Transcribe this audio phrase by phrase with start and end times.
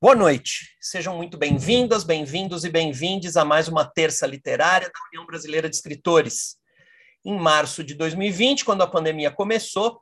[0.00, 5.26] Boa noite, sejam muito bem-vindas, bem-vindos e bem-vindes a mais uma terça literária da União
[5.26, 6.54] Brasileira de Escritores.
[7.24, 10.00] Em março de 2020, quando a pandemia começou,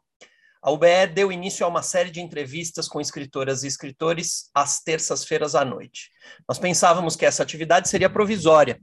[0.60, 5.54] a UBE deu início a uma série de entrevistas com escritoras e escritores às terças-feiras
[5.54, 6.10] à noite.
[6.46, 8.78] Nós pensávamos que essa atividade seria provisória,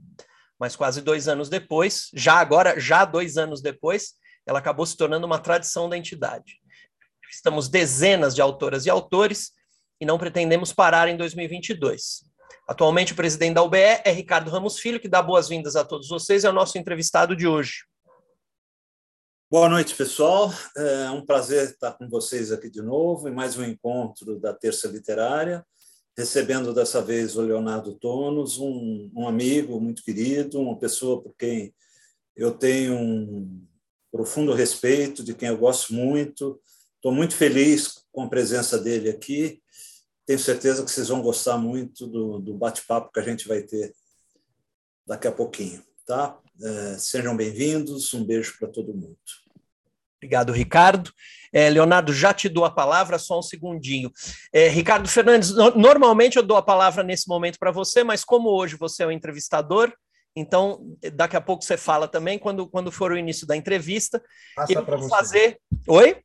[0.58, 5.26] mas quase dois anos depois, já agora, já dois anos depois, ela acabou se tornando
[5.28, 6.58] uma tradição da entidade.
[7.30, 9.52] Estamos dezenas de autoras e autores
[10.04, 12.24] e não pretendemos parar em 2022.
[12.68, 16.44] Atualmente, o presidente da UBE é Ricardo Ramos Filho, que dá boas-vindas a todos vocês,
[16.44, 17.84] é o nosso entrevistado de hoje.
[19.50, 20.52] Boa noite, pessoal.
[20.76, 24.88] É um prazer estar com vocês aqui de novo em mais um encontro da Terça
[24.88, 25.64] Literária,
[26.16, 31.74] recebendo dessa vez o Leonardo Tonos, um, um amigo muito querido, uma pessoa por quem
[32.36, 33.66] eu tenho um
[34.12, 36.60] profundo respeito, de quem eu gosto muito.
[36.96, 39.63] Estou muito feliz com a presença dele aqui
[40.26, 43.92] tenho certeza que vocês vão gostar muito do, do bate-papo que a gente vai ter
[45.06, 46.38] daqui a pouquinho, tá?
[46.62, 49.16] É, sejam bem-vindos, um beijo para todo mundo.
[50.16, 51.12] Obrigado, Ricardo.
[51.52, 54.10] É, Leonardo, já te dou a palavra, só um segundinho.
[54.52, 58.48] É, Ricardo Fernandes, no, normalmente eu dou a palavra nesse momento para você, mas como
[58.48, 59.92] hoje você é o entrevistador,
[60.34, 64.22] então daqui a pouco você fala também, quando, quando for o início da entrevista.
[64.56, 65.08] Passa para você.
[65.10, 65.60] Fazer...
[65.86, 66.24] Oi?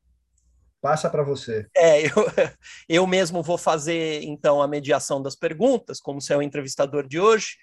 [0.82, 1.68] Passa para você.
[1.76, 2.12] É, eu,
[2.88, 7.20] eu mesmo vou fazer, então, a mediação das perguntas, como você é o entrevistador de
[7.20, 7.58] hoje.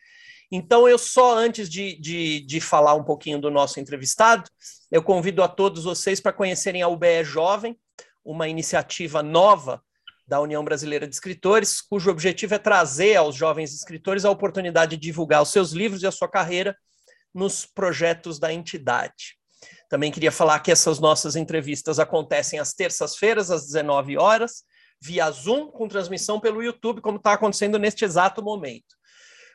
[0.50, 4.48] Então, eu só, antes de, de, de falar um pouquinho do nosso entrevistado,
[4.90, 7.76] eu convido a todos vocês para conhecerem a UBE Jovem,
[8.24, 9.82] uma iniciativa nova
[10.26, 15.02] da União Brasileira de Escritores, cujo objetivo é trazer aos jovens escritores a oportunidade de
[15.02, 16.76] divulgar os seus livros e a sua carreira
[17.32, 19.35] nos projetos da entidade.
[19.88, 24.64] Também queria falar que essas nossas entrevistas acontecem às terças-feiras, às 19 horas,
[25.00, 28.96] via Zoom, com transmissão pelo YouTube, como está acontecendo neste exato momento.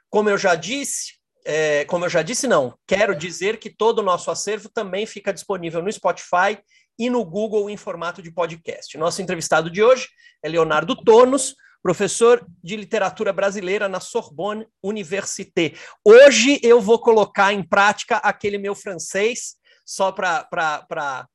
[0.09, 1.13] Como eu já disse,
[1.45, 5.33] é, como eu já disse, não, quero dizer que todo o nosso acervo também fica
[5.33, 6.59] disponível no Spotify
[6.97, 8.97] e no Google em formato de podcast.
[8.97, 10.07] Nosso entrevistado de hoje
[10.43, 15.73] é Leonardo Tonos, professor de literatura brasileira na Sorbonne Université.
[16.05, 19.55] Hoje eu vou colocar em prática aquele meu francês
[19.91, 21.27] só para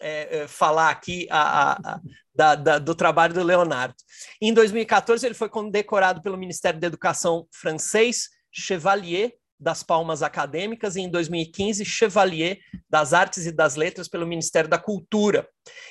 [0.00, 2.00] é, é, falar aqui a, a, a,
[2.34, 3.94] da, da, do trabalho do Leonardo.
[4.40, 11.02] Em 2014, ele foi condecorado pelo Ministério da Educação francês, Chevalier das Palmas Acadêmicas, e
[11.02, 15.46] em 2015, Chevalier das Artes e das Letras pelo Ministério da Cultura.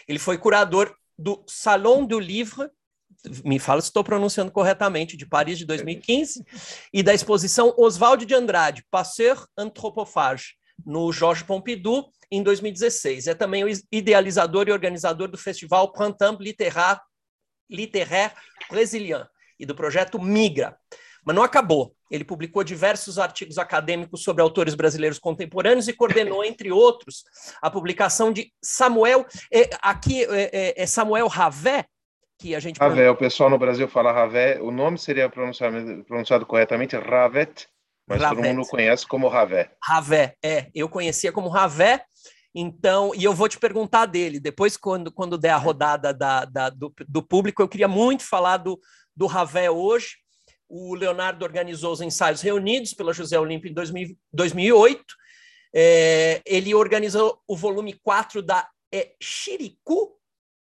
[0.08, 2.72] Ele foi curador do Salon du Livre,
[3.46, 6.44] me fala se estou pronunciando corretamente, de Paris de 2015,
[6.92, 13.28] e da exposição Oswald de Andrade, Passeur Anthropophage, no Jorge Pompidou em 2016.
[13.28, 17.00] É também o idealizador e organizador do festival Printemps Littéraire,
[17.70, 18.34] Littéraire
[18.70, 19.26] Brésilien
[19.60, 20.78] e do projeto Migra.
[21.26, 21.94] Mas não acabou.
[22.10, 27.24] Ele publicou diversos artigos acadêmicos sobre autores brasileiros contemporâneos e coordenou, entre outros,
[27.62, 29.26] a publicação de Samuel.
[29.54, 31.86] É, aqui é, é, é Samuel Ravé,
[32.40, 32.80] que a gente.
[32.80, 37.68] Ravé, o pessoal no Brasil fala Ravé, o nome seria pronunciado, pronunciado corretamente Ravet,
[38.10, 39.72] mas todo mundo conhece como Ravé.
[39.84, 40.68] Ravé, é.
[40.74, 42.04] Eu conhecia como Ravé,
[42.54, 44.40] então, e eu vou te perguntar dele.
[44.40, 48.58] Depois, quando, quando der a rodada da, da do, do, público, eu queria muito falar
[48.58, 48.80] do,
[49.16, 50.18] do Ravé hoje.
[50.68, 55.04] O Leonardo organizou os ensaios reunidos pela José Olímpio em 2000, 2008.
[55.74, 60.18] É, ele organizou o volume 4 da é, Chiricu.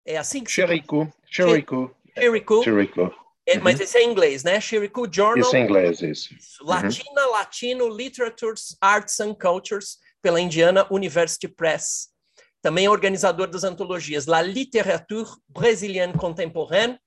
[0.06, 1.12] É assim que Chiricu.
[1.30, 1.94] Chiricu.
[2.14, 2.62] Chiricu.
[2.62, 3.23] Chiricu.
[3.46, 3.84] É, mas uhum.
[3.84, 4.60] esse é em inglês, né?
[4.60, 5.40] Shiriku Journal.
[5.40, 6.34] Isso é em inglês, isso.
[6.60, 6.68] Uhum.
[6.68, 7.32] Latina, uhum.
[7.32, 12.08] Latino, Literatures, Arts and Cultures, pela Indiana University Press.
[12.62, 16.98] Também é organizador das antologias La Littérature Brésilienne Contemporaine,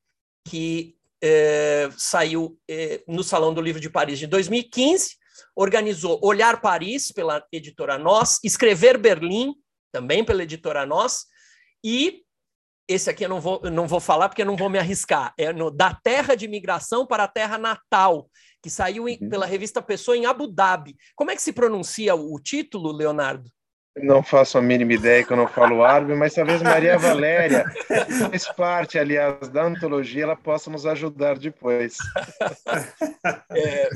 [0.47, 5.15] que eh, saiu eh, no Salão do Livro de Paris de 2015.
[5.55, 9.55] Organizou Olhar Paris, pela editora Nós, Escrever Berlim,
[9.91, 11.25] também pela editora Nós,
[11.83, 12.21] e
[12.87, 15.33] esse aqui eu não vou, não vou falar porque eu não vou me arriscar.
[15.37, 18.29] É no Da Terra de Migração para a Terra Natal,
[18.61, 19.29] que saiu em, uhum.
[19.29, 20.95] pela revista Pessoa em Abu Dhabi.
[21.15, 23.49] Como é que se pronuncia o título, Leonardo?
[23.99, 27.65] Não faço a mínima ideia que eu não falo árabe, mas talvez Maria Valéria,
[28.05, 31.97] que faz parte, aliás, da antologia, ela possa nos ajudar depois.
[33.51, 33.89] É,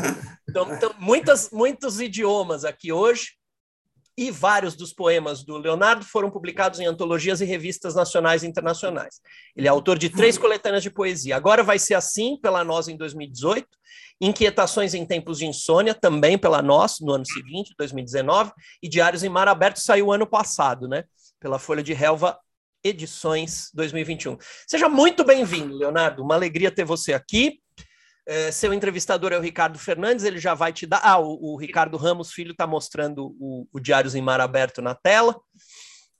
[0.49, 3.31] então, então, muitas, muitos idiomas aqui hoje
[4.21, 9.19] e vários dos poemas do Leonardo foram publicados em antologias e revistas nacionais e internacionais.
[9.55, 11.35] Ele é autor de três coletâneas de poesia.
[11.35, 13.67] Agora vai ser assim pela Nós em 2018,
[14.21, 18.51] Inquietações em Tempos de Insônia, também pela Nós, no ano seguinte, 2019,
[18.83, 21.03] e Diários em Mar Aberto saiu ano passado, né?
[21.39, 22.37] Pela Folha de Relva
[22.83, 24.37] Edições 2021.
[24.67, 26.23] Seja muito bem-vindo, Leonardo.
[26.23, 27.59] Uma alegria ter você aqui.
[28.31, 31.01] É, seu entrevistador é o Ricardo Fernandes, ele já vai te dar.
[31.03, 34.95] Ah, o, o Ricardo Ramos Filho está mostrando o, o Diários em Mar Aberto na
[34.95, 35.37] tela.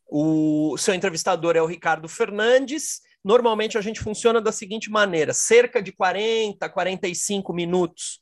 [0.09, 2.99] O seu entrevistador é o Ricardo Fernandes.
[3.23, 8.19] Normalmente a gente funciona da seguinte maneira: cerca de 40, 45 minutos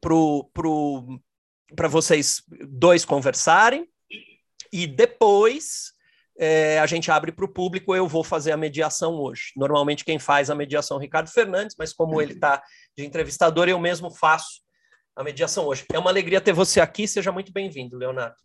[0.00, 3.86] para vocês dois conversarem,
[4.72, 5.92] e depois
[6.36, 7.94] é, a gente abre para o público.
[7.94, 9.52] Eu vou fazer a mediação hoje.
[9.54, 12.60] Normalmente quem faz a mediação é o Ricardo Fernandes, mas como ele está
[12.96, 14.60] de entrevistador, eu mesmo faço
[15.14, 15.84] a mediação hoje.
[15.92, 17.06] É uma alegria ter você aqui.
[17.06, 18.36] Seja muito bem-vindo, Leonardo.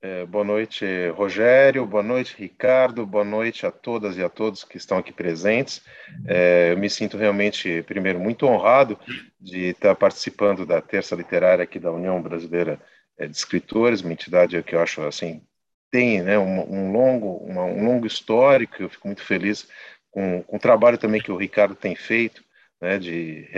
[0.00, 1.84] É, boa noite, Rogério.
[1.84, 3.04] Boa noite, Ricardo.
[3.04, 5.82] Boa noite a todas e a todos que estão aqui presentes.
[6.26, 8.98] É, eu me sinto realmente, primeiro, muito honrado
[9.40, 12.80] de estar participando da terça literária aqui da União Brasileira
[13.18, 15.42] é, de Escritores, uma entidade que eu acho assim
[15.90, 19.68] tem né, um, um longo, uma, um longo histórico, eu fico muito feliz
[20.10, 22.42] com, com o trabalho também que o Ricardo tem feito,
[22.80, 23.48] né, de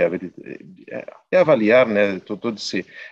[1.31, 2.57] reavaliar né, toda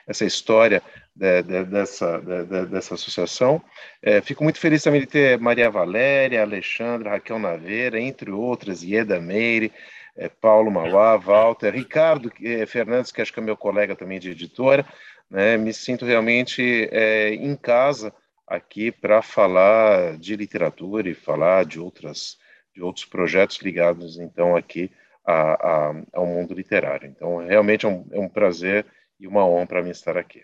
[0.07, 0.83] essa história
[1.15, 3.63] de, de, dessa, de, dessa associação.
[4.03, 9.21] É, fico muito feliz também de ter Maria Valéria, Alexandra, Raquel Naveira, entre outras, Ieda
[9.21, 9.73] Meire,
[10.17, 14.31] é, Paulo Mauá, Walter, Ricardo é, Fernandes, que acho que é meu colega também de
[14.31, 14.87] editora.
[15.31, 18.15] Né, me sinto realmente é, em casa
[18.47, 22.39] aqui para falar de literatura e falar de outras
[22.75, 24.91] de outros projetos ligados então aqui
[25.29, 27.07] a, a, ao mundo literário.
[27.09, 28.87] Então realmente é um, é um prazer
[29.21, 30.43] e uma honra para mim estar aqui.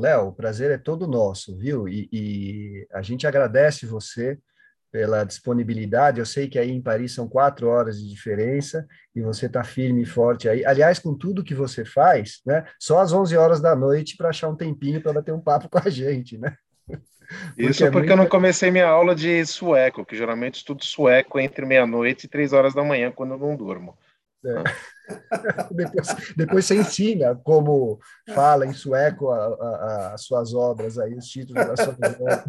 [0.00, 1.88] Léo, o prazer é todo nosso, viu?
[1.88, 4.38] E, e, a gente agradece você
[4.92, 6.20] pela disponibilidade.
[6.20, 10.02] Eu sei que aí em Paris são quatro horas de diferença e você está firme
[10.02, 10.64] e forte aí.
[10.64, 12.64] Aliás, com tudo que você faz, né?
[12.78, 15.78] Só às 11 horas da noite para achar um tempinho para bater um papo com
[15.78, 16.56] a gente, né?
[17.54, 18.10] Porque Isso é porque muito...
[18.10, 22.52] eu não comecei minha aula de sueco, que geralmente estudo sueco entre meia-noite e três
[22.52, 23.96] horas da manhã, quando eu não durmo.
[24.44, 24.62] É.
[25.70, 28.00] depois, depois você ensina como
[28.34, 32.44] fala em sueco as suas obras aí, os títulos das suas obras.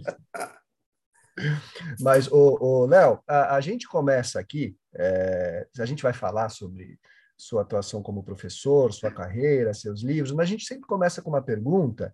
[2.00, 7.00] Mas, o, Léo, a, a, gente começa aqui, é, a gente vai falar sobre
[7.36, 11.42] sua atuação como professor, sua carreira, seus livros, mas a gente sempre começa com uma
[11.42, 12.14] pergunta,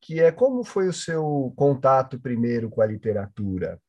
[0.00, 3.80] que é como foi o seu contato primeiro com a literatura?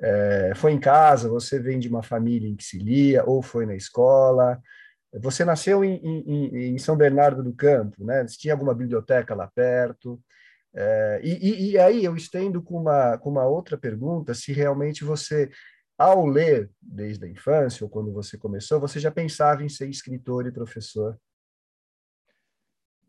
[0.00, 3.66] É, foi em casa, você vem de uma família em que se lia, ou foi
[3.66, 4.60] na escola?
[5.20, 8.24] Você nasceu em, em, em São Bernardo do Campo, né?
[8.26, 10.20] Tinha alguma biblioteca lá perto?
[10.74, 15.50] É, e, e, aí eu estendo com uma, com uma outra pergunta, se realmente você,
[15.96, 20.46] ao ler desde a infância, ou quando você começou, você já pensava em ser escritor
[20.46, 21.18] e professor?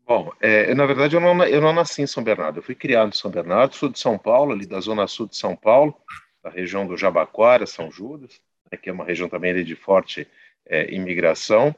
[0.08, 3.10] Bom, é, na verdade eu não, eu não nasci em São Bernardo, eu fui criado
[3.10, 5.94] em São Bernardo, sou de São Paulo, ali da zona sul de São Paulo,
[6.42, 8.40] da região do Jabaquara, São Judas,
[8.72, 10.26] né, que é uma região também de forte
[10.64, 11.76] é, imigração,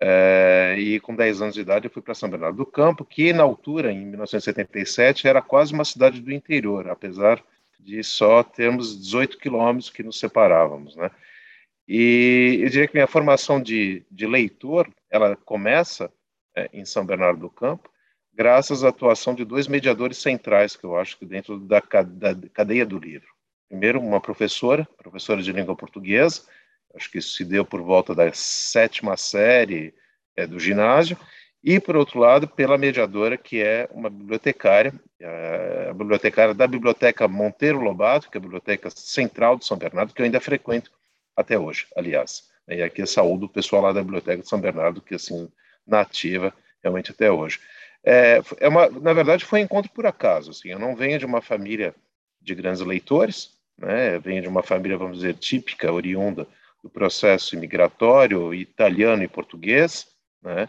[0.00, 3.30] é, e com 10 anos de idade eu fui para São Bernardo do Campo, que
[3.34, 7.44] na altura, em 1977, era quase uma cidade do interior, apesar
[7.78, 11.10] de só termos 18 quilômetros que nos separávamos, né?
[11.86, 16.10] E eu diria que minha formação de, de leitor, ela começa
[16.56, 17.90] é, em São Bernardo do Campo,
[18.32, 22.98] graças à atuação de dois mediadores centrais que eu acho que dentro da, cadeia do
[22.98, 23.28] livro.
[23.68, 26.42] Primeiro, uma professora, professora de língua portuguesa,
[26.94, 29.94] acho que isso se deu por volta da sétima série
[30.36, 31.16] é, do ginásio,
[31.68, 34.94] e, por outro lado, pela mediadora, que é uma bibliotecária,
[35.90, 40.22] a bibliotecária da Biblioteca Monteiro Lobato, que é a biblioteca central de São Bernardo, que
[40.22, 40.92] eu ainda frequento
[41.34, 42.48] até hoje, aliás.
[42.68, 45.50] E aqui é saúdo o pessoal lá da Biblioteca de São Bernardo, que, assim,
[45.86, 46.52] nativa
[46.82, 47.60] realmente até hoje.
[48.04, 50.50] É, é uma, na verdade, foi um encontro por acaso.
[50.50, 51.94] Assim, eu não venho de uma família
[52.40, 54.18] de grandes leitores, né?
[54.18, 56.46] venho de uma família, vamos dizer, típica, oriunda
[56.82, 60.06] do processo imigratório italiano e português,
[60.42, 60.68] né?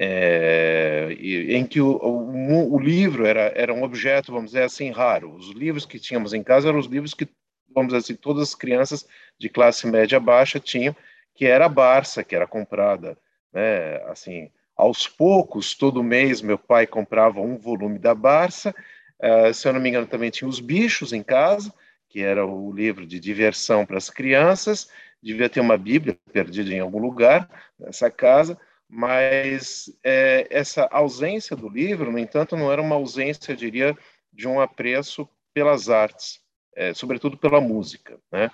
[0.00, 5.34] É, em que o, o, o, livro era, era um objeto, vamos dizer assim, raro.
[5.34, 7.28] Os livros que tínhamos em casa eram os livros que,
[7.74, 10.94] vamos dizer assim, todas as crianças de classe média baixa tinham,
[11.34, 13.18] que era a Barça, que era comprada,
[13.52, 18.72] né, assim, aos poucos, todo mês, meu pai comprava um volume da Barça,
[19.20, 21.74] uh, se eu não me engano, também tinha Os Bichos em casa,
[22.08, 24.88] que era o livro de diversão para as crianças,
[25.20, 28.56] devia ter uma Bíblia perdida em algum lugar nessa casa,
[28.88, 33.98] mas é, essa ausência do livro, no entanto, não era uma ausência, eu diria,
[34.32, 36.40] de um apreço pelas artes,
[36.76, 38.16] é, sobretudo pela música.
[38.30, 38.48] Né?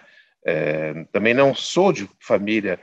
[0.44, 2.80] É, também não sou de família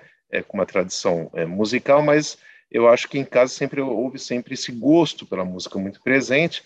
[0.48, 2.38] com uma tradição musical, mas
[2.72, 6.64] eu acho que em casa sempre houve sempre esse gosto pela música muito presente,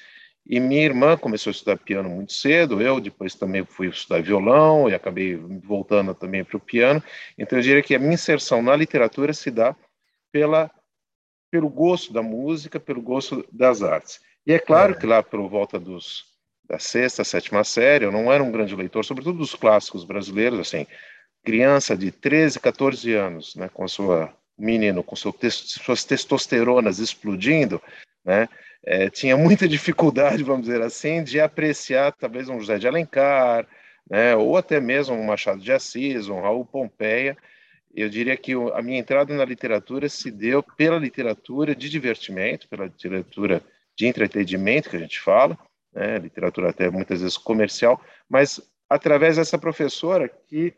[0.48, 4.88] e minha irmã começou a estudar piano muito cedo, eu depois também fui estudar violão
[4.88, 7.02] e acabei voltando também para o piano.
[7.36, 9.76] Então eu diria que a minha inserção na literatura se dá
[10.32, 10.70] pela
[11.50, 14.20] pelo gosto da música, pelo gosto das artes.
[14.46, 14.98] E é claro é.
[14.98, 16.26] que lá por volta dos
[16.68, 20.86] da sexta, sétima série, eu não era um grande leitor, sobretudo dos clássicos brasileiros, assim,
[21.44, 27.82] criança de 13, 14 anos, né, com sua menino com seu suas testosteronas explodindo,
[28.24, 28.48] né,
[28.84, 33.68] é, tinha muita dificuldade, vamos dizer assim, de apreciar talvez um José de Alencar,
[34.10, 37.36] né, ou até mesmo um Machado de Assis, um Raul Pompeia.
[37.94, 42.86] Eu diria que a minha entrada na literatura se deu pela literatura de divertimento, pela
[42.86, 43.64] literatura
[43.96, 45.58] de entretenimento que a gente fala,
[45.94, 50.74] né, literatura até muitas vezes comercial, mas através dessa professora que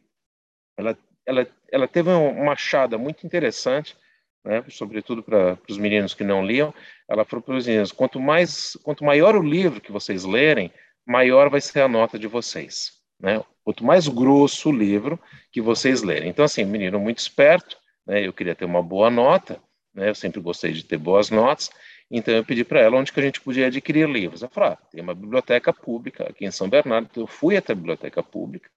[0.77, 0.95] ela,
[1.27, 3.95] ela, ela teve uma achada muito interessante,
[4.43, 6.73] né, sobretudo para os meninos que não liam,
[7.07, 10.71] ela falou para os meninos, quanto, mais, quanto maior o livro que vocês lerem,
[11.05, 12.93] maior vai ser a nota de vocês.
[13.19, 13.43] Né?
[13.63, 15.19] Quanto mais grosso o livro
[15.51, 16.29] que vocês lerem.
[16.29, 19.61] Então, assim, menino muito esperto, né, eu queria ter uma boa nota,
[19.93, 21.69] né, eu sempre gostei de ter boas notas,
[22.09, 24.41] então eu pedi para ela onde que a gente podia adquirir livros.
[24.41, 27.09] Ela falou: ah, tem uma biblioteca pública aqui em São Bernardo.
[27.11, 28.69] Então eu fui até a biblioteca pública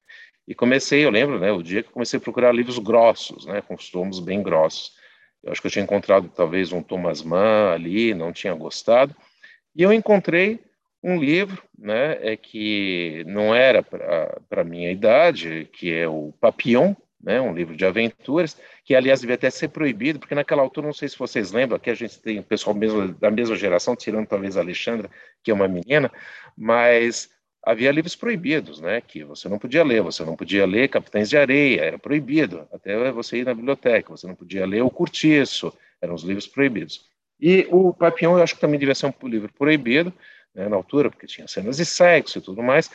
[0.50, 3.74] e comecei, eu lembro, né, o dia que comecei a procurar livros grossos, né, com
[3.76, 4.94] os tomos bem grossos.
[5.44, 9.14] Eu acho que eu tinha encontrado talvez um Thomas Mann ali, não tinha gostado.
[9.76, 10.58] E eu encontrei
[11.04, 16.96] um livro, né, é que não era para a minha idade, que é o Papillon,
[17.22, 20.92] né, um livro de aventuras, que aliás devia até ser proibido, porque naquela altura, não
[20.92, 24.26] sei se vocês lembram, aqui a gente tem o pessoal mesmo, da mesma geração, tirando
[24.26, 25.08] talvez a Alexandra,
[25.44, 26.10] que é uma menina,
[26.58, 27.30] mas
[27.62, 31.36] havia livros proibidos, né, que você não podia ler, você não podia ler Capitães de
[31.36, 36.14] Areia, era proibido, até você ir na biblioteca, você não podia ler O Curtiço, eram
[36.14, 37.06] os livros proibidos.
[37.38, 40.12] E o Papillon, eu acho que também devia ser um livro proibido,
[40.54, 42.90] né, na altura, porque tinha cenas de sexo e tudo mais,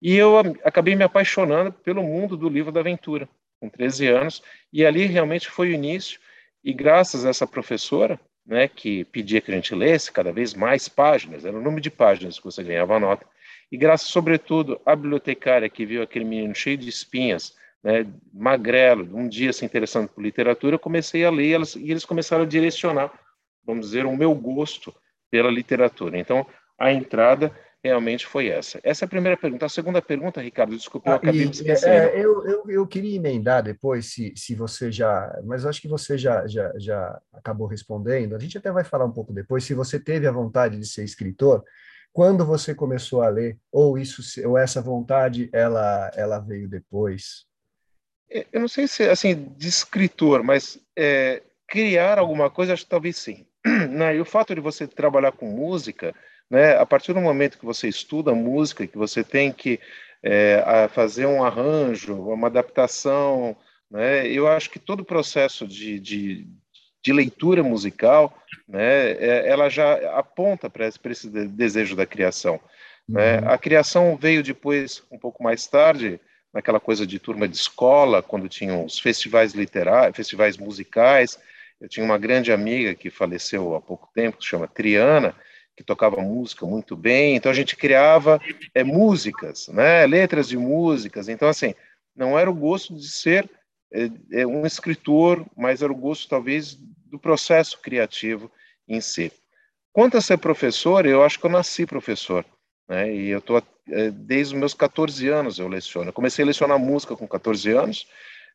[0.00, 3.28] e eu acabei me apaixonando pelo mundo do livro da aventura
[3.60, 6.20] com 13 anos, e ali realmente foi o início,
[6.62, 10.88] e graças a essa professora, né, que pedia que a gente lesse cada vez mais
[10.88, 13.26] páginas, era o número de páginas que você ganhava a nota,
[13.70, 19.28] e graças, sobretudo, à bibliotecária que viu aquele menino cheio de espinhas, né, magrelo, um
[19.28, 23.12] dia se interessando por literatura, eu comecei a ler elas, e eles começaram a direcionar,
[23.64, 24.94] vamos dizer, o meu gosto
[25.30, 26.18] pela literatura.
[26.18, 26.46] Então,
[26.78, 28.80] a entrada realmente foi essa.
[28.82, 29.66] Essa é a primeira pergunta.
[29.66, 31.92] A segunda pergunta, Ricardo, desculpa, eu ah, acabei me esquecendo.
[31.92, 35.38] É, eu, eu, eu, queria emendar depois, se, se você já.
[35.44, 38.34] Mas acho que você já, já, já acabou respondendo.
[38.34, 39.64] A gente até vai falar um pouco depois.
[39.64, 41.62] Se você teve a vontade de ser escritor,
[42.18, 47.44] quando você começou a ler, ou isso, ou essa vontade, ela, ela veio depois?
[48.28, 52.90] É, eu não sei se assim de escritor, mas é, criar alguma coisa, acho que
[52.90, 53.46] talvez sim.
[53.90, 54.16] Né?
[54.16, 56.12] E o fato de você trabalhar com música
[56.50, 56.76] né?
[56.76, 59.78] A partir do momento que você estuda música, que você tem que
[60.20, 63.56] é, fazer um arranjo, uma adaptação,
[63.88, 64.26] né?
[64.26, 66.48] eu acho que todo o processo de, de,
[67.08, 68.36] de leitura musical,
[68.68, 72.60] né, é, ela já aponta para esse, esse, desejo da criação.
[73.08, 73.38] Né?
[73.38, 73.48] Uhum.
[73.48, 76.20] A criação veio depois, um pouco mais tarde,
[76.52, 81.38] naquela coisa de turma de escola, quando tinham os festivais literários, festivais musicais.
[81.80, 85.34] Eu tinha uma grande amiga que faleceu há pouco tempo, que se chama Triana,
[85.74, 88.38] que tocava música muito bem, então a gente criava
[88.74, 91.74] é, músicas, né, letras de músicas, então assim,
[92.14, 93.48] não era o gosto de ser
[93.92, 94.10] é,
[94.40, 98.50] é, um escritor, mas era o gosto talvez do processo criativo
[98.86, 99.32] em si.
[99.92, 102.44] Quanto a ser professor, eu acho que eu nasci professor,
[102.88, 106.46] né, e eu estou é, desde os meus 14 anos eu leciono, eu comecei a
[106.46, 108.06] lecionar música com 14 anos,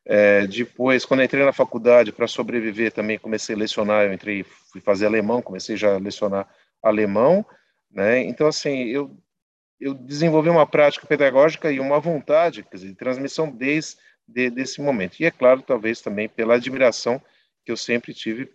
[0.06, 4.06] é, depois, quando entrei na faculdade para sobreviver, também comecei a lecionar.
[4.06, 6.48] Eu entrei, fui fazer alemão, comecei já a lecionar
[6.82, 7.46] alemão,
[7.90, 8.20] né?
[8.20, 9.16] Então, assim, eu,
[9.80, 14.82] eu desenvolvi uma prática pedagógica e uma vontade, quer dizer, de transmissão desde de, desse
[14.82, 15.20] momento.
[15.20, 17.22] E, é claro, talvez também pela admiração
[17.64, 18.52] que eu sempre tive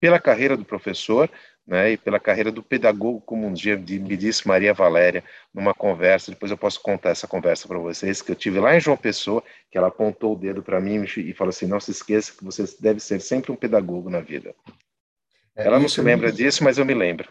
[0.00, 1.30] pela carreira do professor,
[1.66, 5.22] né, e pela carreira do pedagogo, como um dia me disse Maria Valéria
[5.54, 8.80] numa conversa, depois eu posso contar essa conversa para vocês, que eu tive lá em
[8.80, 12.32] João Pessoa, que ela apontou o dedo para mim e falou assim, não se esqueça
[12.32, 14.54] que você deve ser sempre um pedagogo na vida.
[15.54, 17.28] É, ela não se lembra disso, mas eu me lembro.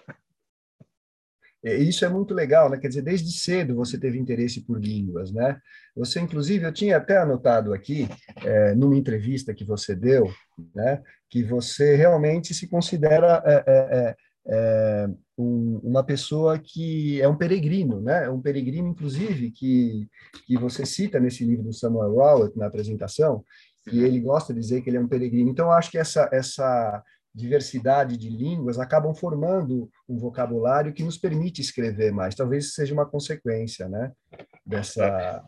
[1.64, 2.78] É, isso é muito legal, né?
[2.78, 5.60] Quer dizer, desde cedo você teve interesse por línguas, né?
[5.96, 8.08] Você, inclusive, eu tinha até anotado aqui,
[8.44, 10.30] é, numa entrevista que você deu,
[10.74, 11.02] né?
[11.30, 14.16] Que você realmente se considera é, é, é,
[14.48, 18.30] é um, uma pessoa que é um peregrino, né?
[18.30, 20.08] Um peregrino, inclusive, que,
[20.46, 23.44] que você cita nesse livro do Samuel Rowett, na apresentação,
[23.92, 25.50] e ele gosta de dizer que ele é um peregrino.
[25.50, 31.18] Então, eu acho que essa, essa diversidade de línguas acabam formando um vocabulário que nos
[31.18, 32.36] permite escrever mais.
[32.36, 34.12] Talvez seja uma consequência, né?
[34.66, 35.44] Dessa.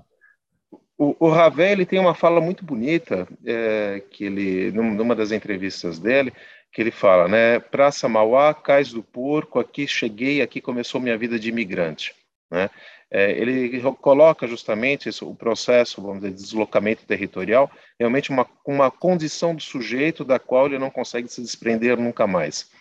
[0.98, 6.00] o, o Ravel ele tem uma fala muito bonita é, que ele numa das entrevistas
[6.00, 6.32] dele
[6.72, 7.60] que ele fala, né?
[7.60, 12.16] Praça Mauá, Cais do Porco, aqui cheguei, aqui começou minha vida de imigrante,
[12.50, 12.70] né?
[13.14, 18.90] É, ele coloca justamente isso, o processo, vamos dizer, de deslocamento territorial, realmente uma, uma
[18.90, 22.72] condição do sujeito da qual ele não consegue se desprender nunca mais.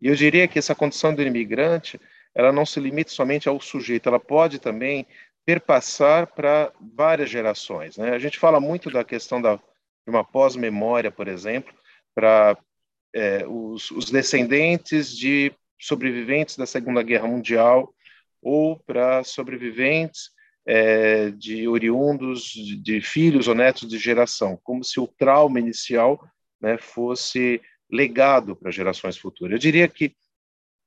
[0.00, 2.00] E eu diria que essa condição do imigrante,
[2.34, 5.06] ela não se limita somente ao sujeito, ela pode também
[5.44, 7.98] perpassar para várias gerações.
[7.98, 8.10] Né?
[8.10, 11.74] A gente fala muito da questão da, de uma pós-memória, por exemplo,
[12.14, 12.56] para
[13.14, 17.94] é, os, os descendentes de sobreviventes da Segunda Guerra Mundial
[18.44, 20.30] ou para sobreviventes
[20.66, 26.22] é, de oriundos de, de, filhos ou netos de geração, como se o trauma inicial
[26.60, 27.60] né, fosse
[27.90, 29.52] legado para gerações futuras.
[29.52, 30.14] Eu diria que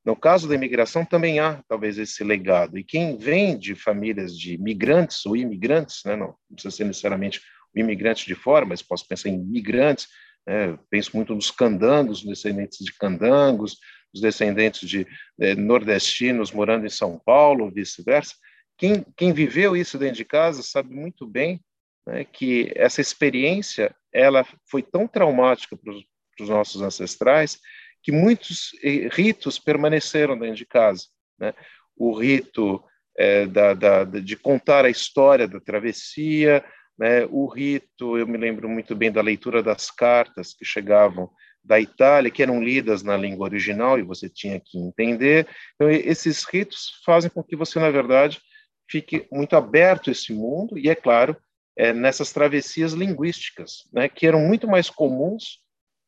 [0.05, 4.57] no caso da imigração também há talvez esse legado e quem vem de famílias de
[4.57, 7.41] migrantes ou imigrantes, né, não, não precisa ser necessariamente
[7.75, 10.07] o imigrante de fora, mas posso pensar em migrantes
[10.47, 10.79] né?
[10.89, 13.77] Penso muito nos candangos, descendentes de candangos,
[14.17, 15.07] os descendentes de
[15.39, 18.35] eh, nordestinos morando em São Paulo, vice-versa.
[18.77, 21.61] Quem, quem viveu isso dentro de casa sabe muito bem
[22.05, 27.59] né, que essa experiência ela foi tão traumática para os nossos ancestrais
[28.03, 31.05] que muitos eh, ritos permaneceram dentro de casa.
[31.39, 31.53] Né?
[31.95, 32.83] O rito
[33.17, 36.63] é, da, da, de contar a história da travessia,
[36.97, 37.25] né?
[37.29, 41.29] O rito, eu me lembro muito bem da leitura das cartas que chegavam
[41.67, 45.45] da Itália, que eram lidas na língua original e você tinha que entender.
[45.75, 48.41] Então, esses ritos fazem com que você, na verdade,
[48.89, 51.35] fique muito aberto a esse mundo e, é claro,
[51.75, 55.59] é, nessas travessias linguísticas, né, que eram muito mais comuns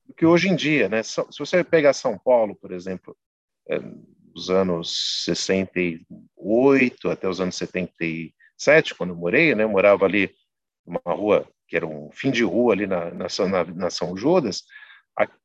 [0.06, 0.88] do que hoje em dia.
[0.88, 1.04] Né?
[1.04, 3.16] Se você pegar São Paulo, por exemplo,
[3.70, 3.82] é,
[4.50, 10.34] anos 68 até os anos 77, quando eu morei, né, eu morava ali
[10.86, 13.28] uma rua que era um fim de rua ali na, na,
[13.76, 14.64] na São Judas,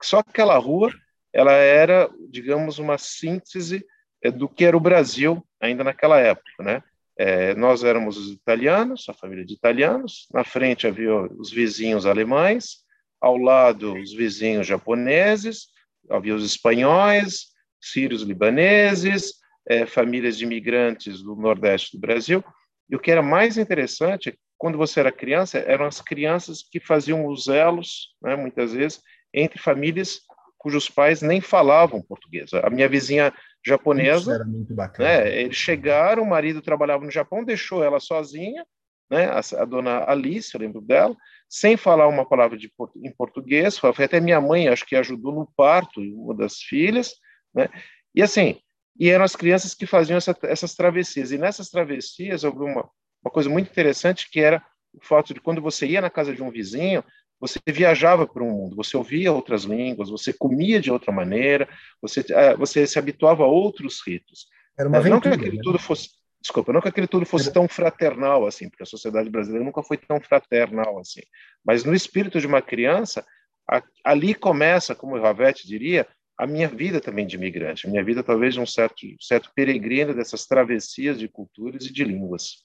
[0.03, 0.93] só aquela rua
[1.33, 3.85] ela era, digamos, uma síntese
[4.23, 6.83] é, do que era o Brasil ainda naquela época, né?
[7.17, 12.85] É, nós éramos os italianos, a família de italianos, na frente havia os vizinhos alemães,
[13.21, 15.69] ao lado os vizinhos japoneses,
[16.11, 17.47] havia os espanhóis,
[17.81, 19.35] sírios libaneses,
[19.67, 22.45] é, famílias de imigrantes do nordeste do Brasil.
[22.89, 27.27] E o que era mais interessante quando você era criança, eram as crianças que faziam
[27.27, 29.01] os elos, né, muitas vezes,
[29.35, 30.21] entre famílias
[30.57, 32.55] cujos pais nem falavam português.
[32.55, 33.35] A minha vizinha
[33.67, 35.09] japonesa, Isso era muito bacana.
[35.09, 38.65] Né, eles chegaram, o marido trabalhava no Japão, deixou ela sozinha,
[39.11, 41.15] né, a, a dona Alice, eu lembro dela,
[41.49, 42.71] sem falar uma palavra de,
[43.03, 47.15] em português, foi até minha mãe, acho que ajudou no parto, uma das filhas,
[47.55, 47.69] né,
[48.15, 48.59] e assim,
[48.99, 52.89] e eram as crianças que faziam essa, essas travessias, e nessas travessias, houve uma,
[53.23, 56.43] uma coisa muito interessante que era o fato de quando você ia na casa de
[56.43, 57.03] um vizinho,
[57.47, 61.69] você viajava para um mundo, você ouvia outras línguas, você comia de outra maneira,
[62.01, 64.47] você, uh, você se habituava a outros ritos.
[64.79, 65.63] Era uma aventura, não que aquilo né?
[65.63, 66.09] tudo fosse,
[66.41, 69.99] desculpa, não que aquilo tudo fosse tão fraternal assim, porque a sociedade brasileira nunca foi
[69.99, 71.21] tão fraternal assim.
[71.63, 73.23] Mas no espírito de uma criança,
[73.71, 78.03] a, ali começa, como o Ravete diria, a minha vida também de imigrante, a minha
[78.03, 82.65] vida talvez de um certo, certo peregrino dessas travessias de culturas e de línguas.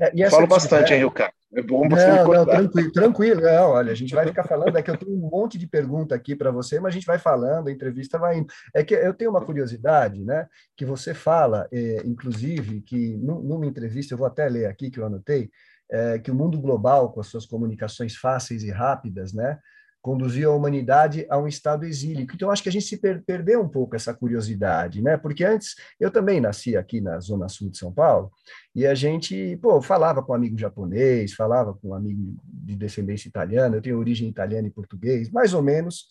[0.00, 1.37] É, Falo bastante, hein, Ricardo?
[1.54, 3.40] É bom você não, não, tranquilo, tranquilo.
[3.40, 6.14] Não, olha, a gente vai ficar falando, é que eu tenho um monte de pergunta
[6.14, 8.52] aqui para você, mas a gente vai falando, a entrevista vai indo.
[8.74, 14.12] É que eu tenho uma curiosidade, né, que você fala, é, inclusive, que numa entrevista,
[14.12, 15.50] eu vou até ler aqui, que eu anotei,
[15.90, 19.58] é, que o mundo global, com as suas comunicações fáceis e rápidas, né,
[20.08, 22.34] conduziu a humanidade a um estado exílico.
[22.34, 25.18] Então, acho que a gente se per perdeu um pouco essa curiosidade, né?
[25.18, 28.30] Porque antes, eu também nasci aqui na Zona Sul de São Paulo,
[28.74, 33.28] e a gente, pô, falava com um amigo japonês, falava com um amigo de descendência
[33.28, 36.06] italiana, eu tenho origem italiana e português, mais ou menos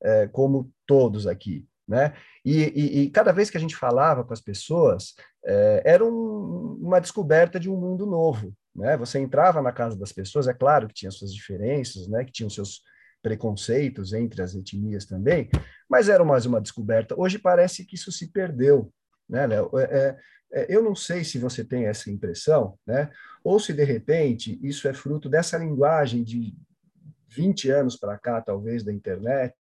[0.00, 2.12] é, como todos aqui, né?
[2.44, 6.78] E, e, e, cada vez que a gente falava com as pessoas, é, era um,
[6.80, 8.96] uma descoberta de um mundo novo, né?
[8.96, 12.24] Você entrava na casa das pessoas, é claro que tinha suas diferenças, né?
[12.24, 12.88] Que tinham seus
[13.22, 15.48] preconceitos entre as etnias também,
[15.88, 17.14] mas era mais uma descoberta.
[17.18, 18.92] Hoje parece que isso se perdeu,
[19.28, 19.70] né, Léo?
[19.78, 20.18] É, é,
[20.52, 23.10] é, eu não sei se você tem essa impressão, né?
[23.44, 26.54] Ou se de repente isso é fruto dessa linguagem de
[27.28, 29.54] 20 anos para cá, talvez, da internet,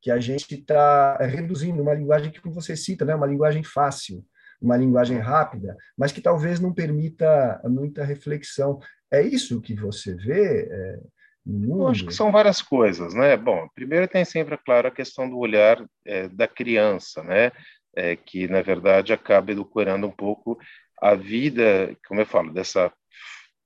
[0.00, 3.14] que a gente está reduzindo uma linguagem que você cita, né?
[3.14, 4.24] Uma linguagem fácil,
[4.60, 8.80] uma linguagem rápida, mas que talvez não permita muita reflexão.
[9.10, 11.00] É isso que você vê, é,
[11.46, 13.36] eu acho que são várias coisas, né?
[13.36, 17.52] Bom, primeiro tem sempre, claro, a questão do olhar é, da criança, né?
[17.94, 20.58] É, que, na verdade, acaba edulcorando um pouco
[21.00, 22.92] a vida, como eu falo, dessa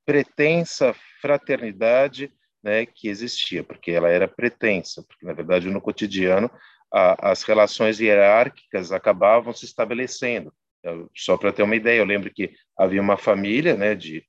[0.04, 6.50] pretensa fraternidade né, que existia, porque ela era pretensa, porque na verdade no cotidiano
[6.92, 10.52] a, as relações hierárquicas acabavam se estabelecendo.
[10.82, 14.24] Eu, só para ter uma ideia, eu lembro que havia uma família, né, de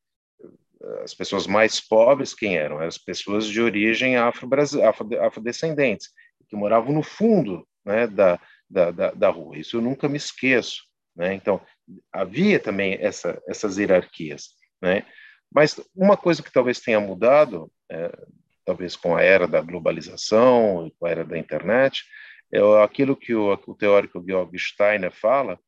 [1.04, 2.80] as pessoas mais pobres, quem eram?
[2.80, 4.50] As pessoas de origem afro
[5.22, 6.10] afrodescendentes,
[6.48, 8.40] que moravam no fundo né, da,
[8.70, 9.58] da, da, da, rua.
[9.58, 10.84] Isso eu nunca me esqueço.
[11.16, 11.34] Né?
[11.34, 11.62] Então,
[12.12, 14.50] havia também essa, essas hierarquias.
[14.82, 15.06] Né?
[15.54, 18.12] Mas uma coisa que talvez tenha mudado, é,
[18.66, 22.04] talvez com a era da globalização, com a era da internet,
[22.54, 25.60] é aquilo que o, o teórico Georg Steiner fala,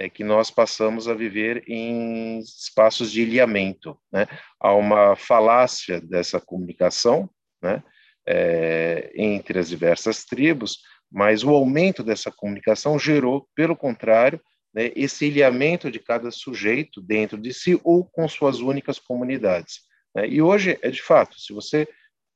[0.00, 3.98] é que nós passamos a viver em espaços de ilhamento.
[4.10, 4.26] Né?
[4.58, 7.28] Há uma falácia dessa comunicação
[7.62, 7.82] né?
[8.26, 10.78] É, entre as diversas tribos,
[11.10, 14.40] mas o aumento dessa comunicação gerou, pelo contrário,
[14.72, 19.80] né, esse ilhamento de cada sujeito dentro de si ou com suas únicas comunidades.
[20.14, 20.28] Né?
[20.28, 21.88] E hoje, é de fato, se você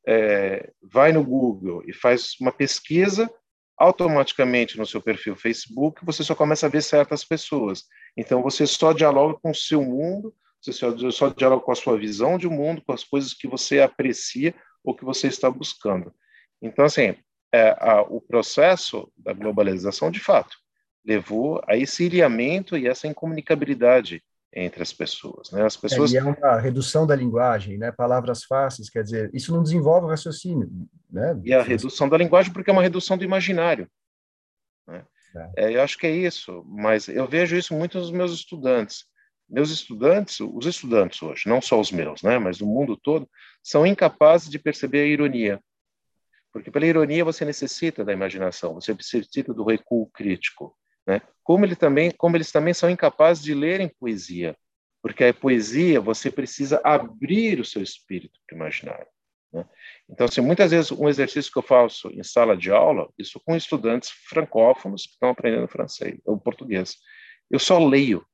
[0.06, 3.30] é, vai no Google e faz uma pesquisa,
[3.76, 7.84] automaticamente no seu perfil Facebook você só começa a ver certas pessoas.
[8.16, 11.98] Então você só dialoga com o seu mundo, você só, só dialoga com a sua
[11.98, 16.14] visão de mundo, com as coisas que você aprecia ou que você está buscando.
[16.60, 17.14] Então, assim,
[17.52, 20.56] é, a, o processo da globalização, de fato,
[21.04, 24.22] levou a esse ilhamento e essa incomunicabilidade
[24.54, 25.64] entre as pessoas, né?
[25.64, 27.90] As pessoas é, e é uma redução da linguagem, né?
[27.90, 30.70] Palavras fáceis, quer dizer, isso não desenvolve o raciocínio,
[31.10, 31.38] né?
[31.44, 33.88] E a redução da linguagem porque é uma redução do imaginário.
[34.86, 35.04] Né?
[35.34, 35.50] É.
[35.66, 39.04] É, eu acho que é isso, mas eu vejo isso muito nos meus estudantes.
[39.48, 43.28] Meus estudantes, os estudantes hoje, não só os meus, né, mas do mundo todo,
[43.62, 45.60] são incapazes de perceber a ironia.
[46.52, 50.76] Porque pela ironia você necessita da imaginação, você necessita do recuo crítico.
[51.06, 51.20] Né?
[51.42, 54.56] Como, ele também, como eles também são incapazes de lerem poesia,
[55.02, 59.06] porque a poesia você precisa abrir o seu espírito para o imaginário.
[59.52, 59.64] Né?
[60.08, 63.54] Então, assim, muitas vezes um exercício que eu faço em sala de aula, isso com
[63.54, 66.96] estudantes francófonos que estão aprendendo francês ou português,
[67.50, 68.26] eu só leio,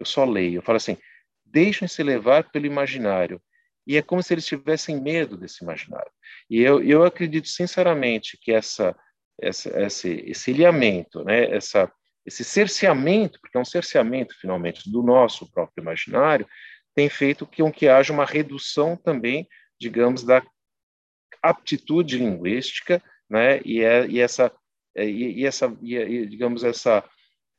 [0.00, 0.58] eu só leio.
[0.58, 0.96] Eu falo assim,
[1.44, 3.40] deixem-se levar pelo imaginário.
[3.86, 6.10] E é como se eles tivessem medo desse imaginário.
[6.48, 8.96] E eu, eu acredito sinceramente que essa,
[9.40, 11.92] essa esse, esse ilhamento, né, essa
[12.24, 16.48] esse cerceamento, porque é um cerceamento, finalmente, do nosso próprio imaginário,
[16.94, 20.42] tem feito com que haja uma redução também, digamos, da
[21.42, 23.60] aptitude linguística, né?
[23.64, 24.52] E, é, e essa,
[24.94, 27.04] é, e, e essa, e, digamos, essa,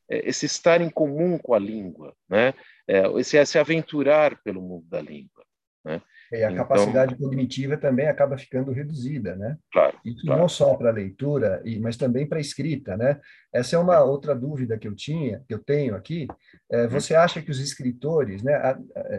[0.10, 2.54] é, esse estar em comum com a língua, né?
[2.88, 5.45] É, esse se aventurar pelo mundo da língua,
[5.84, 6.01] né?
[6.32, 9.58] E a então, capacidade cognitiva também acaba ficando reduzida, né?
[9.72, 9.98] Claro.
[10.04, 10.42] Isso claro.
[10.42, 13.20] não só para a leitura, mas também para a escrita, né?
[13.54, 16.28] Essa é uma outra dúvida que eu tinha, que eu tenho aqui.
[16.72, 16.90] É, uhum.
[16.90, 18.60] você acha que os escritores né,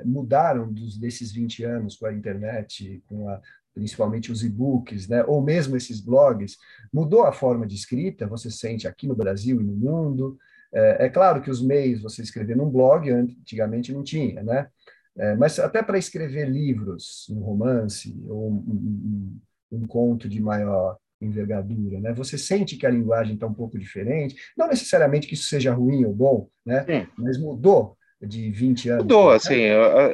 [0.05, 3.41] mudaram dos, desses 20 anos com a internet, com a,
[3.75, 6.57] principalmente os e-books, né, ou mesmo esses blogs,
[6.93, 8.27] mudou a forma de escrita?
[8.27, 10.37] Você sente aqui no Brasil e no mundo?
[10.75, 14.69] É, é claro que os meios, você escrever num blog, antigamente não tinha, né?
[15.19, 19.41] É, mas até para escrever livros, um romance ou um,
[19.73, 22.13] um, um, conto de maior envergadura, né?
[22.13, 26.05] Você sente que a linguagem está um pouco diferente, não necessariamente que isso seja ruim
[26.05, 26.85] ou bom, né?
[26.85, 27.09] Sim.
[27.17, 29.03] Mas mudou de 20 anos.
[29.05, 29.69] Mudou, assim,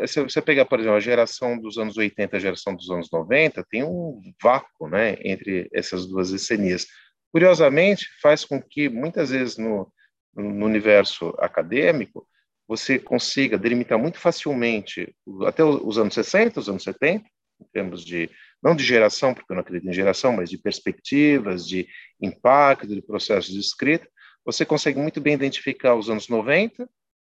[0.06, 3.64] se você pegar, por exemplo, a geração dos anos 80 a geração dos anos 90,
[3.70, 6.86] tem um vácuo, né, entre essas duas etnias.
[7.32, 9.90] Curiosamente, faz com que, muitas vezes, no,
[10.34, 12.26] no universo acadêmico,
[12.72, 15.14] você consiga delimitar muito facilmente,
[15.46, 17.22] até os anos 60, os anos 70,
[17.60, 18.30] em termos de,
[18.62, 21.86] não de geração, porque eu não acredito em geração, mas de perspectivas, de
[22.18, 24.08] impacto, de processos de escrita,
[24.42, 26.88] você consegue muito bem identificar os anos 90,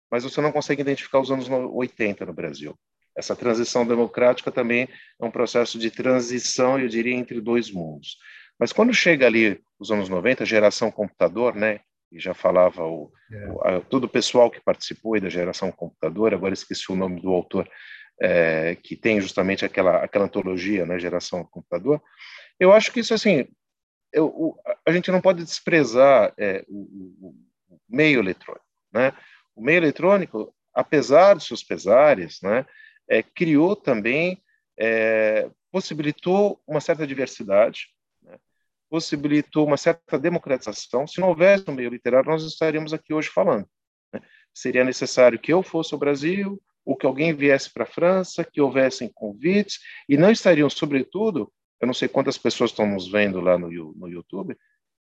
[0.09, 2.73] mas você não consegue identificar os anos 80 no Brasil.
[3.13, 4.87] Essa transição democrática também
[5.19, 8.17] é um processo de transição, eu diria, entre dois mundos.
[8.57, 13.47] Mas quando chega ali os anos 90, geração computador, né, e já falava o, é.
[13.47, 17.31] o a, todo o pessoal que participou da geração computador, agora esqueci o nome do
[17.31, 17.69] autor,
[18.21, 22.01] é, que tem justamente aquela, aquela antologia, né, geração computador,
[22.59, 23.47] eu acho que isso, assim,
[24.13, 27.35] eu, o, a gente não pode desprezar é, o, o,
[27.89, 29.13] meio eletrônico, né?
[29.55, 32.65] O meio eletrônico, apesar dos seus pesares, né,
[33.09, 34.41] é, criou também,
[34.79, 37.87] é, possibilitou uma certa diversidade,
[38.95, 41.05] possibilitou uma certa democratização.
[41.05, 43.67] Se não houvesse um meio literário, nós estaríamos aqui hoje falando.
[44.13, 44.21] Né?
[44.53, 48.61] Seria necessário que eu fosse ao Brasil, ou que alguém viesse para a França, que
[48.61, 53.57] houvessem convites, e não estariam, sobretudo, eu não sei quantas pessoas estão nos vendo lá
[53.57, 54.55] no, no YouTube,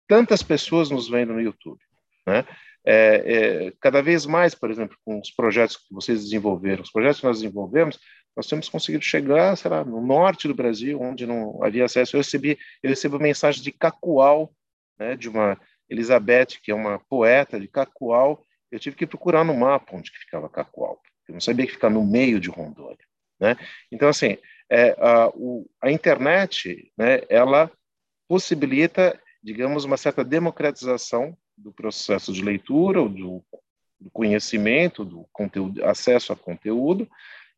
[0.07, 1.79] tantas pessoas nos vendo no YouTube.
[2.25, 2.43] Né?
[2.83, 7.19] É, é, cada vez mais, por exemplo, com os projetos que vocês desenvolveram, os projetos
[7.19, 7.99] que nós desenvolvemos,
[8.35, 12.15] nós temos conseguido chegar, sei lá, no norte do Brasil, onde não havia acesso.
[12.15, 14.53] Eu recebi, eu recebo mensagem de Cacoal,
[14.99, 18.43] né, de uma Elizabeth, que é uma poeta de Cacoal.
[18.71, 21.01] Eu tive que procurar no mapa onde que ficava Cacoal.
[21.27, 23.05] Eu não sabia que ficava no meio de Rondônia,
[23.39, 23.55] né?
[23.91, 24.37] Então, assim,
[24.69, 27.71] é, a, o, a internet, né, ela
[28.27, 33.43] possibilita, digamos, uma certa democratização do processo de leitura, do,
[33.99, 37.07] do conhecimento, do conteúdo, acesso a conteúdo,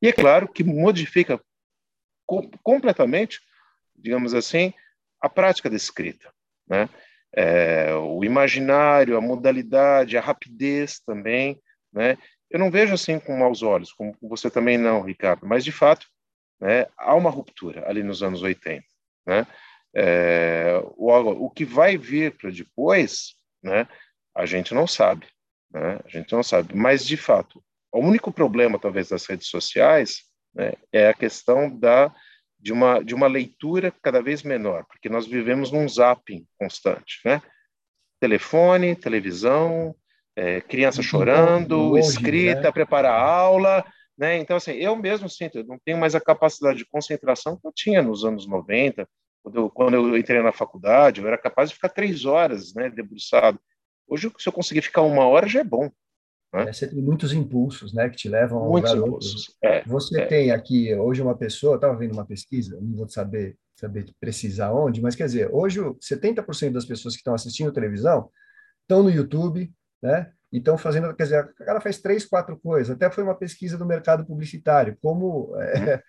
[0.02, 1.40] e é claro que modifica
[2.26, 3.40] com, completamente,
[3.96, 4.74] digamos assim,
[5.20, 6.32] a prática da escrita,
[6.68, 6.90] né?
[7.36, 12.18] É, o imaginário, a modalidade, a rapidez também, né?
[12.50, 16.08] Eu não vejo assim com maus olhos, como você também não, Ricardo, mas de fato,
[16.60, 18.84] né, há uma ruptura ali nos anos 80,
[19.26, 19.46] né?
[19.94, 21.12] É, o,
[21.46, 23.88] o que vai vir para depois, né?
[24.36, 25.28] A gente não sabe,
[25.72, 26.00] né?
[26.06, 27.64] A gente não sabe, mas de fato,
[27.98, 32.14] o único problema, talvez, das redes sociais né, é a questão da,
[32.60, 37.42] de, uma, de uma leitura cada vez menor, porque nós vivemos num zapping constante, né?
[38.20, 39.96] Telefone, televisão,
[40.36, 42.72] é, criança chorando, Hoje, escrita, né?
[42.72, 43.86] preparar aula,
[44.18, 44.38] né?
[44.38, 47.72] Então, assim, eu mesmo sinto, eu não tenho mais a capacidade de concentração que eu
[47.72, 49.08] tinha nos anos 90,
[49.44, 52.90] quando eu, quando eu entrei na faculdade, eu era capaz de ficar três horas, né,
[52.90, 53.60] debruçado.
[54.08, 55.92] Hoje, se eu conseguir ficar uma hora, já é bom.
[56.54, 56.70] Né?
[56.70, 59.58] É, você tem muitos impulsos, né, que te levam a muitos impulsos.
[59.64, 60.26] É, você é.
[60.26, 65.02] tem aqui hoje uma pessoa, estava vendo uma pesquisa, não vou saber saber precisar onde,
[65.02, 68.30] mas quer dizer, hoje 70% das pessoas que estão assistindo televisão
[68.82, 70.32] estão no YouTube, né?
[70.52, 72.90] E estão fazendo, quer dizer, o cara faz três, quatro coisas.
[72.90, 76.02] Até foi uma pesquisa do mercado publicitário, como é,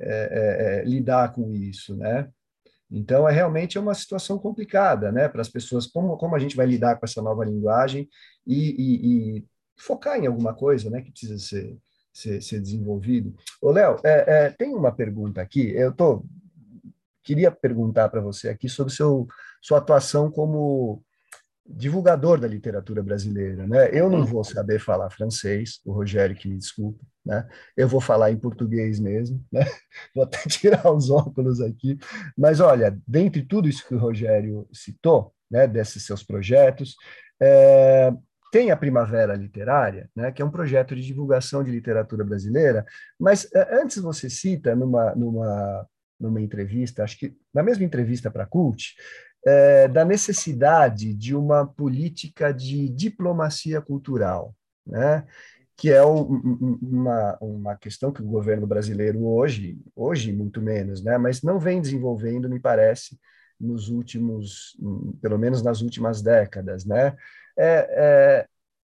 [0.00, 2.28] é, é, lidar com isso, né?
[2.90, 6.66] Então, é realmente uma situação complicada, né, para as pessoas, como, como a gente vai
[6.66, 8.06] lidar com essa nova linguagem
[8.46, 9.44] e, e, e
[9.82, 11.76] focar em alguma coisa né, que precisa ser,
[12.12, 13.34] ser, ser desenvolvido.
[13.60, 16.24] Ô, Léo, é, é, tem uma pergunta aqui, eu tô,
[17.22, 19.26] queria perguntar para você aqui sobre seu,
[19.60, 21.02] sua atuação como
[21.64, 23.88] divulgador da literatura brasileira, né?
[23.92, 27.48] Eu não vou saber falar francês, o Rogério que me desculpa, né?
[27.76, 29.64] Eu vou falar em português mesmo, né?
[30.14, 31.96] Vou até tirar os óculos aqui,
[32.36, 36.96] mas olha, dentre tudo isso que o Rogério citou, né, desses seus projetos,
[37.40, 38.12] é,
[38.52, 42.84] tem a Primavera Literária, né, que é um projeto de divulgação de literatura brasileira,
[43.18, 45.88] mas é, antes você cita numa, numa,
[46.20, 48.94] numa entrevista, acho que na mesma entrevista para a Cult,
[49.46, 54.54] é, da necessidade de uma política de diplomacia cultural,
[54.86, 55.24] né?
[55.74, 61.16] que é um, uma, uma questão que o governo brasileiro hoje, hoje muito menos, né?
[61.16, 63.18] mas não vem desenvolvendo, me parece,
[63.58, 64.76] nos últimos,
[65.22, 67.16] pelo menos nas últimas décadas, né?
[67.62, 68.46] É, é,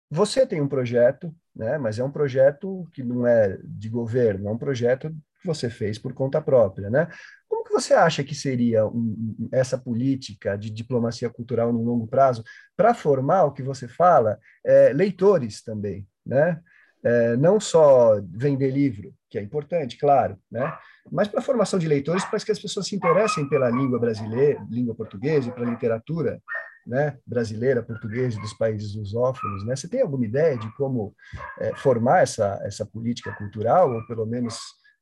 [0.09, 1.77] você tem um projeto, né?
[1.77, 5.09] Mas é um projeto que não é de governo, é um projeto
[5.41, 7.09] que você fez por conta própria, né?
[7.45, 12.41] Como que você acha que seria um, essa política de diplomacia cultural no longo prazo
[12.77, 16.61] para formar o que você fala é, leitores também, né?
[17.03, 20.73] É, não só vender livro, que é importante, claro, né?
[21.11, 24.65] mas para a formação de leitores, para que as pessoas se interessem pela língua brasileira,
[24.69, 26.41] língua portuguesa e pela literatura
[26.85, 29.75] né, brasileira, portuguesa dos países lusófonos, né?
[29.75, 31.15] Você tem alguma ideia de como
[31.59, 34.57] é, formar essa, essa política cultural, ou pelo menos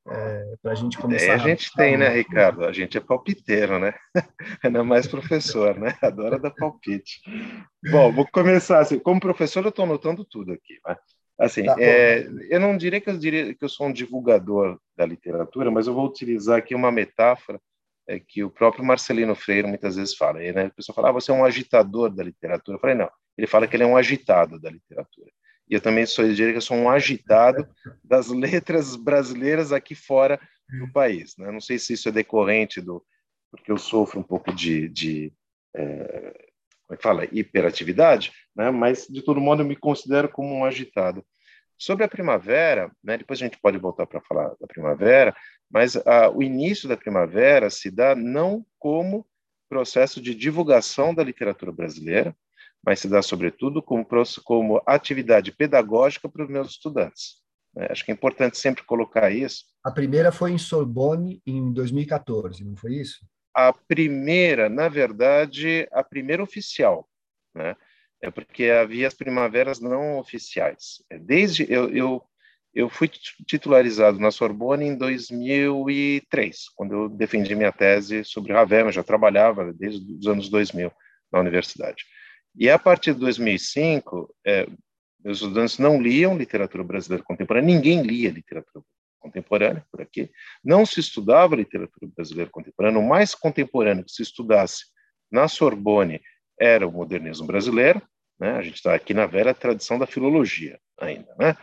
[0.07, 1.25] é, para a gente começar?
[1.25, 2.65] É, a gente tem, né, Ricardo?
[2.65, 3.93] A gente é palpiteiro, né?
[4.71, 5.95] Não é mais professor, né?
[6.01, 7.21] Adora dar palpite.
[7.91, 8.99] Bom, vou começar assim.
[8.99, 10.95] Como professor, eu estou anotando tudo aqui, né?
[11.39, 15.03] Assim, tá é, eu não diria que eu diria que eu sou um divulgador da
[15.05, 17.59] literatura, mas eu vou utilizar aqui uma metáfora
[18.07, 20.39] é, que o próprio Marcelino Freire muitas vezes fala.
[20.39, 22.77] Né, a pessoa fala, ah, você é um agitador da literatura.
[22.77, 23.09] Eu falei, não.
[23.37, 25.31] Ele fala que ele é um agitado da literatura.
[25.69, 27.67] E eu também sou, eu diria que eu sou um agitado
[28.03, 30.39] das letras brasileiras aqui fora
[30.79, 31.35] do país.
[31.37, 31.51] Né?
[31.51, 33.03] Não sei se isso é decorrente do...
[33.49, 34.89] Porque eu sofro um pouco de...
[34.89, 35.33] de
[35.75, 36.49] é,
[36.83, 37.25] como é que fala?
[37.31, 38.69] Hiperatividade, né?
[38.69, 41.25] mas, de todo modo, eu me considero como um agitado.
[41.81, 45.35] Sobre a primavera, né, depois a gente pode voltar para falar da primavera,
[45.71, 49.25] mas ah, o início da primavera se dá não como
[49.69, 52.35] processo de divulgação da literatura brasileira,
[52.85, 54.05] mas se dá, sobretudo, como,
[54.43, 57.35] como atividade pedagógica para os meus estudantes.
[57.75, 57.87] Né?
[57.89, 59.65] Acho que é importante sempre colocar isso.
[59.83, 63.25] A primeira foi em Sorbonne, em 2014, não foi isso?
[63.55, 67.07] A primeira, na verdade, a primeira oficial.
[67.53, 67.75] Né?
[68.21, 71.03] é porque havia as primaveras não oficiais.
[71.09, 72.23] É, desde eu, eu,
[72.73, 78.91] eu fui titularizado na Sorbonne em 2003, quando eu defendi minha tese sobre Ravel, eu
[78.91, 80.91] já trabalhava desde os anos 2000
[81.31, 82.03] na universidade.
[82.55, 84.67] E a partir de 2005, é,
[85.23, 88.83] meus estudantes não liam literatura brasileira contemporânea, ninguém lia literatura
[89.19, 90.29] contemporânea por aqui.
[90.63, 92.99] Não se estudava literatura brasileira contemporânea.
[92.99, 94.85] O mais contemporâneo que se estudasse
[95.31, 96.21] na Sorbonne
[96.59, 98.01] era o modernismo brasileiro.
[98.39, 98.51] Né?
[98.53, 101.33] A gente está aqui na velha tradição da filologia ainda.
[101.37, 101.55] Né?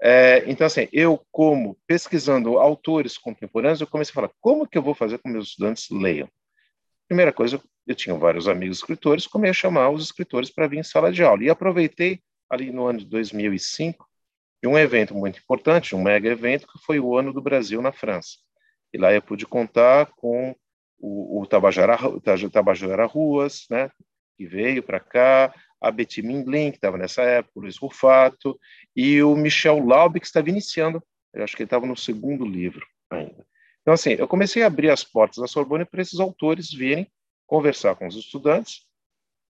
[0.00, 4.82] É, então, assim, eu, como pesquisando autores contemporâneos, eu comecei a falar, como que eu
[4.82, 6.28] vou fazer com que meus estudantes leiam?
[7.08, 10.82] Primeira coisa, eu tinha vários amigos escritores, comecei a chamar os escritores para vir em
[10.82, 11.42] sala de aula.
[11.42, 14.08] E aproveitei, ali no ano de 2005,
[14.62, 17.92] de um evento muito importante, um mega evento, que foi o Ano do Brasil na
[17.92, 18.38] França.
[18.92, 20.54] E lá eu pude contar com
[20.98, 21.96] o, o Tabajara,
[22.52, 23.90] Tabajara Ruas, né,
[24.36, 28.58] que veio para cá, a Betty Mindlin, que estava nessa época, o Luiz Rufato,
[28.94, 32.86] e o Michel Laub, que estava iniciando, eu acho que ele estava no segundo livro
[33.10, 33.46] ainda.
[33.82, 37.10] Então, assim, eu comecei a abrir as portas da Sorbonne para esses autores virem
[37.46, 38.86] conversar com os estudantes.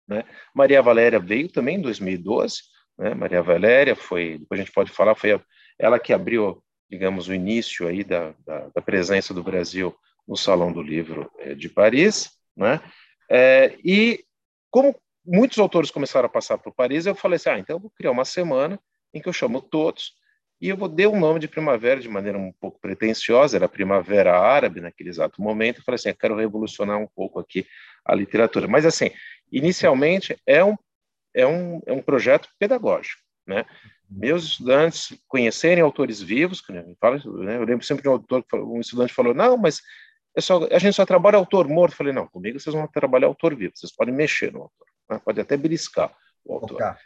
[0.07, 0.23] Né?
[0.53, 2.63] Maria Valéria veio também em 2012,
[2.97, 3.13] né?
[3.13, 5.39] Maria Valéria foi, depois a gente pode falar, foi
[5.79, 9.95] ela que abriu, digamos, o início aí da, da, da presença do Brasil
[10.27, 12.81] no Salão do Livro eh, de Paris, né?
[13.29, 14.23] É, e
[14.69, 17.91] como muitos autores começaram a passar por Paris, eu falei assim, ah, então eu vou
[17.91, 18.79] criar uma semana
[19.13, 20.13] em que eu chamo todos
[20.61, 24.39] e eu vou dar um nome de primavera de maneira um pouco pretensiosa, era primavera
[24.39, 27.65] árabe naquele exato momento, eu falei assim, eu quero revolucionar um pouco aqui
[28.05, 28.67] a literatura.
[28.67, 29.11] Mas assim,
[29.51, 30.75] inicialmente é um
[31.35, 33.65] é um, é um projeto pedagógico, né?
[34.09, 39.13] Meus estudantes conhecerem autores vivos, que né, eu lembro sempre de um autor, um estudante
[39.13, 39.81] falou, não, mas
[40.37, 41.91] é só, a gente só trabalha autor morto.
[41.91, 44.87] Eu falei, não, comigo vocês vão trabalhar autor vivo, vocês podem mexer no autor?
[45.23, 46.97] Pode até beliscar o autor.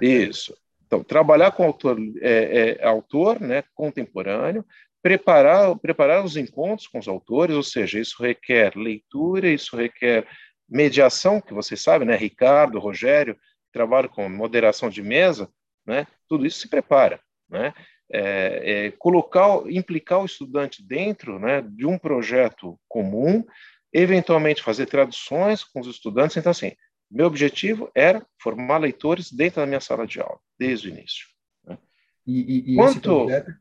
[0.00, 0.56] Isso.
[0.86, 4.64] Então, trabalhar com autor, é, é, autor né, contemporâneo,
[5.02, 10.26] preparar, preparar os encontros com os autores, ou seja, isso requer leitura, isso requer
[10.68, 13.36] mediação, que vocês sabem, né, Ricardo, Rogério,
[13.72, 15.48] trabalho com moderação de mesa,
[15.86, 17.20] né, tudo isso se prepara.
[17.48, 17.72] Né?
[18.12, 23.44] é, é, colocar, implicar o estudante dentro né, de um projeto comum,
[23.92, 26.36] eventualmente fazer traduções com os estudantes.
[26.36, 26.72] Então, assim,
[27.12, 31.26] meu objetivo era formar leitores dentro da minha sala de aula, desde o início.
[31.64, 31.78] Né?
[32.26, 33.26] E, e, e Quanto...
[33.26, 33.52] Projeto...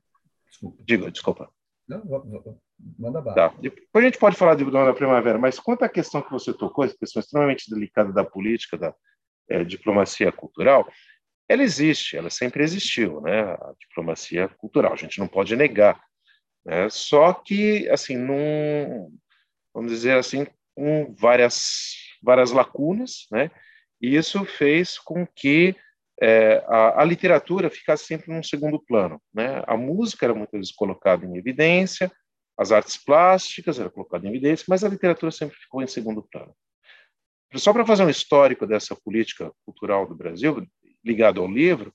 [0.50, 0.84] Desculpa.
[0.86, 1.50] Diga, desculpa.
[1.88, 2.04] Não,
[2.98, 3.36] manda bala.
[3.36, 3.56] Tá.
[3.60, 6.86] Depois a gente pode falar de da primavera, mas quanto à questão que você tocou,
[6.86, 8.94] essa questão extremamente delicada da política, da
[9.50, 10.90] é, diplomacia cultural,
[11.50, 13.42] ela existe, ela sempre existiu, né?
[13.42, 16.02] A diplomacia cultural, a gente não pode negar.
[16.66, 16.90] Né?
[16.90, 19.12] Só que, assim, num,
[19.74, 23.50] vamos dizer assim, com várias, várias lacunas, né?
[24.02, 25.76] E isso fez com que
[26.22, 29.64] é, a, a, literatura ficasse sempre num segundo plano, né?
[29.68, 32.12] A música era muitas vezes colocada em evidência,
[32.58, 36.54] as artes plásticas eram colocadas em evidência, mas a literatura sempre ficou em segundo plano.
[37.56, 40.66] Só para fazer um histórico dessa política cultural do Brasil,
[41.04, 41.94] ligado ao livro,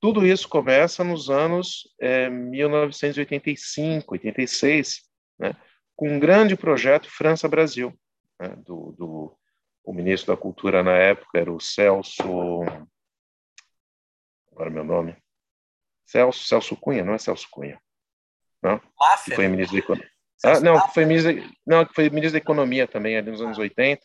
[0.00, 5.02] tudo isso começa nos anos é, 1985, 86,
[5.38, 5.56] né,
[5.96, 7.92] com um grande projeto França-Brasil,
[8.40, 9.36] né, do, do,
[9.84, 12.62] o ministro da Cultura na época era o Celso,
[14.50, 15.16] agora meu nome,
[16.06, 17.78] Celso, Celso Cunha, não é Celso Cunha,
[18.62, 18.80] não?
[19.24, 20.10] Que foi ministro da Economia.
[20.44, 24.02] Ah, não, que foi ministro, não, foi ministro da Economia também ali nos anos 80,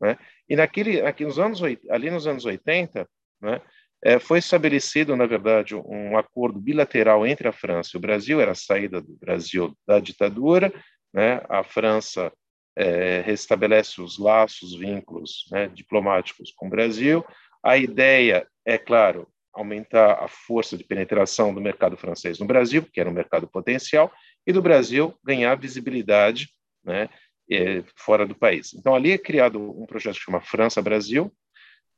[0.00, 0.18] né?
[0.48, 3.08] E naquele, aqui nos anos ali nos anos 80,
[3.40, 3.60] né?
[4.04, 8.50] É, foi estabelecido, na verdade, um acordo bilateral entre a França e o Brasil, era
[8.50, 10.72] a saída do Brasil da ditadura,
[11.14, 11.40] né?
[11.48, 12.32] a França
[12.76, 17.24] é, restabelece os laços, vínculos né, diplomáticos com o Brasil.
[17.62, 23.00] A ideia é, claro, aumentar a força de penetração do mercado francês no Brasil, que
[23.00, 24.10] era um mercado potencial,
[24.46, 26.48] e do Brasil ganhar visibilidade
[26.84, 27.08] né,
[27.50, 28.72] é, fora do país.
[28.74, 31.32] Então, ali é criado um projeto que chama França-Brasil,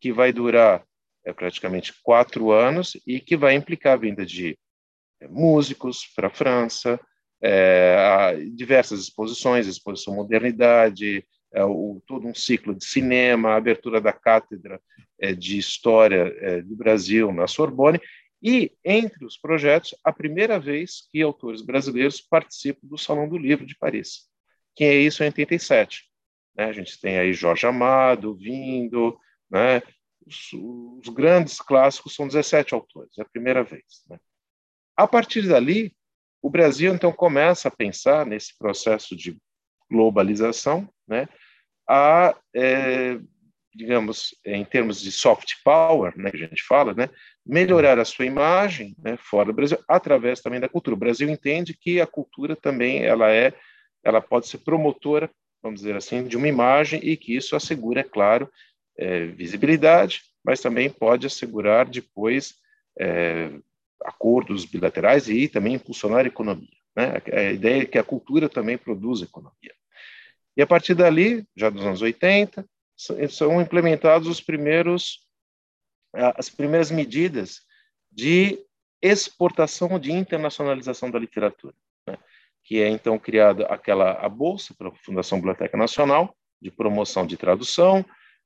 [0.00, 0.84] que vai durar
[1.24, 4.58] é, praticamente quatro anos e que vai implicar a vinda de
[5.20, 7.00] é, músicos para a França,
[7.42, 14.12] é, diversas exposições, exposição modernidade, é, o, todo um ciclo de cinema, a abertura da
[14.12, 14.80] cátedra
[15.20, 18.00] é, de história é, do Brasil na Sorbonne
[18.42, 23.64] e entre os projetos a primeira vez que autores brasileiros participam do Salão do Livro
[23.64, 24.28] de Paris,
[24.74, 26.04] que é isso em 87.
[26.56, 26.64] Né?
[26.64, 29.18] A gente tem aí Jorge Amado vindo,
[29.50, 29.80] né?
[30.26, 34.04] os, os, grandes clássicos são 17 autores, é a primeira vez.
[34.10, 34.18] Né?
[34.96, 35.94] A partir dali,
[36.44, 39.34] o Brasil então começa a pensar nesse processo de
[39.90, 41.26] globalização, né,
[41.88, 43.18] a, é,
[43.74, 47.08] digamos, em termos de soft power, né, que a gente fala, né,
[47.46, 50.94] melhorar a sua imagem né, fora do Brasil através também da cultura.
[50.94, 53.54] O Brasil entende que a cultura também ela é,
[54.04, 55.30] ela pode ser promotora,
[55.62, 58.50] vamos dizer assim, de uma imagem e que isso assegura, é claro,
[58.98, 62.56] é, visibilidade, mas também pode assegurar depois
[63.00, 63.50] é,
[64.04, 66.68] acordos bilaterais e também impulsionar a economia.
[66.94, 67.22] Né?
[67.32, 69.74] A ideia é que a cultura também produz economia.
[70.56, 72.64] E a partir dali, já dos anos 80,
[73.28, 75.26] são implementados os primeiros,
[76.12, 77.62] as primeiras medidas
[78.12, 78.64] de
[79.02, 81.74] exportação, de internacionalização da literatura,
[82.06, 82.16] né?
[82.62, 88.04] que é então criada aquela a bolsa pela Fundação Biblioteca Nacional de promoção de tradução,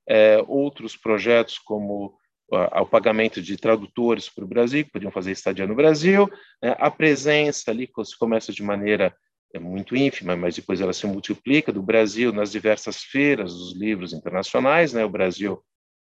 [0.08, 2.18] é, outros projetos como
[2.50, 6.28] o pagamento de tradutores para o Brasil, que podiam fazer estadia no Brasil,
[6.62, 6.74] né?
[6.78, 7.88] a presença ali
[8.18, 9.14] começa de maneira
[9.54, 14.12] é muito ínfima, mas depois ela se multiplica do Brasil nas diversas feiras dos livros
[14.12, 15.04] internacionais, né?
[15.04, 15.62] O Brasil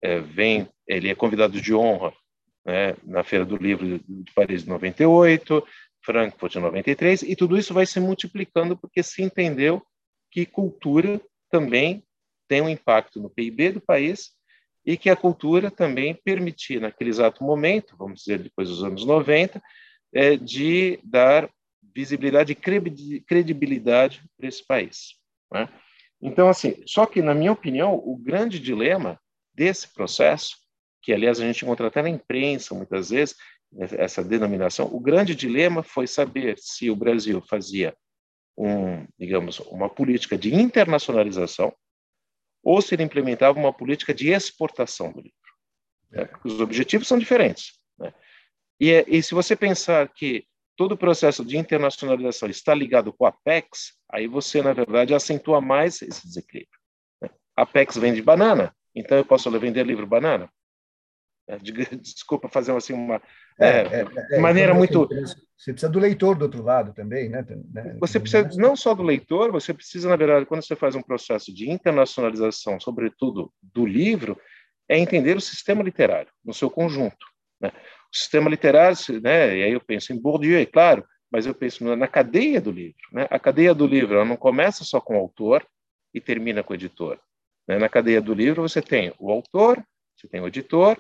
[0.02, 2.12] é, vem, ele é convidado de honra,
[2.66, 2.96] né?
[3.04, 5.66] Na Feira do Livro de Paris de 98,
[6.04, 9.82] Frankfurt de 93, e tudo isso vai se multiplicando porque se entendeu
[10.30, 12.04] que cultura também
[12.50, 14.32] tem um impacto no PIB do país
[14.86, 19.62] e que a cultura também permitia, naquele exato momento, vamos dizer, depois dos anos 90,
[20.14, 21.50] é, de dar
[21.94, 25.16] visibilidade e credibilidade para esse país.
[25.52, 25.70] Né?
[26.22, 29.20] Então, assim, só que, na minha opinião, o grande dilema
[29.54, 30.58] desse processo,
[31.02, 33.36] que, aliás, a gente encontra até na imprensa, muitas vezes,
[33.80, 37.96] essa denominação, o grande dilema foi saber se o Brasil fazia
[38.58, 41.74] um, digamos, uma política de internacionalização
[42.64, 45.38] ou se ele implementava uma política de exportação do livro.
[46.10, 46.30] Né?
[46.44, 47.80] Os objetivos são diferentes.
[47.98, 48.14] Né?
[48.80, 50.46] E, é, e se você pensar que
[50.76, 55.62] todo o processo de internacionalização está ligado com a Apex, aí você, na verdade, acentua
[55.62, 56.80] mais esse desequilíbrio.
[57.22, 57.30] Né?
[57.56, 60.52] A Apex vende banana, então eu posso vender livro banana?
[61.48, 61.58] É,
[61.98, 63.22] desculpa fazer assim uma
[63.60, 65.08] é, é, é, é maneira muito.
[65.58, 67.46] Você precisa do leitor do outro lado também, né?
[67.72, 67.98] né?
[68.00, 71.54] Você precisa não só do leitor, você precisa, na verdade, quando você faz um processo
[71.54, 74.40] de internacionalização, sobretudo do livro,
[74.90, 77.28] é entender o sistema literário no seu conjunto.
[77.62, 77.72] Né?
[78.12, 81.96] O sistema literário, né, e aí eu penso em Bourdieu, é claro, mas eu penso
[81.96, 83.00] na cadeia do livro.
[83.14, 83.28] Né?
[83.30, 85.66] A cadeia do livro ela não começa só com o autor
[86.14, 87.20] e termina com o editor.
[87.68, 87.78] Né?
[87.78, 89.82] Na cadeia do livro você tem o autor,
[90.18, 91.00] você tem o editor,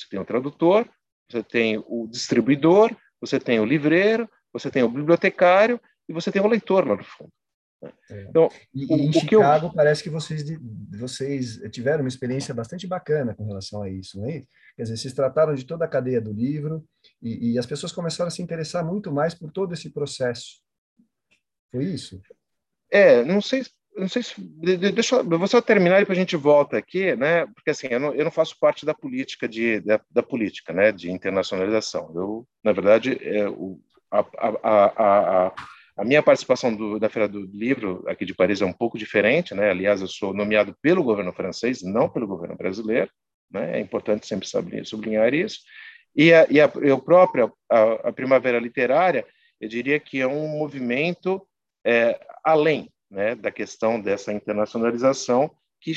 [0.00, 0.88] você tem o tradutor,
[1.30, 6.42] você tem o distribuidor, você tem o livreiro, você tem o bibliotecário e você tem
[6.42, 7.30] o leitor lá no fundo.
[8.10, 8.22] É.
[8.28, 9.72] Então, e, o, em Chicago eu...
[9.72, 10.44] parece que vocês,
[10.90, 14.42] vocês tiveram uma experiência bastante bacana com relação a isso, não é?
[14.76, 16.84] Quer dizer, vocês trataram de toda a cadeia do livro
[17.22, 20.60] e, e as pessoas começaram a se interessar muito mais por todo esse processo.
[21.70, 22.20] Foi isso?
[22.90, 23.62] É, não sei,
[24.00, 27.46] não sei se deixa eu vou só terminar e depois a gente volta aqui, né?
[27.46, 30.90] Porque assim, eu não, eu não faço parte da política de da, da, política, né?
[30.90, 32.10] De internacionalização.
[32.14, 33.80] Eu, na verdade, é, o,
[34.10, 35.52] a, a, a
[36.00, 39.54] a minha participação do, da Feira do Livro aqui de Paris é um pouco diferente,
[39.54, 39.68] né?
[39.68, 43.10] Aliás, eu sou nomeado pelo governo francês, não pelo governo brasileiro,
[43.50, 43.76] né?
[43.76, 44.48] É importante sempre
[44.84, 45.60] sublinhar isso.
[46.16, 49.26] E a, e a, eu própria, a, Primavera Literária,
[49.60, 51.46] eu diria que é um movimento
[51.84, 55.50] é, além né, da questão dessa internacionalização
[55.80, 55.92] que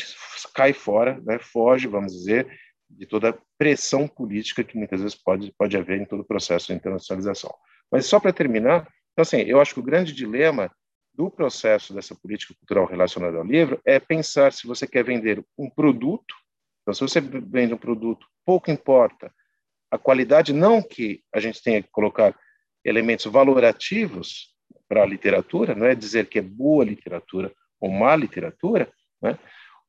[0.53, 2.47] cai fora, né, foge, vamos dizer,
[2.89, 6.67] de toda a pressão política que muitas vezes pode, pode haver em todo o processo
[6.67, 7.53] de internacionalização.
[7.91, 10.71] Mas só para terminar, então, assim, eu acho que o grande dilema
[11.13, 15.69] do processo dessa política cultural relacionada ao livro é pensar se você quer vender um
[15.69, 16.33] produto.
[16.81, 19.31] Então, se você vende um produto, pouco importa
[19.91, 22.35] a qualidade, não que a gente tenha que colocar
[22.83, 24.52] elementos valorativos
[24.93, 29.39] para a literatura, não é dizer que é boa literatura ou má literatura, né?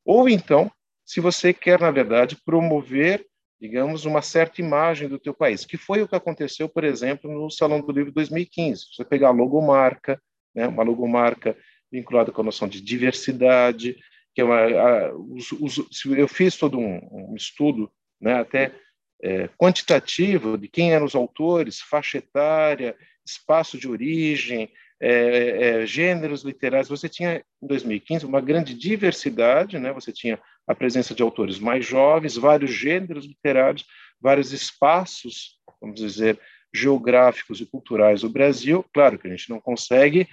[0.02, 0.72] ou então,
[1.04, 3.26] se você quer, na verdade, promover
[3.60, 7.50] digamos, uma certa imagem do teu país, que foi o que aconteceu, por exemplo, no
[7.50, 8.88] Salão do Livro 2015.
[8.92, 10.20] Você pegar a logomarca,
[10.54, 11.56] né, uma logomarca
[11.90, 13.96] vinculada com a noção de diversidade,
[14.34, 17.90] que é uma, a, os, os, eu fiz todo um, um estudo,
[18.20, 18.74] né, até
[19.22, 22.94] é, quantitativo de quem eram os autores, faixa etária,
[23.24, 24.70] espaço de origem,
[25.00, 26.88] é, é, gêneros literários.
[26.88, 29.92] Você tinha, em 2015, uma grande diversidade, né?
[29.92, 33.84] você tinha a presença de autores mais jovens, vários gêneros literários,
[34.20, 36.40] vários espaços, vamos dizer,
[36.72, 38.84] geográficos e culturais do Brasil.
[38.92, 40.28] Claro que a gente não consegue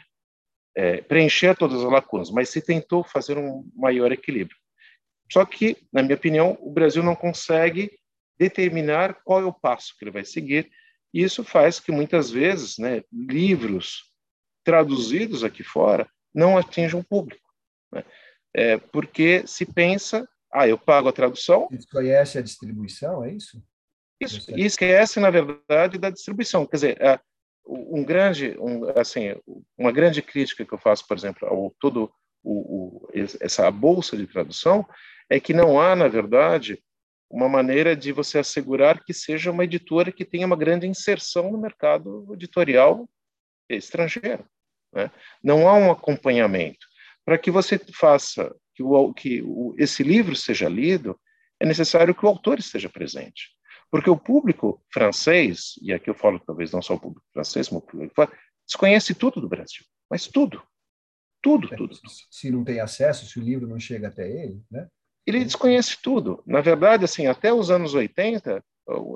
[0.75, 4.57] é, preencher todas as lacunas, mas se tentou fazer um maior equilíbrio.
[5.31, 7.91] Só que, na minha opinião, o Brasil não consegue
[8.39, 10.69] determinar qual é o passo que ele vai seguir,
[11.13, 14.10] e isso faz que muitas vezes né, livros
[14.63, 17.47] traduzidos aqui fora não atinjam o público.
[17.91, 18.03] Né?
[18.55, 21.67] É, porque se pensa, ah, eu pago a tradução.
[21.71, 23.61] Desconhece a distribuição, é isso?
[24.19, 26.65] Isso, e esquece, na verdade, da distribuição.
[26.65, 27.21] Quer dizer,
[27.65, 29.35] um grande, um, assim,
[29.77, 32.11] uma grande crítica que eu faço, por exemplo, ao todo
[32.43, 34.85] o, o, essa bolsa de tradução
[35.29, 36.83] é que não há, na verdade,
[37.29, 41.57] uma maneira de você assegurar que seja uma editora que tenha uma grande inserção no
[41.57, 43.09] mercado editorial
[43.75, 44.45] estrangeiro.
[44.93, 45.11] Né?
[45.43, 46.85] Não há um acompanhamento.
[47.25, 51.19] Para que você faça que, o, que o, esse livro seja lido,
[51.59, 53.49] é necessário que o autor esteja presente.
[53.89, 57.83] Porque o público francês, e aqui eu falo talvez não só o público francês, mas
[57.83, 58.31] o público
[58.65, 60.63] desconhece tudo do Brasil, mas tudo.
[61.41, 61.95] Tudo, é, tudo.
[62.29, 64.87] Se não tem acesso, se o livro não chega até ele, né?
[65.25, 66.41] Ele desconhece tudo.
[66.45, 68.63] Na verdade, assim, até os anos 80,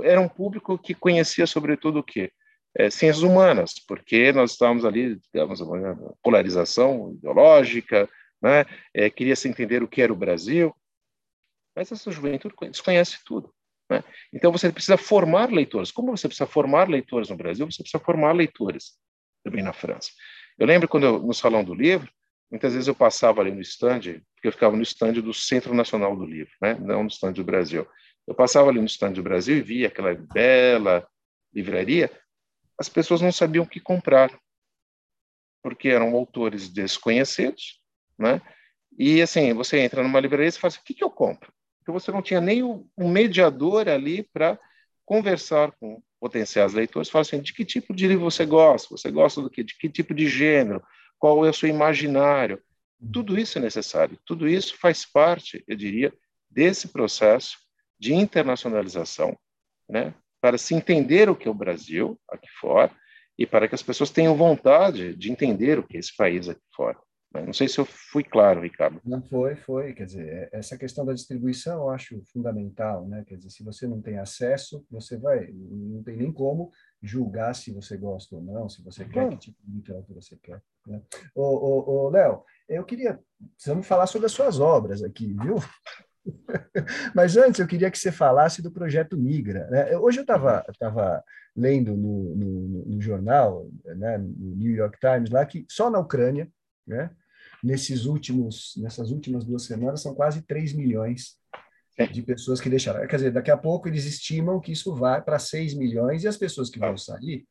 [0.03, 2.31] era um público que conhecia sobretudo o quê?
[2.77, 8.09] É, ciências humanas, porque nós estávamos ali, digamos, uma polarização ideológica,
[8.41, 8.65] né?
[8.93, 10.75] É, queria se entender o que era o Brasil,
[11.75, 13.53] mas essa juventude desconhece tudo.
[13.89, 14.03] Né?
[14.33, 15.91] Então você precisa formar leitores.
[15.91, 18.93] Como você precisa formar leitores no Brasil, você precisa formar leitores
[19.43, 20.11] também na França.
[20.57, 22.09] Eu lembro quando eu, no Salão do Livro,
[22.49, 26.15] muitas vezes eu passava ali no stand, porque eu ficava no stand do Centro Nacional
[26.15, 26.75] do Livro, né?
[26.75, 27.87] não no stand do Brasil.
[28.25, 31.07] Eu passava ali no stand do Brasil e via aquela bela
[31.53, 32.11] livraria,
[32.79, 34.31] as pessoas não sabiam o que comprar,
[35.63, 37.81] porque eram autores desconhecidos,
[38.17, 38.41] né?
[38.97, 41.51] E assim, você entra numa livraria e fala assim, o que, que eu compro?
[41.79, 44.59] Porque você não tinha nem um mediador ali para
[45.05, 48.87] conversar com potenciais leitores, falar assim, de que tipo de livro você gosta?
[48.89, 49.63] Você gosta do que?
[49.63, 50.83] De que tipo de gênero?
[51.19, 52.61] Qual é o seu imaginário?
[53.13, 54.17] Tudo isso é necessário.
[54.25, 56.13] Tudo isso faz parte, eu diria,
[56.49, 57.57] desse processo
[57.99, 59.37] de internacionalização,
[59.87, 60.13] né?
[60.45, 62.91] Para se entender o que é o Brasil aqui fora
[63.35, 66.61] e para que as pessoas tenham vontade de entender o que é esse país aqui
[66.75, 66.99] fora.
[67.33, 69.01] Não sei se eu fui claro, Ricardo.
[69.03, 69.93] Não foi, foi.
[69.95, 73.23] Quer dizer, é, essa questão da distribuição eu acho fundamental, né?
[73.25, 76.71] Quer dizer, se você não tem acesso, você vai, não tem nem como
[77.01, 80.61] julgar se você gosta ou não, se você quer, que tipo de literatura você quer.
[80.85, 81.01] Né?
[81.33, 83.19] Ô, ô, ô Léo, eu queria,
[83.55, 85.55] precisamos falar sobre as suas obras aqui, viu?
[87.13, 89.67] Mas antes eu queria que você falasse do projeto Migra.
[89.67, 89.97] Né?
[89.97, 91.23] Hoje eu estava tava
[91.55, 96.49] lendo no, no, no jornal, né, no New York Times, lá que só na Ucrânia,
[96.85, 97.09] né,
[97.63, 101.37] nesses últimos, nessas últimas duas semanas, são quase 3 milhões
[102.11, 103.07] de pessoas que deixaram.
[103.07, 106.35] Quer dizer, daqui a pouco eles estimam que isso vai para 6 milhões e as
[106.35, 107.47] pessoas que vão sair,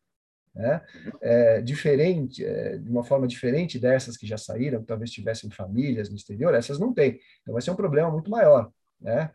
[0.54, 0.80] né,
[1.20, 6.08] é, diferente, é, de uma forma diferente dessas que já saíram, que talvez tivessem famílias
[6.08, 7.18] no exterior, essas não têm.
[7.42, 8.70] Então vai ser um problema muito maior.
[9.00, 9.30] Né?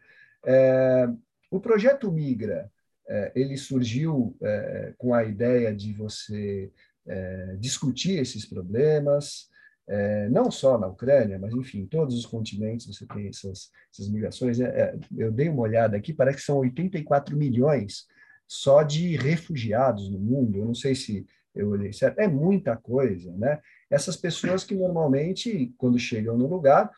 [0.45, 1.07] É,
[1.51, 2.71] o projeto Migra,
[3.07, 6.71] é, ele surgiu é, com a ideia de você
[7.07, 9.49] é, discutir esses problemas,
[10.29, 14.59] não só na Ucrânia, mas enfim, em todos os continentes você tem essas, essas migrações.
[14.59, 18.05] É, é eu dei uma olhada aqui, parece que são 84 milhões
[18.49, 20.57] só de refugiados no mundo.
[20.57, 21.23] Eu não sei se
[21.53, 23.61] eu olhei certo, é muita coisa, né?
[23.91, 26.89] Essas pessoas que normalmente, quando chegam no lugar,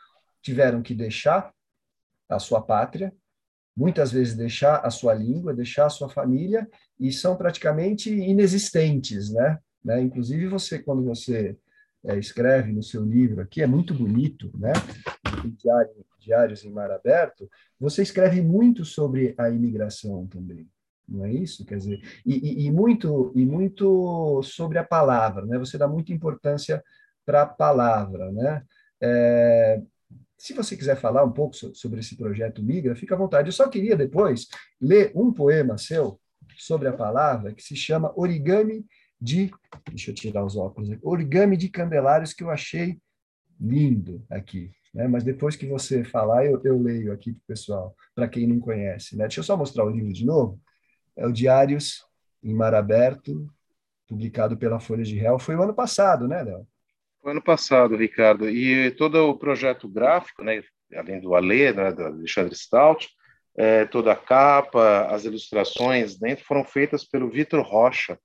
[0.41, 1.54] tiveram que deixar
[2.30, 3.14] a sua pátria,
[3.76, 9.60] muitas vezes deixar a sua língua, deixar a sua família, e são praticamente inexistentes, né?
[9.84, 10.02] né?
[10.02, 11.58] Inclusive, você, quando você
[12.06, 14.72] é, escreve no seu livro aqui, é muito bonito, né?
[15.58, 20.68] Diário, Diários em Mar Aberto, você escreve muito sobre a imigração também,
[21.12, 21.66] não é isso?
[21.66, 25.57] Quer dizer, e, e, e muito e muito sobre a palavra, né?
[25.59, 26.84] Você dá muita importância
[27.26, 28.64] para a palavra, né?
[29.01, 29.82] É,
[30.38, 33.49] se você quiser falar um pouco sobre esse projeto Migra, fica à vontade.
[33.49, 34.47] Eu só queria depois
[34.80, 36.20] ler um poema seu
[36.57, 38.86] sobre a palavra que se chama Origami
[39.22, 39.51] de,
[39.88, 42.99] deixa eu tirar os óculos, aqui, origami de candelários que eu achei
[43.59, 44.72] lindo aqui.
[44.93, 45.07] Né?
[45.07, 48.59] Mas depois que você falar, eu, eu leio aqui para o pessoal, para quem não
[48.59, 49.16] conhece.
[49.16, 49.26] Né?
[49.26, 50.59] Deixa eu só mostrar o livro de novo.
[51.22, 52.03] É o Diários
[52.43, 53.47] em Mar Aberto,
[54.07, 55.38] publicado pela Folha de Real.
[55.38, 56.67] Foi o ano passado, né, Léo?
[57.22, 58.49] Foi ano passado, Ricardo.
[58.49, 60.63] E todo o projeto gráfico, né,
[60.95, 63.07] além do Alê, né, do Alexandre Stout,
[63.55, 68.17] é, toda a capa, as ilustrações dentro foram feitas pelo Vitor Rocha,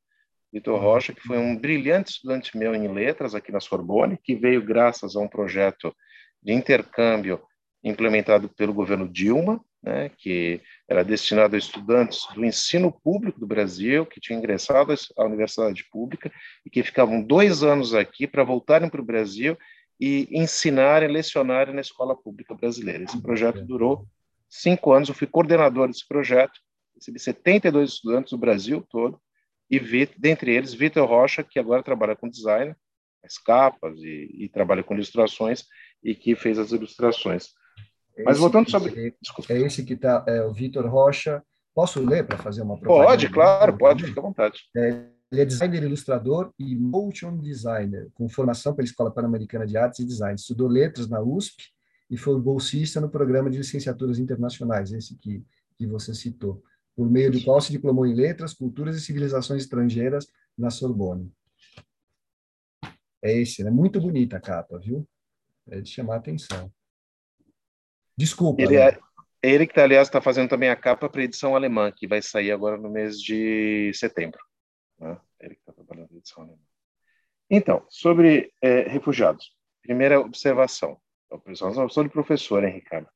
[0.51, 4.65] Vitor Rocha, que foi um brilhante estudante meu em letras aqui na Sorbonne, que veio
[4.65, 5.95] graças a um projeto
[6.43, 7.43] de intercâmbio
[7.85, 14.07] implementado pelo governo Dilma, né, que era destinado a estudantes do ensino público do Brasil,
[14.07, 16.33] que tinham ingressado à universidade pública
[16.65, 19.59] e que ficavam dois anos aqui para voltarem para o Brasil
[19.99, 23.03] e ensinarem, lecionarem na escola pública brasileira.
[23.03, 24.07] Esse projeto durou
[24.49, 26.61] cinco anos, eu fui coordenador desse projeto,
[26.95, 29.21] recebi 72 estudantes do Brasil todo,
[29.69, 29.81] e
[30.17, 32.75] dentre eles Vitor Rocha, que agora trabalha com design,
[33.25, 35.65] as capas e, e, trabalha com ilustrações
[36.03, 37.49] e que fez as ilustrações.
[38.17, 39.09] É Mas voltando sobre.
[39.09, 41.43] É, é esse que está, é o Vitor Rocha.
[41.75, 43.11] Posso ler para fazer uma propaganda?
[43.11, 44.61] Pode, claro, pode, fica à vontade.
[44.75, 50.01] É, ele é designer, ilustrador e motion designer, com formação pela Escola Pan-Americana de Artes
[50.01, 50.37] e Design.
[50.37, 51.65] Estudou letras na USP
[52.09, 55.45] e foi bolsista no programa de licenciaturas internacionais, esse que,
[55.77, 56.63] que você citou
[56.97, 61.31] por meio do qual se diplomou em Letras, Culturas e Civilizações Estrangeiras na Sorbonne.
[63.23, 63.71] É esse, é né?
[63.71, 65.07] muito bonita a capa, viu?
[65.69, 66.73] É de chamar a atenção.
[68.17, 68.63] Desculpa.
[68.63, 68.89] Ele, né?
[68.89, 68.99] é,
[69.43, 72.51] ele que, aliás, está fazendo também a capa para a edição alemã, que vai sair
[72.51, 74.41] agora no mês de setembro.
[74.99, 75.19] Né?
[75.41, 76.59] Ele que está trabalhando na edição alemã.
[77.51, 79.53] Então, sobre é, refugiados.
[79.83, 80.99] Primeira observação.
[81.31, 83.09] Eu sou de professor, hein, Ricardo?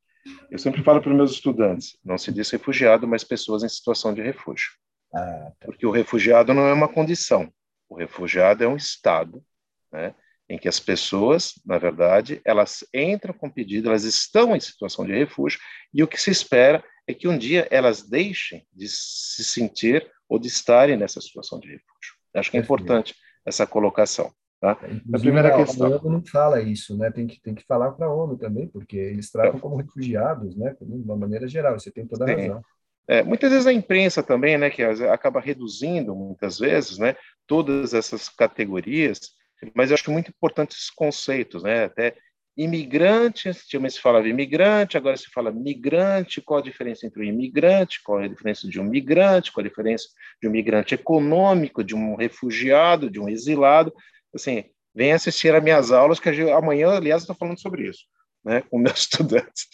[0.50, 4.12] Eu sempre falo para os meus estudantes, não se diz refugiado, mas pessoas em situação
[4.12, 4.70] de refúgio.
[5.14, 5.66] Ah, tá.
[5.66, 7.52] Porque o refugiado não é uma condição.
[7.88, 9.42] O refugiado é um estado,
[9.90, 10.14] né,
[10.50, 15.12] em que as pessoas, na verdade, elas entram com pedido, elas estão em situação de
[15.12, 15.60] refúgio,
[15.94, 20.40] e o que se espera é que um dia elas deixem de se sentir ou
[20.40, 22.14] de estarem nessa situação de refúgio.
[22.34, 23.14] Acho que é importante
[23.46, 24.32] essa colocação.
[24.60, 24.72] Tá?
[24.72, 25.86] a primeira questão.
[25.86, 27.10] A ONU não fala isso, né?
[27.10, 30.76] Tem que, tem que falar para a ONU também, porque eles tratam como refugiados, né?
[30.78, 32.62] De uma maneira geral, você tem toda a razão.
[33.08, 38.28] É, muitas vezes a imprensa também, né, que acaba reduzindo muitas vezes, né, todas essas
[38.28, 39.32] categorias,
[39.74, 42.16] mas eu acho muito importante esses conceitos, né, até
[42.56, 48.02] imigrante, antigamente se falava imigrante, agora se fala migrante, qual a diferença entre o imigrante,
[48.02, 50.08] qual a diferença de um migrante, qual a diferença
[50.42, 53.94] de um migrante econômico, de um refugiado, de um exilado,
[54.34, 58.04] assim, vem assistir a minhas aulas, que amanhã, aliás, estou falando sobre isso,
[58.44, 59.68] né, com meus estudantes.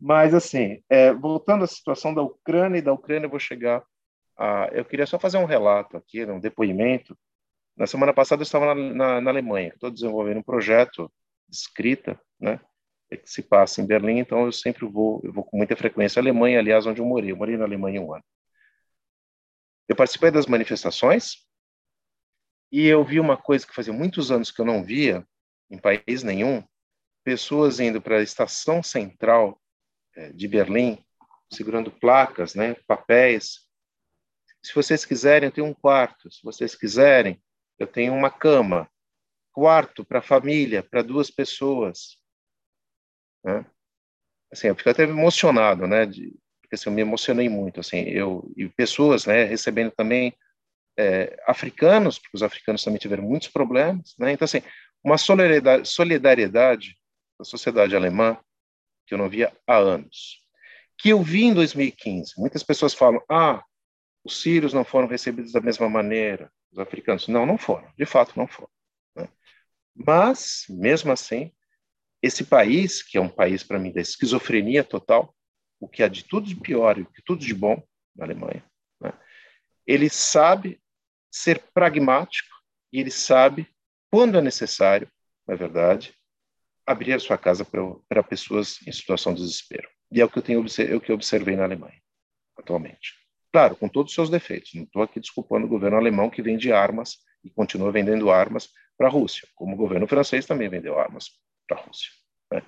[0.00, 3.82] Mas, assim, é, voltando à situação da Ucrânia e da Ucrânia, eu vou chegar
[4.38, 4.68] a.
[4.72, 7.16] Eu queria só fazer um relato aqui, um depoimento.
[7.76, 11.10] Na semana passada, eu estava na, na, na Alemanha, estou desenvolvendo um projeto
[11.48, 12.60] de escrita, né?
[13.10, 16.22] Que se passa em Berlim, então eu sempre vou, eu vou com muita frequência à
[16.22, 17.30] Alemanha, aliás, onde eu morei.
[17.30, 18.24] Eu morei na Alemanha um ano.
[19.86, 21.46] Eu participei das manifestações
[22.70, 25.26] e eu vi uma coisa que fazia muitos anos que eu não via
[25.70, 26.64] em país nenhum,
[27.22, 29.60] pessoas indo para a estação central
[30.16, 30.98] é, de Berlim,
[31.50, 33.68] segurando placas, né, papéis.
[34.62, 36.30] Se vocês quiserem, eu tenho um quarto.
[36.30, 37.42] Se vocês quiserem,
[37.82, 38.88] eu tenho uma cama.
[39.52, 42.16] Quarto para família, para duas pessoas.
[43.44, 43.66] Né?
[44.50, 46.06] Assim, eu fico até emocionado, né?
[46.06, 50.34] De, porque assim, eu me emocionei muito, assim, eu e pessoas, né, recebendo também
[50.98, 54.32] é, africanos, porque os africanos também tiveram muitos problemas, né?
[54.32, 54.62] Então assim,
[55.04, 56.96] uma solidariedade, solidariedade
[57.38, 58.38] da sociedade alemã
[59.06, 60.40] que eu não via há anos.
[60.98, 62.34] Que eu vi em 2015.
[62.38, 63.62] Muitas pessoas falam: ah,
[64.24, 67.28] os sírios não foram recebidos da mesma maneira, os africanos.
[67.28, 67.90] Não, não foram.
[67.96, 68.70] De fato, não foram.
[69.14, 69.28] Né?
[69.94, 71.52] Mas, mesmo assim,
[72.22, 75.34] esse país, que é um país, para mim, da esquizofrenia total,
[75.78, 77.82] o que há de tudo de pior e o que tudo de bom
[78.14, 78.64] na Alemanha,
[79.00, 79.12] né?
[79.86, 80.80] ele sabe
[81.30, 82.54] ser pragmático
[82.92, 83.66] e ele sabe,
[84.10, 85.10] quando é necessário,
[85.46, 86.14] na verdade,
[86.86, 87.64] abrir a sua casa
[88.08, 89.88] para pessoas em situação de desespero.
[90.10, 92.00] E é o que eu tenho é o que eu observei na Alemanha
[92.56, 93.21] atualmente.
[93.52, 94.72] Claro, com todos os seus defeitos.
[94.74, 99.08] Não estou aqui desculpando o governo alemão que vende armas e continua vendendo armas para
[99.08, 101.30] a Rússia, como o governo francês também vendeu armas
[101.68, 102.10] para a Rússia.
[102.50, 102.62] Né?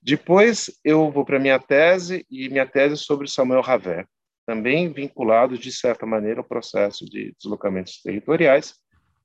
[0.00, 4.06] Depois eu vou para minha tese, e minha tese é sobre Samuel Ravet,
[4.46, 8.74] também vinculado, de certa maneira, ao processo de deslocamentos territoriais.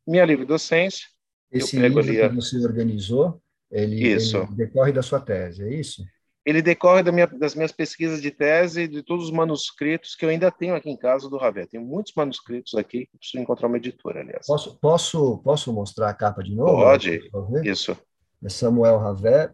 [0.08, 1.06] Minha livre docência.
[1.52, 2.18] Esse livro ali...
[2.18, 3.40] que você organizou,
[3.70, 4.20] ele, ele
[4.56, 6.04] decorre da sua tese, é isso?
[6.46, 10.30] Ele decorre da minha, das minhas pesquisas de tese, de todos os manuscritos que eu
[10.30, 11.70] ainda tenho aqui em casa do Ravet.
[11.70, 14.48] Tenho muitos manuscritos aqui que preciso encontrar uma editora, aliás.
[14.48, 16.84] Posso, posso, posso mostrar a capa de novo?
[16.84, 17.22] Pode,
[17.64, 17.96] isso.
[18.44, 19.52] É Samuel Ravet,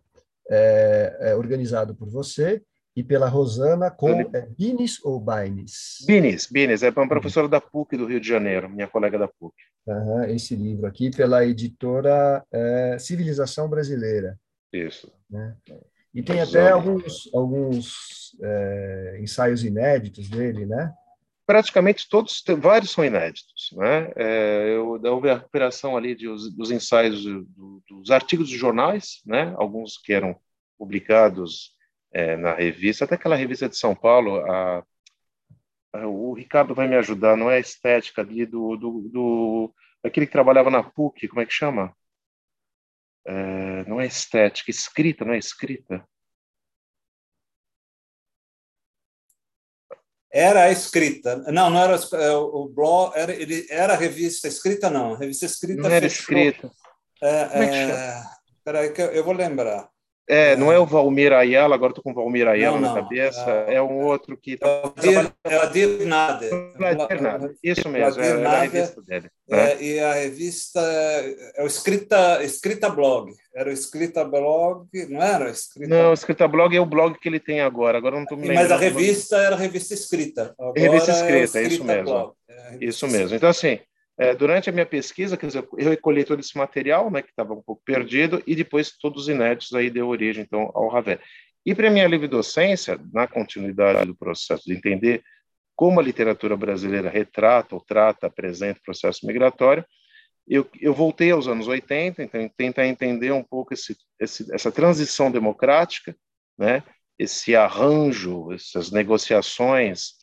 [0.49, 2.61] é, é organizado por você,
[2.97, 6.03] e pela Rosana com é, Bines ou Baines?
[6.07, 9.53] Bines, Bines, é uma professora da PUC do Rio de Janeiro, minha colega da PUC.
[9.85, 14.35] Uhum, esse livro aqui pela editora é, Civilização Brasileira.
[14.73, 15.13] Isso.
[15.29, 15.55] Né?
[16.17, 20.91] E tem até alguns, alguns é, ensaios inéditos dele, né?
[21.45, 23.69] Praticamente todos, vários são inéditos.
[23.73, 24.11] Né?
[24.15, 29.53] É, eu, houve a recuperação ali de, dos ensaios do, dos artigos de jornais, né?
[29.57, 30.35] alguns que eram
[30.75, 31.75] publicados
[32.11, 34.83] é, na revista, até aquela revista de São Paulo, a,
[35.93, 40.25] a, o Ricardo vai me ajudar, não é a estética ali do, do, do aquele
[40.25, 41.95] que trabalhava na PUC, como é que chama?
[43.29, 46.07] É, não é estética, escrita, não é escrita.
[50.31, 51.35] Era a escrita.
[51.51, 55.13] Não, não era é, o blog, era, ele, era a revista escrita, não.
[55.13, 56.37] A revista escrita Não era fechou.
[56.37, 56.71] escrita.
[57.21, 58.23] É, é,
[58.63, 59.89] peraí, que eu vou lembrar.
[60.29, 62.95] É, não é o Valmir Ayala, agora estou com o Valmir Ayala não, não.
[62.95, 64.57] na cabeça, é, é um outro que...
[64.57, 64.67] Tá
[65.45, 66.51] é o Adir Nader.
[67.63, 69.29] Isso mesmo, é, a revista dele.
[69.47, 69.71] Né?
[69.71, 70.81] É, e a revista
[71.55, 75.49] é o Escrita, Escrita Blog, era o Escrita Blog, não era?
[75.49, 75.95] Escrita...
[75.95, 78.49] Não, o Escrita Blog é o blog que ele tem agora, agora não estou me
[78.49, 78.69] lembrando.
[78.69, 80.53] Mas a revista era a revista Escrita.
[80.59, 82.35] Agora revista Escrita, é isso mesmo.
[82.49, 83.35] É isso mesmo.
[83.35, 83.79] Então, assim,
[84.17, 87.53] é, durante a minha pesquisa, quer dizer, eu recolhi todo esse material, né, que estava
[87.53, 91.19] um pouco perdido, e depois todos os inéditos aí deu origem, então, ao Ravel.
[91.65, 95.23] E para minha livre docência, na continuidade do processo de entender
[95.75, 99.85] como a literatura brasileira retrata ou trata, apresenta o processo migratório,
[100.47, 105.29] eu, eu voltei aos anos 80, então tentar entender um pouco esse, esse, essa transição
[105.29, 106.15] democrática,
[106.57, 106.81] né,
[107.19, 110.13] esse arranjo, essas negociações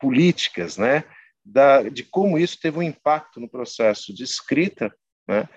[0.00, 1.04] políticas, né,
[1.46, 4.92] da, de como isso teve um impacto no processo de escrita,
[5.28, 5.48] né,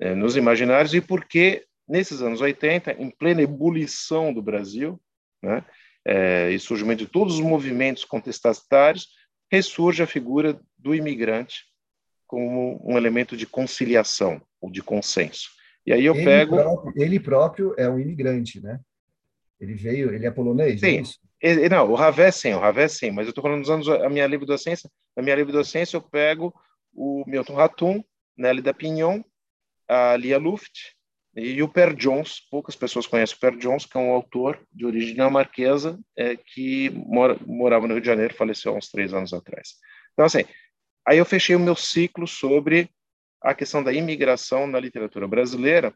[0.00, 5.00] é, nos imaginários, e por que, nesses anos 80, em plena ebulição do Brasil,
[5.40, 5.64] né,
[6.04, 9.08] é, e surgimento de todos os movimentos contestatários,
[9.50, 11.64] ressurge a figura do imigrante
[12.26, 15.48] como um elemento de conciliação ou de consenso.
[15.86, 16.56] E aí eu ele pego.
[16.56, 18.80] Próprio, ele próprio é um imigrante, né?
[19.60, 21.02] Ele veio, ele é polonês, sim.
[21.40, 21.68] é?
[21.68, 24.26] Não, o Ravé sim, o Ravé sim, mas eu estou falando dos anos, a minha
[24.26, 26.54] livre docência, na minha livre docência eu pego
[26.92, 28.02] o Milton Ratum,
[28.36, 29.22] Nelly da Pignon,
[29.88, 30.94] a Lia Luft
[31.34, 34.86] e o Per Jones, poucas pessoas conhecem o Per Jones, que é um autor de
[34.86, 39.34] origem dinamarquesa é, que mora, morava no Rio de Janeiro, faleceu há uns três anos
[39.34, 39.74] atrás.
[40.14, 40.44] Então, assim,
[41.06, 42.88] aí eu fechei o meu ciclo sobre
[43.42, 45.94] a questão da imigração na literatura brasileira,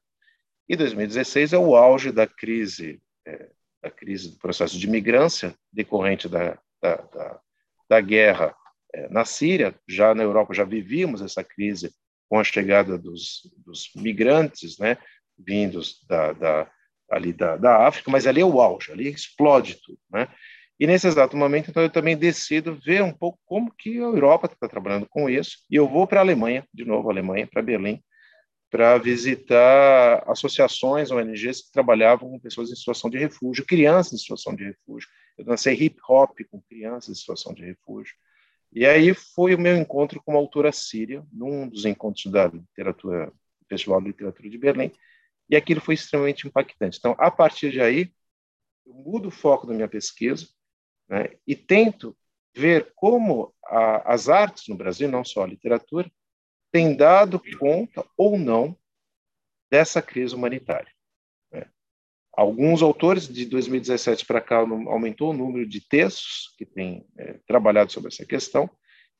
[0.68, 3.48] e 2016 é o auge da crise é,
[3.82, 7.40] da crise do processo de imigrância decorrente da, da, da,
[7.88, 8.54] da guerra
[8.92, 9.74] é, na Síria.
[9.88, 11.92] Já na Europa já vivíamos essa crise
[12.28, 14.96] com a chegada dos, dos migrantes, né,
[15.36, 16.70] vindos da, da
[17.10, 20.28] ali da, da África, mas ali é o auge, ali explode tudo, né?
[20.78, 24.46] E nesse exato momento, então, eu também decido ver um pouco como que a Europa
[24.46, 28.00] está trabalhando com isso, e eu vou para a Alemanha, de novo, Alemanha, para Berlim,
[28.70, 34.54] para visitar associações, ONGs que trabalhavam com pessoas em situação de refúgio, crianças em situação
[34.54, 35.08] de refúgio.
[35.36, 38.14] Eu dancei hip hop com crianças em situação de refúgio.
[38.72, 43.32] E aí foi o meu encontro com uma autora síria, num dos encontros da literatura,
[43.68, 44.92] Festival de Literatura de Berlim,
[45.48, 46.96] e aquilo foi extremamente impactante.
[46.98, 48.12] Então, a partir de aí,
[48.86, 50.46] eu mudo o foco da minha pesquisa
[51.08, 52.16] né, e tento
[52.54, 56.10] ver como a, as artes no Brasil, não só a literatura,
[56.72, 58.76] tem dado conta ou não
[59.70, 60.90] dessa crise humanitária.
[61.52, 61.66] Né?
[62.32, 67.92] Alguns autores, de 2017 para cá, aumentou o número de textos que têm é, trabalhado
[67.92, 68.68] sobre essa questão,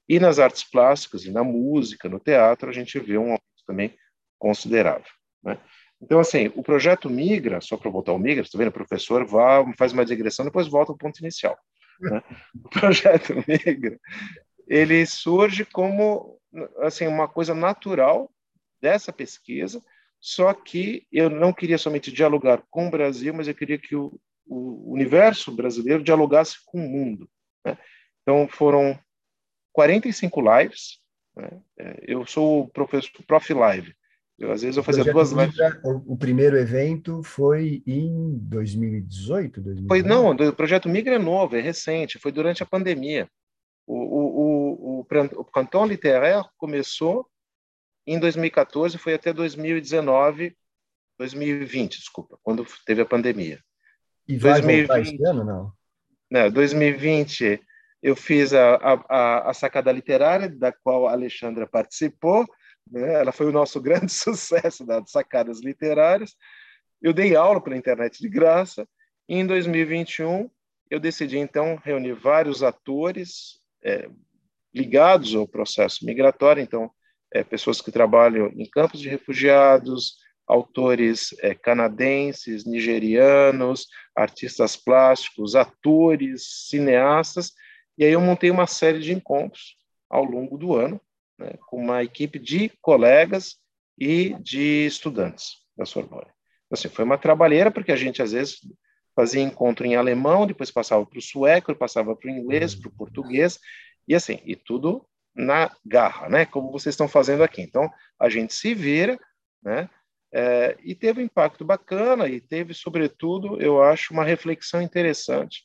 [0.09, 3.95] e nas artes plásticas, e na música, no teatro, a gente vê um aumento também
[4.39, 5.07] considerável.
[5.43, 5.57] Né?
[6.03, 9.93] Então, assim, o projeto Migra, só para voltar ao Migra, está vendo, professor, vá, faz
[9.93, 11.57] uma digressão, depois volta ao ponto inicial.
[12.01, 12.23] Né?
[12.65, 14.01] O projeto Migra,
[14.67, 16.40] ele surge como
[16.79, 18.31] assim uma coisa natural
[18.81, 19.83] dessa pesquisa,
[20.21, 24.19] só que eu não queria somente dialogar com o Brasil, mas eu queria que o,
[24.47, 27.29] o universo brasileiro dialogasse com o mundo.
[27.65, 27.79] Né?
[28.23, 28.99] Então foram
[29.73, 30.99] 45 lives.
[31.37, 31.61] Né?
[31.79, 33.95] É, eu sou o professor Prof Live.
[34.39, 35.57] Eu, às vezes eu fazia duas lives.
[35.85, 39.61] O, o, primeiro evento foi em 2018?
[39.61, 39.89] 2019?
[39.89, 43.29] Foi não, o projeto Migra é novo, é recente, foi durante a pandemia.
[43.93, 47.29] O, o, o, o Canton Littéraire começou
[48.07, 50.57] em 2014, foi até 2019,
[51.19, 53.61] 2020, desculpa, quando teve a pandemia.
[54.29, 55.73] E vai 2020, esse ano, não?
[56.31, 57.61] Não, 2020
[58.01, 62.47] eu fiz a, a, a sacada literária, da qual a Alexandra participou,
[62.89, 63.15] né?
[63.15, 66.37] ela foi o nosso grande sucesso das sacadas literárias.
[67.03, 68.89] Eu dei aula pela internet de graça,
[69.29, 70.49] e em 2021
[70.89, 74.09] eu decidi então reunir vários atores é,
[74.75, 76.91] ligados ao processo migratório, então
[77.33, 80.17] é, pessoas que trabalham em campos de refugiados,
[80.47, 87.53] autores é, canadenses, nigerianos, artistas plásticos, atores, cineastas,
[87.97, 89.77] e aí eu montei uma série de encontros
[90.09, 91.01] ao longo do ano,
[91.39, 93.57] né, com uma equipe de colegas
[93.99, 96.31] e de estudantes da Sorbonne.
[96.71, 98.61] Assim, foi uma trabalheira, porque a gente, às vezes,
[99.21, 102.93] fazia encontro em alemão, depois passava para o sueco, passava para o inglês, para o
[102.93, 103.61] português,
[104.09, 106.47] e assim, e tudo na garra, né?
[106.47, 107.61] Como vocês estão fazendo aqui.
[107.61, 109.19] Então, a gente se vira,
[109.63, 109.91] né?
[110.33, 115.65] É, e teve um impacto bacana e teve, sobretudo, eu acho, uma reflexão interessante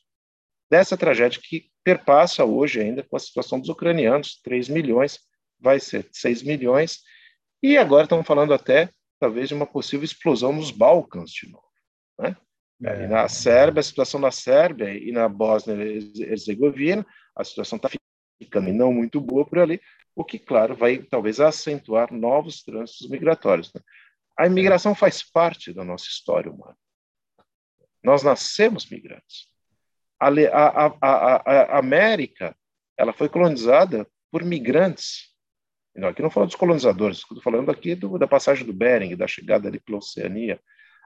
[0.70, 5.20] dessa tragédia que perpassa hoje ainda com a situação dos ucranianos, 3 milhões,
[5.58, 6.98] vai ser 6 milhões,
[7.62, 11.65] e agora estão falando até, talvez, de uma possível explosão nos Balcãs de novo?
[12.84, 13.06] É.
[13.06, 17.88] na Sérvia, a situação na Sérvia e na Bósnia-Herzegovina, a situação está
[18.38, 19.80] ficando não muito boa por ali,
[20.14, 23.72] o que, claro, vai talvez acentuar novos trânsitos migratórios.
[23.72, 23.80] Né?
[24.38, 26.76] A imigração faz parte da nossa história humana.
[28.02, 29.48] Nós nascemos migrantes.
[30.18, 32.56] A, a, a, a América
[32.96, 35.34] ela foi colonizada por migrantes.
[35.94, 39.26] Não, aqui não falo dos colonizadores, estou falando aqui do, da passagem do Bering, da
[39.26, 40.60] chegada ali pela Oceania.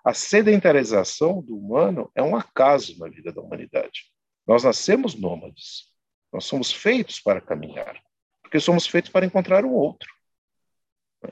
[0.04, 4.10] A sedentarização do humano é um acaso na vida da humanidade.
[4.46, 5.90] Nós nascemos nômades.
[6.32, 8.00] Nós somos feitos para caminhar,
[8.42, 10.08] porque somos feitos para encontrar o outro.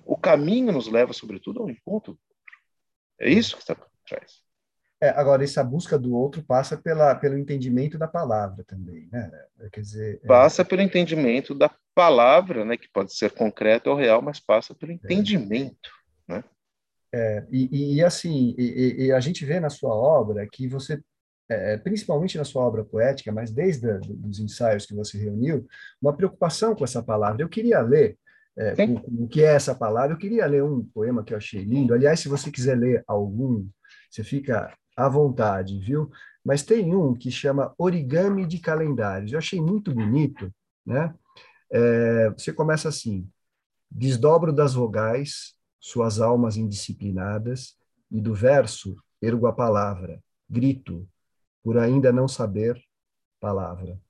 [0.04, 2.36] O caminho nos leva, sobretudo, ao encontro do outro.
[3.20, 4.42] É isso que está por trás.
[5.00, 9.30] É, agora, essa busca do outro passa pela, pelo entendimento da palavra também, né?
[9.72, 12.76] Quer dizer, é passa pelo entendimento da palavra, né?
[12.76, 14.94] Que pode ser concreto ou real, mas passa pelo é.
[14.96, 15.90] entendimento,
[16.28, 16.34] é.
[16.34, 16.44] né?
[17.12, 21.00] É, e, e, assim, e, e, a gente vê na sua obra que você,
[21.48, 25.66] é, principalmente na sua obra poética, mas desde a, dos ensaios que você reuniu,
[26.00, 27.42] uma preocupação com essa palavra.
[27.42, 28.18] Eu queria ler
[28.58, 30.12] é, o, o que é essa palavra.
[30.14, 31.94] Eu queria ler um poema que eu achei lindo.
[31.94, 33.66] Aliás, se você quiser ler algum,
[34.10, 36.10] você fica à vontade, viu?
[36.44, 39.32] Mas tem um que chama Origami de Calendários.
[39.32, 40.52] Eu achei muito bonito,
[40.84, 41.14] né?
[41.70, 43.28] É, você começa assim:
[43.90, 47.76] desdobro das vogais, suas almas indisciplinadas,
[48.10, 51.08] e do verso ergo a palavra, grito,
[51.62, 52.80] por ainda não saber
[53.40, 54.00] palavra.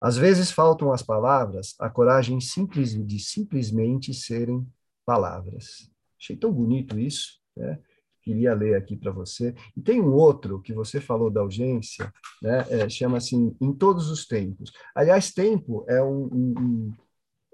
[0.00, 4.66] Às vezes faltam as palavras, a coragem simples de simplesmente serem
[5.04, 5.90] palavras.
[6.20, 7.78] Achei tão bonito isso, né?
[8.22, 9.54] Queria ler aqui para você.
[9.76, 12.12] E tem um outro que você falou da urgência,
[12.42, 12.66] né?
[12.68, 14.72] É, chama assim, em todos os tempos.
[14.94, 16.94] Aliás, tempo é um, um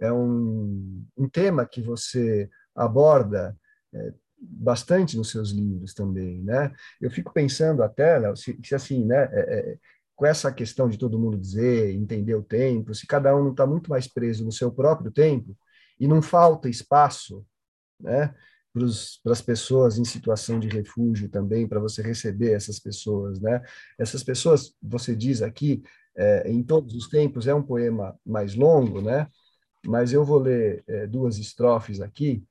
[0.01, 3.57] é um, um tema que você aborda
[3.95, 6.73] é, bastante nos seus livros também, né?
[7.01, 9.29] Eu fico pensando até, Léo, se, se assim, né?
[9.33, 9.79] É, é,
[10.15, 13.67] com essa questão de todo mundo dizer, entender o tempo, se cada um não está
[13.67, 15.57] muito mais preso no seu próprio tempo
[15.99, 17.45] e não falta espaço,
[17.99, 18.35] né,
[18.73, 23.63] para as pessoas em situação de refúgio também, para você receber essas pessoas, né?
[23.99, 25.83] Essas pessoas, você diz aqui,
[26.17, 29.29] é, em todos os tempos, é um poema mais longo, né?
[29.87, 32.43] Mas eu vou ler é, duas estrofes aqui.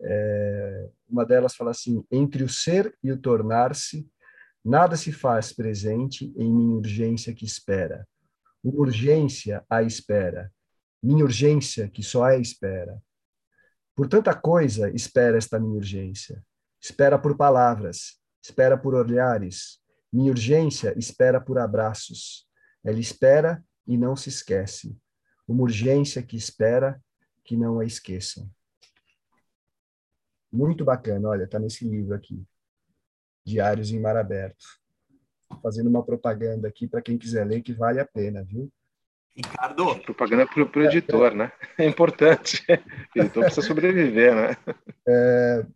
[0.00, 4.08] É, uma delas fala assim: entre o ser e o tornar-se,
[4.68, 8.04] Nada se faz presente em minha urgência que espera.
[8.64, 10.52] Uma urgência à espera.
[11.00, 13.00] Minha urgência que só é espera.
[13.94, 16.44] Por tanta coisa espera esta minha urgência.
[16.80, 19.78] Espera por palavras, espera por olhares.
[20.12, 22.44] Minha urgência espera por abraços.
[22.84, 24.98] Ela espera e não se esquece.
[25.46, 27.00] Uma urgência que espera
[27.44, 28.50] que não a esqueçam.
[30.52, 32.42] Muito bacana, olha, está nesse livro aqui.
[33.44, 34.64] Diários em Mar Aberto.
[35.62, 38.70] Fazendo uma propaganda aqui para quem quiser ler, que vale a pena, viu?
[39.36, 39.94] Ricardo.
[40.00, 41.52] Propaganda para o editor, né?
[41.78, 42.64] É importante.
[43.14, 44.56] O editor precisa sobreviver, né?
[45.06, 45.66] É,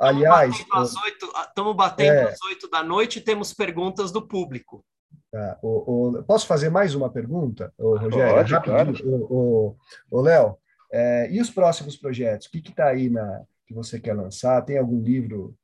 [0.00, 0.54] aliás.
[0.58, 4.84] Estamos batendo é, às oito da noite e temos perguntas do público.
[5.30, 8.34] Tá, o, o, posso fazer mais uma pergunta, o Rogério?
[8.34, 8.62] Pode.
[8.62, 9.76] Claro.
[10.10, 10.56] O, Léo,
[10.92, 12.46] é, e os próximos projetos?
[12.46, 13.42] O que está aí na,
[13.74, 14.62] você quer lançar?
[14.62, 15.56] Tem algum livro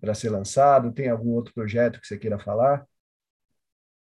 [0.00, 0.92] para ser lançado?
[0.92, 2.86] Tem algum outro projeto que você queira falar?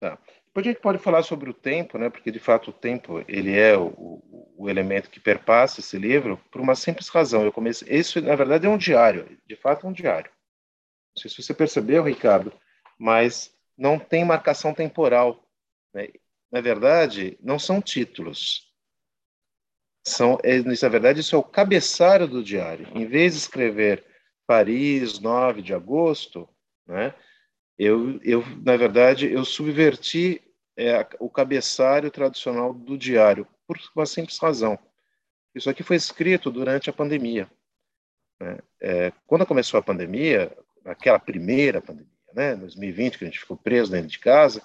[0.01, 0.19] Tá.
[0.47, 2.09] Depois a gente pode falar sobre o tempo, né?
[2.09, 4.23] Porque de fato o tempo ele é o,
[4.57, 7.45] o elemento que perpassa esse livro por uma simples razão.
[7.45, 10.31] Eu comecei, isso na verdade é um diário, de fato é um diário.
[11.17, 12.53] Não sei se você percebeu, Ricardo,
[12.99, 15.45] mas não tem marcação temporal.
[15.93, 16.09] Né?
[16.51, 18.73] Na verdade, não são títulos.
[20.07, 22.87] São, é, na verdade, isso é o cabeçalho do diário.
[22.95, 24.05] Em vez de escrever
[24.47, 26.49] Paris, 9 de agosto,
[26.87, 27.15] né?
[27.79, 30.41] Eu, eu, na verdade, eu subverti
[30.77, 34.79] é o cabeçalho tradicional do diário, por uma simples razão.
[35.55, 37.49] Isso aqui foi escrito durante a pandemia.
[38.41, 38.59] Né?
[38.81, 43.93] É, quando começou a pandemia, aquela primeira pandemia, né, 2020, que a gente ficou preso
[43.93, 44.63] dentro de casa,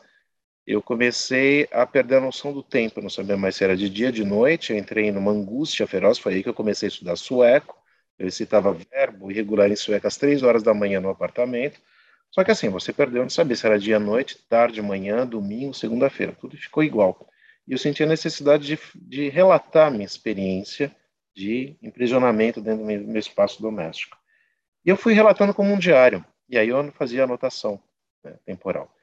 [0.70, 4.12] eu comecei a perder a noção do tempo, não sabia mais se era de dia,
[4.12, 7.76] de noite, eu entrei numa angústia feroz, foi aí que eu comecei a estudar sueco,
[8.20, 11.82] eu citava verbo irregular em sueco às três horas da manhã no apartamento,
[12.30, 16.38] só que assim, você perdeu de saber se era dia, noite, tarde, manhã, domingo, segunda-feira,
[16.40, 17.28] tudo ficou igual.
[17.68, 20.96] E eu senti a necessidade de, de relatar minha experiência
[21.36, 24.16] de imprisionamento dentro do meu espaço doméstico.
[24.86, 27.82] E eu fui relatando como um diário, e aí eu fazia anotação
[28.24, 28.94] né, temporal.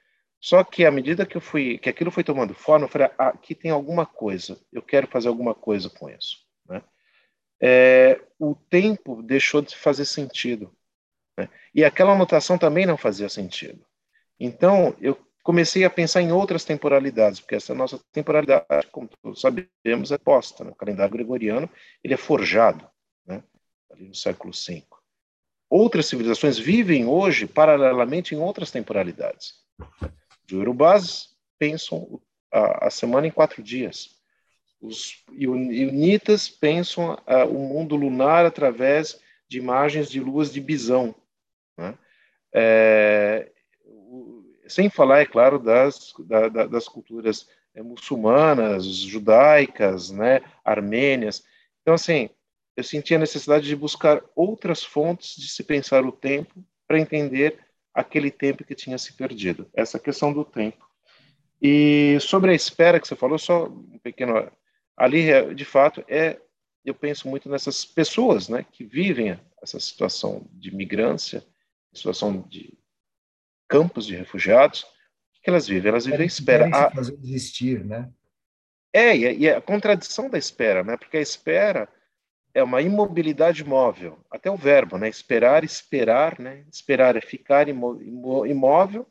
[0.47, 3.31] Só que à medida que eu fui, que aquilo foi tomando forma, eu falei, ah,
[3.31, 6.47] aqui tem alguma coisa, eu quero fazer alguma coisa com isso.
[6.69, 6.81] Né?
[7.61, 10.73] É, o tempo deixou de fazer sentido.
[11.37, 11.49] Né?
[11.75, 13.85] E aquela anotação também não fazia sentido.
[14.39, 20.13] Então, eu comecei a pensar em outras temporalidades, porque essa nossa temporalidade, como todos sabemos,
[20.13, 20.63] é posta.
[20.63, 20.71] Né?
[20.71, 21.69] O calendário gregoriano
[22.05, 22.89] ele é forjado
[23.27, 23.43] né?
[23.91, 24.85] ali no século V.
[25.69, 29.67] Outras civilizações vivem hoje paralelamente em outras temporalidades.
[30.47, 32.21] Os urubás pensam
[32.53, 34.17] a, a semana em quatro dias.
[34.81, 41.15] Os iunitas pensam a, o mundo lunar através de imagens de luas de bisão.
[41.77, 41.95] Né?
[42.55, 43.51] É,
[44.69, 51.45] sem falar, é claro, das, da, das culturas é, muçulmanas, judaicas, né, armênias.
[51.83, 52.31] Então, assim,
[52.77, 57.59] eu senti a necessidade de buscar outras fontes de se pensar o tempo para entender
[57.97, 59.69] aquele tempo que tinha se perdido.
[59.75, 60.87] Essa questão do tempo.
[61.61, 64.51] E sobre a espera que você falou, só um pequeno
[64.97, 66.39] ali, de fato, é
[66.85, 71.43] eu penso muito nessas pessoas, né, que vivem essa situação de migrância
[71.97, 72.73] situação de
[73.69, 75.89] campos de refugiados, o que elas vivem?
[75.89, 76.69] Elas vivem a espera.
[76.73, 76.91] A...
[76.91, 78.11] fazer desistir, né?
[78.93, 80.97] É, e é a contradição da espera, né?
[80.97, 81.89] Porque a espera
[82.57, 85.11] é uma imobilidade móvel, até o verbo, né?
[85.11, 86.65] Esperar, esperar, né?
[86.73, 87.95] Esperar é ficar imó
[88.47, 89.07] imóvel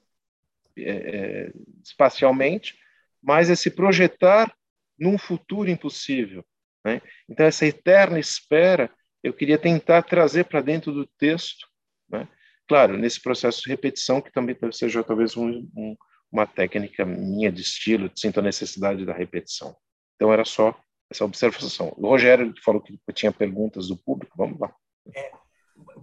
[0.75, 2.75] é, é, espacialmente,
[3.21, 4.51] mas é se projetar
[4.97, 6.43] num futuro impossível,
[6.83, 7.03] né?
[7.29, 8.89] Então essa eterna espera
[9.21, 11.67] eu queria tentar trazer para dentro do texto,
[12.09, 12.27] né?
[12.67, 15.95] Claro, nesse processo de repetição, que também seja talvez um, um,
[16.31, 19.75] uma técnica minha de estilo, sinto a necessidade da repetição.
[20.15, 20.75] Então, era só
[21.09, 21.93] essa observação.
[21.97, 24.73] O Rogério falou que tinha perguntas do público, vamos lá.
[25.13, 25.31] É,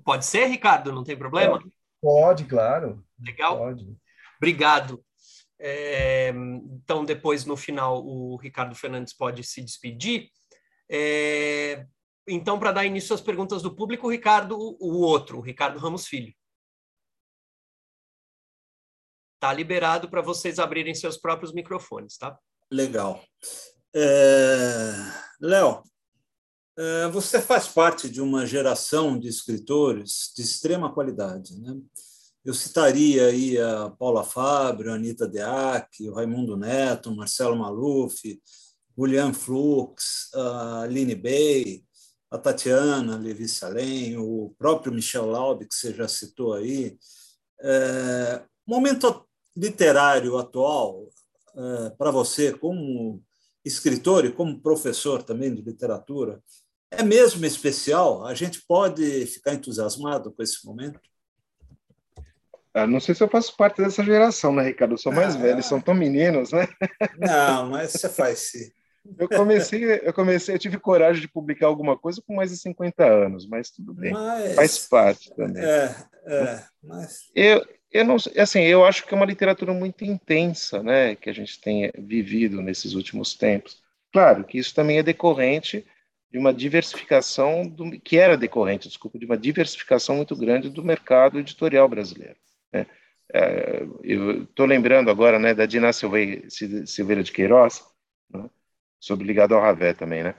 [0.05, 1.59] pode ser, Ricardo, não tem problema?
[1.59, 3.05] Pode, pode claro.
[3.19, 3.59] Legal.
[3.59, 3.97] Pode.
[4.37, 5.05] Obrigado.
[5.59, 10.29] É, então, depois, no final, o Ricardo Fernandes pode se despedir.
[10.91, 11.87] É,
[12.27, 16.07] então, para dar início às perguntas do público, o Ricardo, o outro, o Ricardo Ramos
[16.07, 16.33] Filho.
[19.41, 22.39] Tá liberado para vocês abrirem seus próprios microfones, tá?
[22.71, 23.25] Legal.
[23.95, 24.93] É...
[25.41, 25.83] Léo,
[26.79, 31.77] é, você faz parte de uma geração de escritores de extrema qualidade, né?
[32.45, 38.41] Eu citaria aí a Paula Fábio, a Anitta Deac, o Raimundo Neto, Marcelo Maluf,
[38.99, 41.85] William Flux, a Aline Bey,
[42.31, 46.99] a Tatiana Levi Salem, o próprio Michel Laube, que você já citou aí.
[47.61, 49.25] É, momento
[49.57, 51.09] literário atual,
[51.55, 53.23] é, para você, como
[53.65, 56.43] escritor e como professor também de literatura,
[56.91, 58.27] é mesmo especial?
[58.27, 61.01] A gente pode ficar entusiasmado com esse momento?
[62.75, 64.95] Ah, não sei se eu faço parte dessa geração, né, Ricardo?
[64.95, 66.67] Eu sou mais ah, velho, são tão meninos, né?
[67.19, 68.71] Não, mas você faz sim.
[69.19, 73.05] Eu comecei, eu comecei, eu tive coragem de publicar alguma coisa com mais de 50
[73.05, 74.13] anos, mas tudo bem.
[74.13, 75.63] Mas, faz parte também.
[75.63, 75.95] É,
[76.27, 77.31] é, mas...
[77.35, 81.33] Eu, eu não, assim, eu acho que é uma literatura muito intensa, né, que a
[81.33, 83.83] gente tem vivido nesses últimos tempos.
[84.13, 85.87] Claro que isso também é decorrente
[86.31, 91.39] de uma diversificação do, que era decorrente, desculpa, de uma diversificação muito grande do mercado
[91.39, 92.37] editorial brasileiro.
[92.73, 92.87] Né?
[93.33, 97.85] É, eu estou lembrando agora, né, da Dina Silveira de Queiroz,
[98.33, 98.49] né,
[98.99, 100.35] sobre ligado ao Ravé também, né?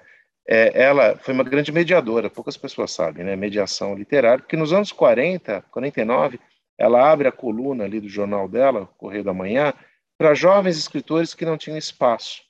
[0.45, 3.35] É, ela foi uma grande mediadora, poucas pessoas sabem, né?
[3.35, 6.37] Mediação literária, porque nos anos 40, 49
[6.77, 9.73] ela abre a coluna ali do jornal dela, Correio da Manhã,
[10.17, 12.41] para jovens escritores que não tinham espaço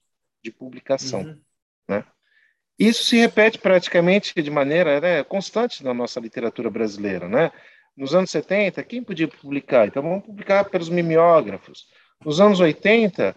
[0.43, 1.21] de publicação.
[1.21, 1.41] Uhum.
[1.87, 2.05] Né?
[2.77, 7.27] Isso se repete praticamente de maneira né, constante na nossa literatura brasileira.
[7.27, 7.51] Né?
[7.95, 9.87] Nos anos 70, quem podia publicar?
[9.87, 11.87] Então vamos publicar pelos mimeógrafos.
[12.23, 13.35] Nos anos 80,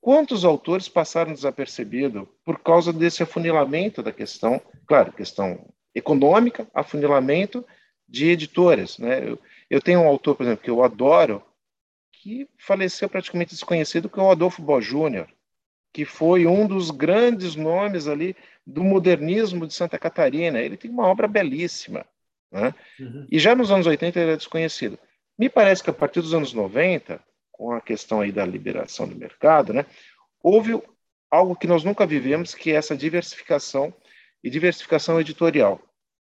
[0.00, 7.64] quantos autores passaram desapercebidos por causa desse afunilamento da questão, claro, questão econômica, afunilamento
[8.08, 8.98] de editoras.
[8.98, 9.28] Né?
[9.28, 9.38] Eu,
[9.70, 11.42] eu tenho um autor, por exemplo, que eu adoro,
[12.12, 15.28] que faleceu praticamente desconhecido, que é o Adolfo Bo Júnior,
[15.92, 20.60] que foi um dos grandes nomes ali do modernismo de Santa Catarina.
[20.60, 22.04] Ele tem uma obra belíssima.
[22.50, 22.74] Né?
[22.98, 23.26] Uhum.
[23.30, 24.98] E já nos anos 80 ele é desconhecido.
[25.38, 27.20] Me parece que a partir dos anos 90,
[27.52, 29.86] com a questão aí da liberação do mercado, né,
[30.42, 30.80] houve
[31.30, 33.94] algo que nós nunca vivemos, que é essa diversificação
[34.42, 35.80] e diversificação editorial.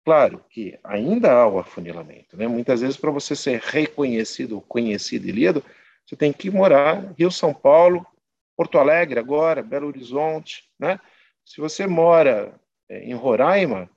[0.03, 2.35] Claro que ainda há o afunilamento.
[2.35, 2.47] Né?
[2.47, 5.63] Muitas vezes, para você ser reconhecido, conhecido e lido,
[6.05, 8.05] você tem que morar Rio, São Paulo,
[8.55, 10.63] Porto Alegre agora, Belo Horizonte.
[10.77, 10.99] Né?
[11.45, 12.53] Se você mora
[12.89, 13.89] é, em Roraima,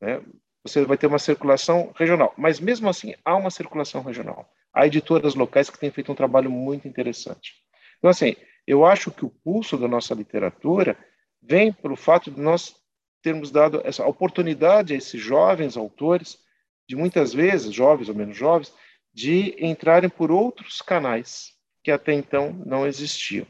[0.00, 0.22] né,
[0.62, 2.32] você vai ter uma circulação regional.
[2.36, 4.48] Mas mesmo assim, há uma circulação regional.
[4.72, 7.54] Há editoras locais que têm feito um trabalho muito interessante.
[7.98, 8.36] Então, assim,
[8.66, 10.96] eu acho que o pulso da nossa literatura
[11.42, 12.76] vem pelo fato de nós
[13.22, 16.38] termos dado essa oportunidade a esses jovens autores,
[16.88, 18.72] de muitas vezes, jovens ou menos jovens,
[19.12, 21.52] de entrarem por outros canais
[21.82, 23.46] que até então não existiam.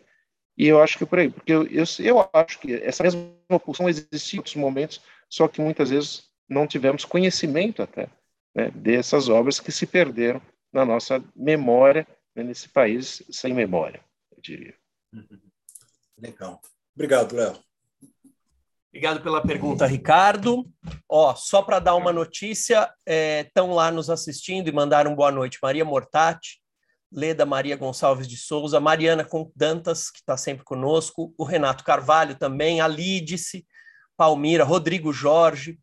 [0.57, 3.61] E eu acho que é por aí, porque eu, eu, eu acho que essa mesma
[3.64, 8.09] pulsão existia em outros momentos, só que muitas vezes não tivemos conhecimento até
[8.55, 10.43] né, dessas obras que se perderam
[10.73, 14.75] na nossa memória, né, nesse país sem memória, eu diria.
[16.18, 16.61] Legal.
[16.95, 17.70] Obrigado, Léo.
[18.93, 20.68] Obrigado pela pergunta, Ricardo.
[21.09, 25.59] Ó, só para dar uma notícia, estão é, lá nos assistindo e mandaram boa noite.
[25.62, 26.61] Maria Mortati,
[27.12, 29.24] Leda Maria Gonçalves de Souza, Mariana
[29.55, 33.64] Dantas, que está sempre conosco, o Renato Carvalho também, a Lídice,
[34.16, 35.78] Palmira, Rodrigo Jorge,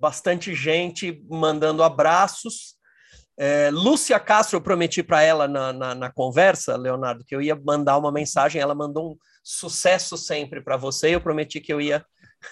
[0.00, 2.76] bastante gente mandando abraços.
[3.38, 7.54] É, Lúcia Castro, eu prometi para ela na, na, na, conversa, Leonardo, que eu ia
[7.54, 8.62] mandar uma mensagem.
[8.62, 11.14] Ela mandou um sucesso sempre para você.
[11.14, 12.02] Eu prometi que eu ia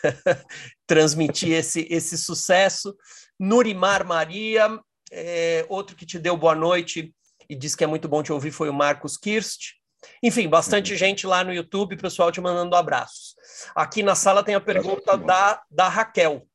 [0.86, 2.96] transmitir esse, esse sucesso.
[3.38, 4.78] Nurimar Maria,
[5.10, 7.14] é, outro que te deu boa noite
[7.48, 9.74] e disse que é muito bom te ouvir foi o Marcos Kirst.
[10.22, 10.98] Enfim, bastante uhum.
[10.98, 13.34] gente lá no YouTube, pessoal te mandando abraços.
[13.74, 16.46] Aqui na sala tem a pergunta da, da Raquel.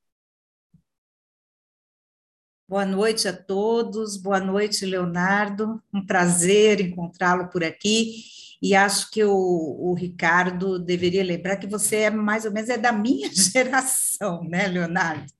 [2.68, 5.82] Boa noite a todos, boa noite, Leonardo.
[5.92, 8.24] Um prazer encontrá-lo por aqui.
[8.62, 12.78] E acho que o, o, Ricardo deveria lembrar que você é mais ou menos é
[12.78, 15.32] da minha geração, né, Leonardo?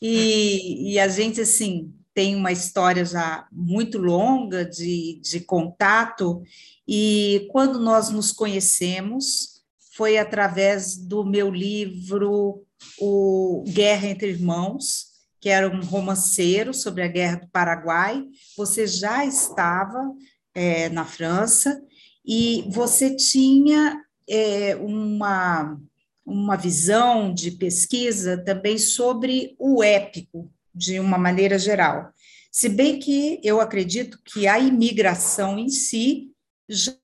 [0.00, 6.42] E, e a gente, assim, tem uma história já muito longa de, de contato,
[6.86, 9.62] e quando nós nos conhecemos,
[9.96, 12.64] foi através do meu livro
[12.98, 18.22] O Guerra entre Irmãos, que era um romanceiro sobre a Guerra do Paraguai.
[18.56, 20.12] Você já estava
[20.54, 21.82] é, na França
[22.24, 25.78] e você tinha é, uma,
[26.24, 32.12] uma visão de pesquisa também sobre o épico, de uma maneira geral.
[32.50, 36.30] Se bem que eu acredito que a imigração em si
[36.68, 36.94] já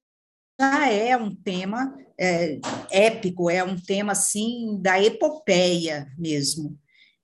[0.90, 2.58] é um tema é,
[2.90, 6.78] épico, é um tema assim da epopeia mesmo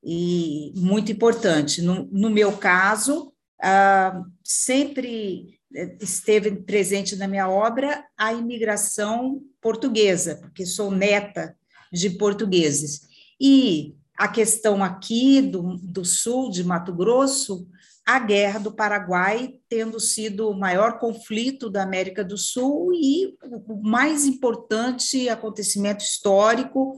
[0.04, 1.80] e muito importante.
[1.80, 5.58] No, no meu caso, ah, sempre
[6.00, 11.56] esteve presente na minha obra a imigração portuguesa, porque sou neta
[11.92, 13.02] de portugueses.
[13.40, 17.66] E a questão aqui do, do sul de Mato Grosso,
[18.06, 23.34] a guerra do Paraguai tendo sido o maior conflito da América do Sul e
[23.66, 26.96] o mais importante acontecimento histórico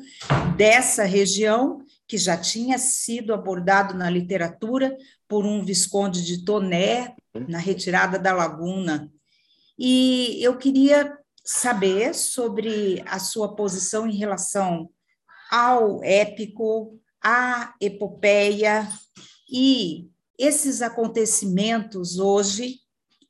[0.56, 4.96] dessa região que já tinha sido abordado na literatura
[5.28, 7.14] por um Visconde de Toné,
[7.48, 9.10] na retirada da Laguna.
[9.78, 14.90] E eu queria saber sobre a sua posição em relação
[15.50, 18.88] ao épico, à epopeia
[19.50, 20.08] e
[20.38, 22.80] esses acontecimentos hoje,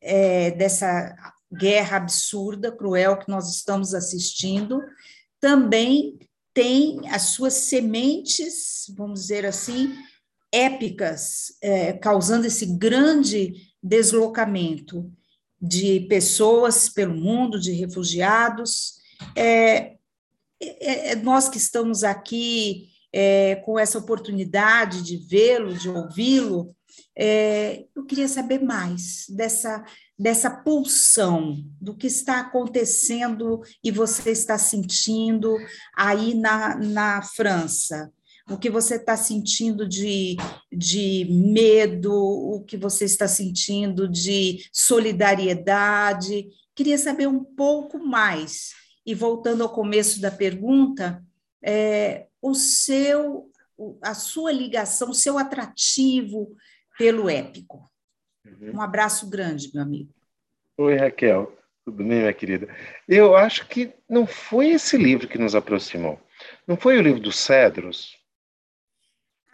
[0.01, 1.15] é, dessa
[1.53, 4.83] guerra absurda, cruel que nós estamos assistindo,
[5.41, 6.19] também
[6.53, 9.95] tem as suas sementes, vamos dizer assim,
[10.51, 15.11] épicas, é, causando esse grande deslocamento
[15.61, 18.97] de pessoas pelo mundo, de refugiados.
[19.35, 19.97] É,
[20.61, 26.75] é, é nós que estamos aqui é, com essa oportunidade de vê-lo, de ouvi-lo,
[27.17, 29.85] é, eu queria saber mais dessa
[30.19, 35.55] dessa pulsão do que está acontecendo e você está sentindo
[35.95, 38.11] aí na, na França?
[38.49, 40.37] O que você está sentindo de,
[40.73, 46.49] de medo, o que você está sentindo de solidariedade?
[46.75, 48.73] Queria saber um pouco mais.
[49.05, 51.25] E voltando ao começo da pergunta,
[51.63, 53.51] é, o seu,
[54.01, 56.57] a sua ligação, o seu atrativo
[56.97, 57.91] pelo épico.
[58.45, 58.77] Uhum.
[58.77, 60.15] Um abraço grande, meu amigo.
[60.79, 61.53] Oi, Raquel.
[61.85, 62.69] Tudo bem, minha querida?
[63.09, 66.21] Eu acho que não foi esse livro que nos aproximou.
[66.67, 68.17] Não foi o livro dos Cedros?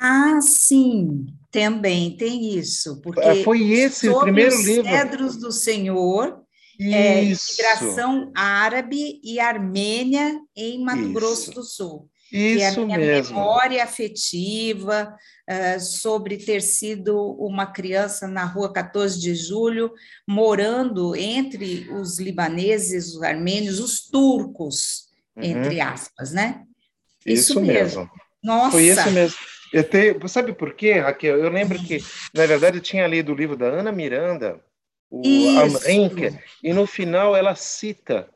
[0.04, 3.00] Ah, sim, também tem isso.
[3.00, 4.90] Porque Ah, foi esse o primeiro os livro.
[4.90, 6.40] Cedros do Senhor,
[6.80, 7.52] é, Isso.
[7.52, 11.12] imigração árabe e armênia em Mato Isso.
[11.12, 12.08] Grosso do Sul.
[12.34, 13.36] é a Isso minha mesmo.
[13.36, 15.14] memória afetiva
[15.46, 19.92] eh, sobre ter sido uma criança na rua 14 de julho,
[20.26, 25.44] morando entre os libaneses, os armênios, os turcos, Uhum.
[25.44, 26.62] entre aspas, né?
[27.24, 28.10] Isso, mesmo.
[28.42, 29.38] Nossa, Foi isso mesmo.
[29.72, 31.38] Eu tenho, sabe por quê, Raquel?
[31.38, 31.98] Eu lembro que,
[32.34, 34.60] na verdade, eu tinha lido o livro da Ana Miranda,
[35.10, 35.58] o Isso.
[35.58, 38.28] Amrenke, e no final ela cita,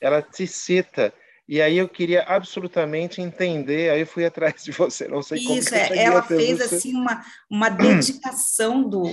[0.00, 1.12] ela te cita.
[1.46, 5.58] E aí eu queria absolutamente entender, aí eu fui atrás de você, não sei como
[5.58, 6.76] Isso, que eu é, ela fez você.
[6.76, 9.04] assim uma, uma dedicação do,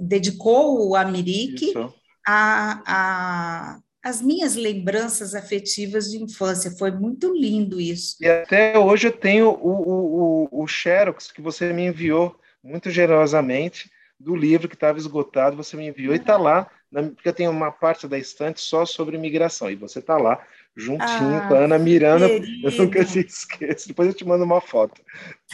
[0.00, 1.94] dedicou o Amirique Isso.
[2.26, 6.70] a, a, as minhas lembranças afetivas de infância.
[6.72, 8.16] Foi muito lindo isso.
[8.20, 13.90] E até hoje eu tenho o, o, o, Xerox que você me enviou muito generosamente
[14.20, 17.72] do livro que estava esgotado, você me enviou e está lá, porque eu tenho uma
[17.72, 20.40] parte da estante só sobre imigração, e você está lá,
[20.76, 24.44] juntinho Ah, com a Ana Miranda, eu Querido, nunca te esqueço, depois eu te mando
[24.44, 25.02] uma foto.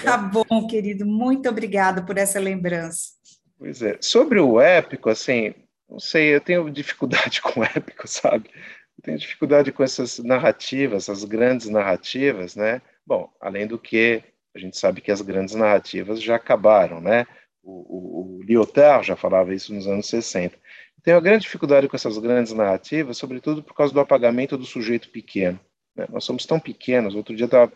[0.04, 1.06] tá bom, querido.
[1.06, 3.10] Muito obrigada por essa lembrança.
[3.58, 3.96] Pois é.
[4.00, 5.54] Sobre o épico, assim,
[5.90, 8.50] não sei, eu tenho dificuldade com épico, sabe?
[8.98, 12.80] Eu tenho dificuldade com essas narrativas, essas grandes narrativas, né?
[13.04, 14.22] Bom, além do que
[14.54, 17.26] a gente sabe que as grandes narrativas já acabaram, né?
[17.62, 20.56] O, o, o Lyotard já falava isso nos anos 60.
[21.02, 25.08] Tenho uma grande dificuldade com essas grandes narrativas, sobretudo por causa do apagamento do sujeito
[25.10, 25.58] pequeno.
[25.96, 26.06] né?
[26.10, 27.14] Nós somos tão pequenos.
[27.14, 27.72] Outro dia estava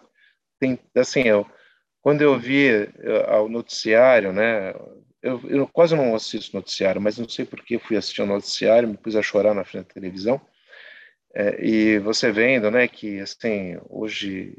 [0.96, 1.46] assim, eu,
[2.00, 4.74] quando eu vi eh, ao noticiário, né?
[5.24, 8.86] Eu, eu quase não assisto noticiário, mas não sei por que fui assistir ao noticiário,
[8.86, 10.38] me pus a chorar na frente da televisão.
[11.34, 14.55] É, e você vendo, né, que assim, hoje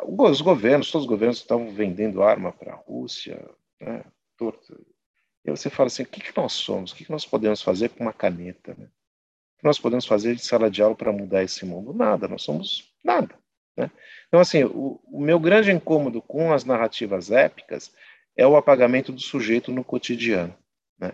[0.00, 3.44] os governos, todos os governos estavam vendendo arma para a Rússia,
[3.80, 4.04] né,
[4.36, 4.78] torto.
[5.44, 6.92] E você fala assim, o que, que nós somos?
[6.92, 8.76] O que, que nós podemos fazer com uma caneta?
[8.78, 8.84] Né?
[8.84, 11.92] O que nós podemos fazer de sala de aula para mudar esse mundo?
[11.92, 13.34] Nada, nós somos nada.
[13.76, 13.90] Né?
[14.28, 17.92] Então, assim, o, o meu grande incômodo com as narrativas épicas
[18.36, 20.54] é o apagamento do sujeito no cotidiano.
[20.98, 21.12] Né?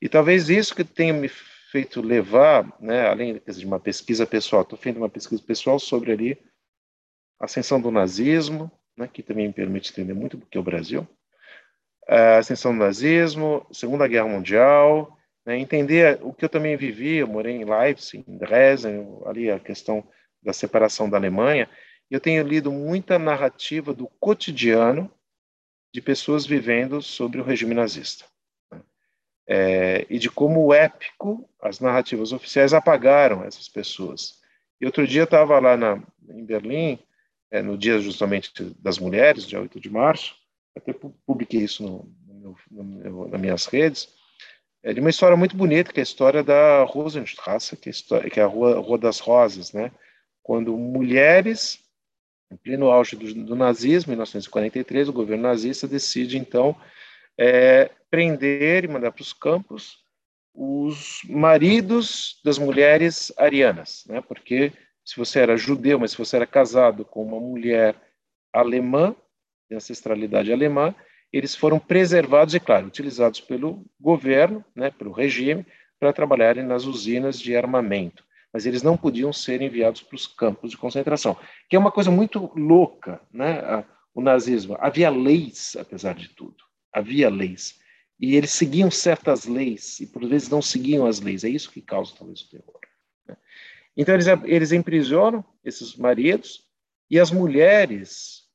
[0.00, 4.78] E talvez isso que tenha me feito levar, né, além de uma pesquisa pessoal, estou
[4.78, 6.38] fazendo uma pesquisa pessoal sobre ali
[7.38, 10.64] a ascensão do nazismo, né, que também me permite entender muito do que é o
[10.64, 11.06] Brasil,
[12.08, 17.26] a ascensão do nazismo, Segunda Guerra Mundial, né, entender o que eu também vivi, eu
[17.26, 20.06] morei em Leipzig, em Dresden, ali a questão
[20.42, 21.68] da separação da Alemanha,
[22.10, 25.10] eu tenho lido muita narrativa do cotidiano
[25.92, 28.24] de pessoas vivendo sobre o regime nazista.
[29.46, 34.40] É, e de como o épico, as narrativas oficiais apagaram essas pessoas.
[34.80, 36.98] E outro dia estava lá na, em Berlim,
[37.50, 40.36] é, no dia justamente das mulheres, dia 8 de março,
[40.76, 44.08] até publiquei isso no, no, no nas minhas redes,
[44.82, 48.30] é de uma história muito bonita, que é a história da Rosenstrasse, que é a,
[48.30, 49.90] que é a Rua, Rua das Rosas, né?
[50.48, 51.78] quando mulheres,
[52.50, 56.76] em pleno auge do, do, nazismo, em 1943, o governo nazista decide, então,
[57.36, 59.98] é, prender e mandar para os campos
[60.54, 64.20] os maridos das mulheres arianas, né?
[64.20, 64.72] porque
[65.04, 67.94] se você era judeu, mas se você era casado com uma mulher
[68.52, 69.14] alemã,
[69.70, 70.94] de ancestralidade alemã,
[71.32, 75.66] eles foram preservados e, claro, utilizados pelo governo, né, pelo regime,
[76.00, 78.24] para trabalharem nas usinas de armamento.
[78.52, 81.36] Mas eles não podiam ser enviados para os campos de concentração,
[81.68, 83.84] que é uma coisa muito louca, né?
[84.14, 84.76] O nazismo.
[84.80, 86.56] Havia leis, apesar de tudo.
[86.92, 87.78] Havia leis.
[88.18, 91.44] E eles seguiam certas leis, e por vezes não seguiam as leis.
[91.44, 92.80] É isso que causa, talvez, o terror.
[93.26, 93.36] Né?
[93.96, 96.66] Então, eles, eles emprisionam esses maridos,
[97.10, 98.48] e as mulheres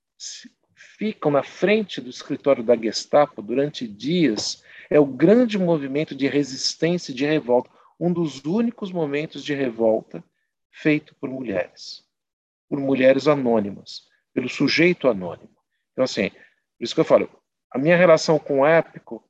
[0.75, 4.63] ficam na frente do escritório da Gestapo durante dias.
[4.89, 10.23] É o grande movimento de resistência e de revolta, um dos únicos momentos de revolta
[10.71, 12.03] feito por mulheres,
[12.69, 15.55] por mulheres anônimas, pelo sujeito anônimo.
[15.91, 17.29] Então, assim, por isso que eu falo,
[17.71, 19.23] a minha relação com o épico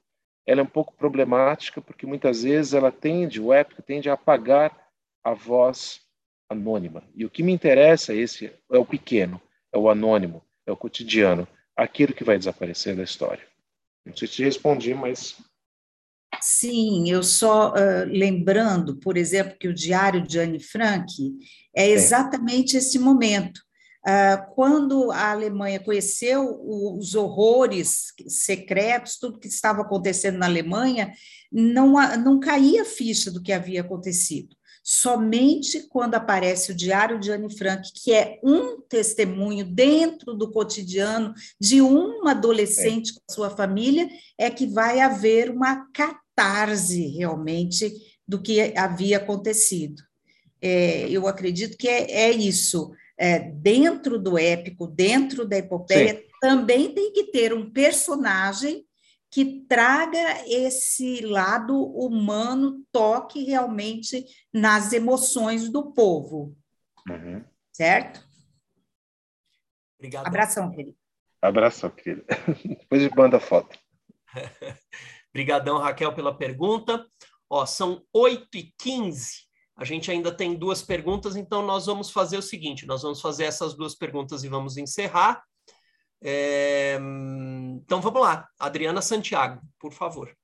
[0.45, 4.77] ela é um pouco problemática, porque muitas vezes ela tende, o épico tende a apagar
[5.23, 6.02] a voz
[6.49, 7.03] anônima.
[7.15, 9.41] E o que me interessa é esse, é o pequeno,
[9.72, 13.45] é o anônimo, é o cotidiano, aquilo que vai desaparecer da história.
[14.06, 15.38] Não sei se te respondi, mas.
[16.41, 21.05] Sim, eu só uh, lembrando, por exemplo, que o diário de Anne Frank
[21.76, 22.80] é exatamente é.
[22.80, 23.61] esse momento.
[24.05, 31.14] Uh, quando a Alemanha conheceu os horrores secretos, tudo que estava acontecendo na Alemanha,
[31.49, 34.55] não, não caía ficha do que havia acontecido.
[34.84, 41.34] Somente quando aparece o Diário de Anne Frank, que é um testemunho dentro do cotidiano
[41.57, 43.14] de uma adolescente é.
[43.14, 45.72] com a sua família, é que vai haver uma
[46.35, 47.91] catarse realmente
[48.27, 50.01] do que havia acontecido.
[50.61, 56.23] É, eu acredito que é, é isso é, dentro do épico, dentro da epopeia, Sim.
[56.41, 58.85] também tem que ter um personagem
[59.30, 66.55] que traga esse lado humano, toque realmente nas emoções do povo.
[67.10, 67.43] Uhum.
[67.72, 68.23] Certo?
[69.97, 70.27] Obrigado.
[70.27, 70.95] Abração, querido.
[71.41, 72.23] Abração, querida.
[72.64, 73.77] Depois manda foto.
[75.34, 77.05] Obrigadão, Raquel, pela pergunta.
[77.49, 79.47] Ó, são 8h15.
[79.76, 83.45] A gente ainda tem duas perguntas, então nós vamos fazer o seguinte: nós vamos fazer
[83.45, 85.43] essas duas perguntas e vamos encerrar.
[86.22, 86.99] É...
[87.84, 90.35] Então vamos lá, Adriana Santiago, por favor.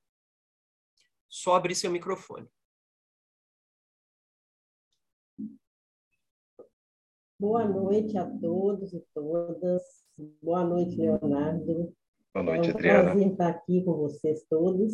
[1.30, 2.48] Só abrir seu microfone.
[7.40, 9.82] Boa noite a todos e todas.
[10.42, 11.96] Boa noite, Leonardo.
[12.44, 13.04] Boa noite, é um Adriana.
[13.04, 14.94] prazer estar aqui com vocês todos.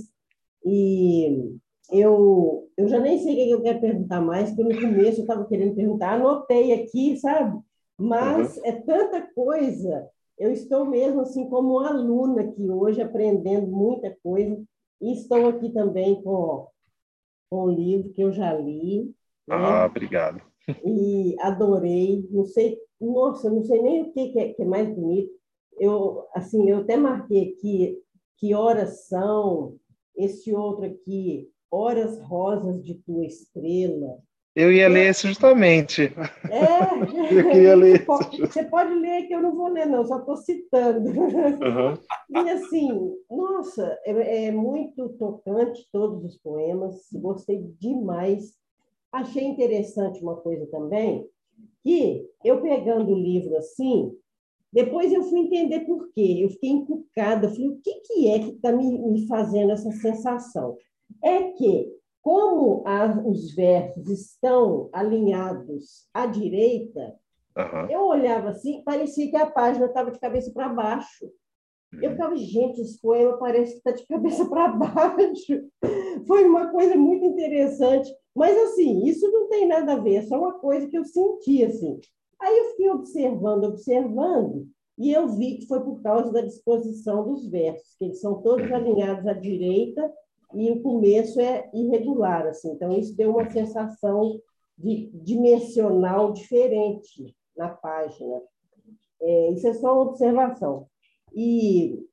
[0.65, 1.55] E
[1.91, 5.23] eu, eu já nem sei o que eu quero perguntar mais, porque no começo eu
[5.23, 7.61] estava querendo perguntar, anotei aqui, sabe?
[7.99, 8.65] Mas uhum.
[8.65, 10.09] é tanta coisa.
[10.39, 14.59] Eu estou mesmo assim como aluna aqui hoje, aprendendo muita coisa,
[14.99, 16.67] e estou aqui também com,
[17.49, 19.13] com um livro que eu já li.
[19.47, 19.55] Né?
[19.55, 20.41] Ah, obrigado.
[20.83, 24.89] E adorei, não sei, nossa, não sei nem o que, que, é, que é mais
[24.89, 25.29] bonito.
[25.79, 27.97] Eu, assim, eu até marquei aqui
[28.37, 29.75] que horas são,
[30.15, 34.19] esse outro aqui, Horas Rosas de Tua Estrela.
[34.55, 36.03] Eu ia ler esse justamente.
[36.49, 36.95] É,
[37.37, 38.05] eu queria ler.
[38.39, 41.09] Você pode ler que eu não vou ler, não, só estou citando.
[41.09, 41.97] Uhum.
[42.29, 48.53] E assim, nossa, é, é, muito tocante todos os poemas, gostei demais.
[49.11, 51.27] Achei interessante uma coisa também,
[51.83, 54.13] que eu pegando o livro assim,
[54.75, 56.41] depois eu fui entender por quê.
[56.41, 60.77] Eu fiquei encucada, falei, o que, que é que está me, me fazendo essa sensação?
[61.23, 61.91] é que,
[62.21, 62.83] como
[63.25, 67.15] os versos estão alinhados à direita,
[67.57, 67.89] uhum.
[67.89, 71.29] eu olhava assim, parecia que a página estava de cabeça para baixo.
[71.93, 72.15] Eu uhum.
[72.15, 75.69] ficava, gente, esse poema parece que está de cabeça para baixo.
[76.27, 78.13] Foi uma coisa muito interessante.
[78.35, 81.63] Mas, assim, isso não tem nada a ver, é só uma coisa que eu senti,
[81.63, 81.99] assim.
[82.39, 84.67] Aí eu fiquei observando, observando,
[84.97, 88.71] e eu vi que foi por causa da disposição dos versos, que eles são todos
[88.71, 90.13] alinhados à direita
[90.53, 92.71] e o começo é irregular, assim.
[92.71, 94.39] Então, isso deu uma sensação
[94.77, 98.41] de dimensional diferente na página.
[99.21, 100.87] É, isso é só uma observação.
[101.33, 102.05] E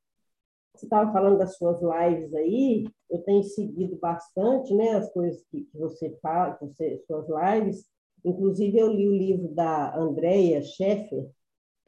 [0.75, 5.69] você estava falando das suas lives aí, eu tenho seguido bastante né, as coisas que,
[5.75, 7.87] você fala, você, suas lives.
[8.25, 11.29] Inclusive, eu li o livro da Andrea Scheffer,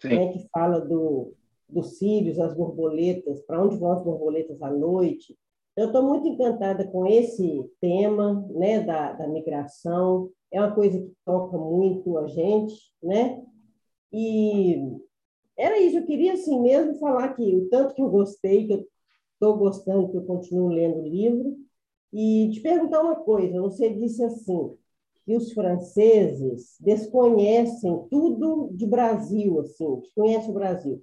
[0.03, 1.33] né, que fala do,
[1.69, 5.37] dos cílios, as borboletas, para onde vão as borboletas à noite.
[5.77, 11.13] Eu estou muito encantada com esse tema né, da, da migração, é uma coisa que
[11.25, 13.43] toca muito a gente, né?
[14.13, 14.77] E
[15.57, 18.87] era isso, eu queria assim mesmo falar que o tanto que eu gostei, que eu
[19.33, 21.57] estou gostando, que eu continuo lendo o livro,
[22.13, 24.77] e te perguntar uma coisa, você disse assim,
[25.25, 31.03] que os franceses desconhecem tudo de Brasil, assim, desconhecem o Brasil.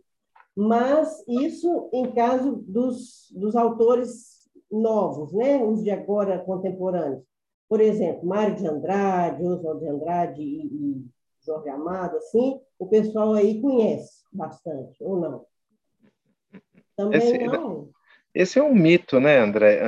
[0.56, 5.64] Mas isso em caso dos, dos autores novos, né?
[5.64, 7.24] os de agora contemporâneos.
[7.68, 11.06] Por exemplo, Mário de Andrade, Oswald de Andrade e, e
[11.44, 15.46] Jorge Amado, assim, o pessoal aí conhece bastante, ou não?
[16.96, 17.90] Também esse, não.
[18.34, 19.82] Esse é um mito, né, André,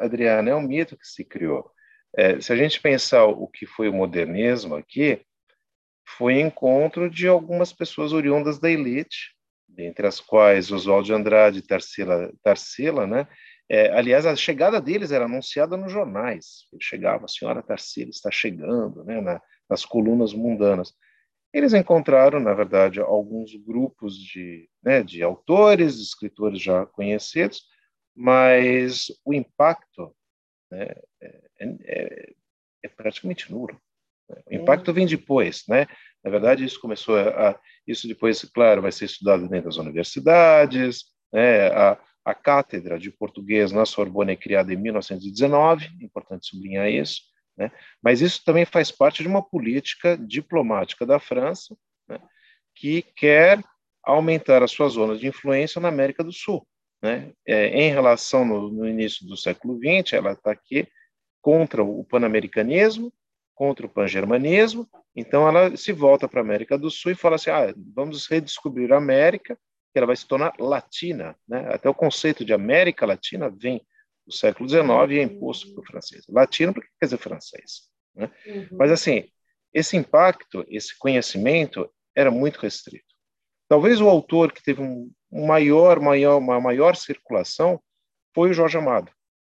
[0.00, 0.50] Adriana?
[0.50, 1.70] É um mito que se criou.
[2.16, 5.20] É, se a gente pensar o que foi o modernismo aqui,
[6.06, 9.34] foi encontro de algumas pessoas oriundas da elite,
[9.66, 13.26] dentre as quais Oswald de Andrade Tarsila, Tarsila né,
[13.68, 16.66] é, aliás, a chegada deles era anunciada nos jornais.
[16.70, 20.92] Ele chegava, a senhora Tarsila está chegando, né, na, nas colunas mundanas.
[21.54, 27.62] Eles encontraram, na verdade, alguns grupos de, né, de autores, escritores já conhecidos,
[28.14, 30.14] mas o impacto
[30.70, 30.94] né,
[31.62, 32.32] é, é,
[32.84, 33.80] é, praticamente nulo.
[34.46, 35.86] O impacto vem depois, né?
[36.24, 41.04] Na verdade, isso começou a, a isso depois, claro, vai ser estudado dentro das universidades,
[41.32, 41.68] né?
[41.68, 47.22] A, a cátedra de português na Sorbonne é criada em 1919, importante sublinhar isso,
[47.56, 47.70] né?
[48.02, 51.76] mas isso também faz parte de uma política diplomática da França,
[52.08, 52.20] né?
[52.74, 53.62] que quer
[54.04, 56.66] aumentar as suas zonas de influência na América do Sul.
[57.02, 57.32] Né?
[57.46, 60.86] É, em relação no, no, início do século XX, ela está aqui
[61.42, 63.12] contra o pan-americanismo,
[63.54, 67.50] contra o pan-germanismo, então ela se volta para a América do Sul e fala assim,
[67.50, 69.58] ah, vamos redescobrir a América,
[69.92, 71.36] que ela vai se tornar latina.
[71.46, 71.68] Né?
[71.68, 73.84] Até o conceito de América Latina vem
[74.26, 76.24] do século XIX e é imposto pelo francês.
[76.28, 77.90] Latino, porque quer dizer francês.
[78.14, 78.30] Né?
[78.46, 78.68] Uhum.
[78.72, 79.28] Mas, assim,
[79.74, 83.04] esse impacto, esse conhecimento era muito restrito.
[83.68, 87.82] Talvez o autor que teve um maior, maior, uma maior circulação
[88.34, 89.10] foi o Jorge Amado.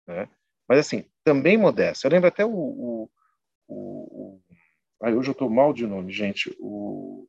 [0.06, 0.28] Né?
[0.68, 2.06] Mas, assim, também modesto.
[2.06, 2.50] Eu lembro até o...
[2.50, 3.10] o,
[3.68, 4.42] o, o...
[5.00, 6.54] Hoje eu estou mal de nome, gente.
[6.58, 7.28] O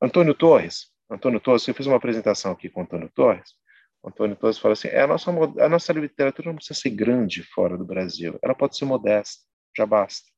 [0.00, 0.90] Antônio Torres.
[1.08, 3.54] Antônio Torres, eu fiz uma apresentação aqui com o Antônio Torres.
[4.02, 7.42] O Antônio Torres fala assim: é, a, nossa, a nossa literatura não precisa ser grande
[7.42, 9.42] fora do Brasil, ela pode ser modesta,
[9.76, 10.28] já basta.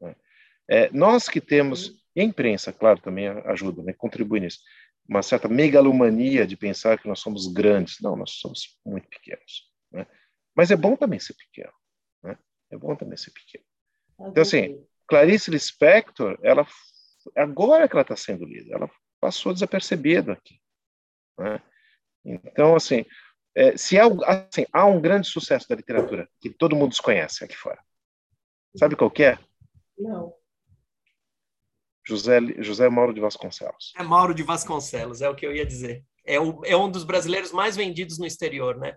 [0.00, 0.16] Né?
[0.68, 4.60] É, nós que temos, e a imprensa, claro, também ajuda, né, contribui nisso,
[5.08, 8.00] uma certa megalomania de pensar que nós somos grandes.
[8.00, 9.68] Não, nós somos muito pequenos.
[9.92, 10.06] Né?
[10.54, 11.72] Mas é bom também ser pequeno.
[12.70, 13.64] É bom também ser pequeno.
[14.20, 16.66] Então, assim, Clarice Lispector, ela,
[17.36, 18.90] agora que ela está sendo lida, ela
[19.20, 20.60] passou desapercebida aqui.
[21.38, 21.62] Né?
[22.24, 23.04] Então, assim,
[23.54, 27.56] é, se há, assim, há um grande sucesso da literatura que todo mundo desconhece aqui
[27.56, 27.82] fora.
[28.76, 29.38] Sabe qual que é?
[29.98, 30.32] Não.
[32.06, 33.92] José, José Mauro de Vasconcelos.
[33.96, 36.04] É Mauro de Vasconcelos, é o que eu ia dizer.
[36.24, 38.96] É, o, é um dos brasileiros mais vendidos no exterior, né?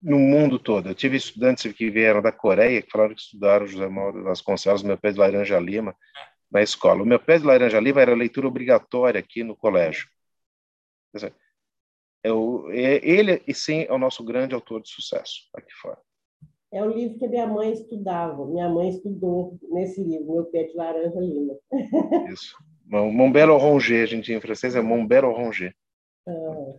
[0.00, 0.88] No mundo todo.
[0.88, 4.96] Eu tive estudantes que vieram da Coreia que falaram que estudaram José Mauro Vasconcelos, meu
[4.96, 5.96] pé de laranja lima,
[6.50, 7.02] na escola.
[7.02, 10.06] O meu pé de laranja lima era leitura obrigatória aqui no colégio.
[12.22, 12.30] É,
[13.08, 15.98] ele, e sim, é o nosso grande autor de sucesso aqui fora.
[16.70, 18.46] É o livro que minha mãe estudava.
[18.46, 21.54] Minha mãe estudou nesse livro, Meu Pé de Laranja Lima.
[22.30, 22.56] Isso.
[22.84, 25.74] Mon bel orange, a gente em francês é Mon bel orange.
[26.26, 26.74] Ah,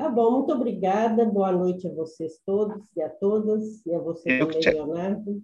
[0.00, 1.26] tá bom, muito obrigada.
[1.26, 4.70] Boa noite a vocês todos e a todas, e a você eu também, te...
[4.70, 5.42] Leonardo.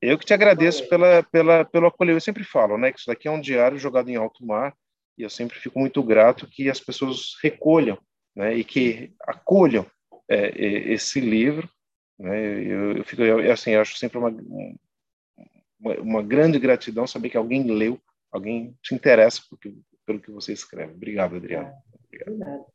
[0.00, 2.14] Eu que te agradeço pela, pela, pelo acolher.
[2.14, 4.74] Eu sempre falo, né, que isso daqui é um diário jogado em alto mar,
[5.18, 7.98] e eu sempre fico muito grato que as pessoas recolham,
[8.34, 9.84] né, e que acolham
[10.26, 10.52] é,
[10.92, 11.68] esse livro,
[12.18, 12.40] né?
[12.64, 14.30] Eu, eu fico, eu, assim, eu acho sempre uma,
[15.78, 19.76] uma, uma, grande gratidão saber que alguém leu, alguém se interessa que,
[20.06, 20.94] pelo que você escreve.
[20.94, 21.72] Obrigado, Adriana.
[22.06, 22.66] Obrigado,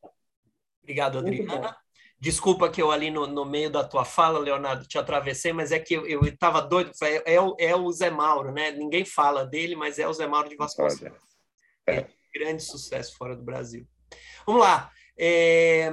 [0.84, 1.76] Obrigado Adriana.
[2.20, 5.78] Desculpa que eu ali no, no, meio da tua fala, Leonardo, te atravessei, mas é
[5.78, 6.92] que eu estava doido.
[7.02, 8.70] É, é, o, é o Zé Mauro, né?
[8.70, 11.18] Ninguém fala dele, mas é o Zé Mauro de Vasconcelos.
[11.86, 11.96] É.
[11.96, 13.86] é grande sucesso fora do Brasil.
[14.46, 15.90] Vamos lá é,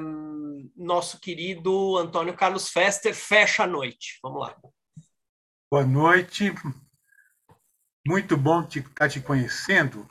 [0.75, 4.19] nosso querido Antônio Carlos Fester fecha a noite.
[4.21, 4.57] Vamos lá.
[5.69, 6.53] Boa noite.
[8.05, 10.07] Muito bom te, estar te conhecendo.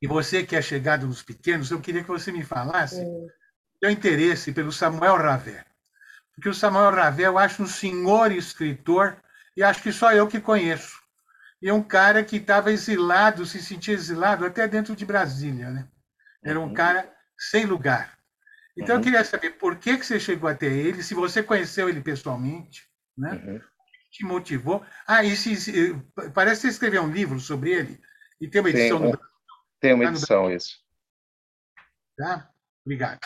[0.00, 3.00] E você que é chegado nos pequenos, eu queria que você me falasse
[3.84, 3.88] é.
[3.88, 5.62] seu interesse pelo Samuel Ravel.
[6.34, 9.16] Porque o Samuel Ravel eu acho um senhor escritor
[9.56, 11.02] e acho que só eu que conheço.
[11.62, 15.70] E é um cara que estava exilado, se sentia exilado até dentro de Brasília.
[15.70, 15.88] Né?
[16.42, 16.74] Era um uhum.
[16.74, 18.18] cara sem lugar.
[18.76, 19.00] Então, uhum.
[19.00, 22.88] eu queria saber por que, que você chegou até ele, se você conheceu ele pessoalmente,
[23.16, 23.30] né?
[23.30, 23.60] Uhum.
[24.10, 24.84] que te motivou.
[25.06, 25.94] Ah, e se, se,
[26.34, 28.00] parece que você escreveu um livro sobre ele,
[28.40, 29.34] e tem uma edição tem, no Brasil.
[29.80, 30.78] Tem uma tá edição, isso.
[32.16, 32.50] Tá?
[32.84, 33.20] Obrigado.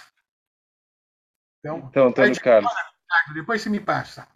[1.61, 2.73] Então, então Antônio Carlos.
[3.35, 4.29] Depois você me passa.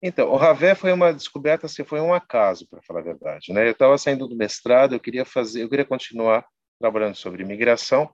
[0.00, 3.52] Então, o Ravé foi uma descoberta, assim, foi um acaso, para falar a verdade.
[3.52, 3.66] Né?
[3.66, 6.46] Eu estava saindo do mestrado, eu queria fazer, eu queria continuar
[6.78, 8.08] trabalhando sobre imigração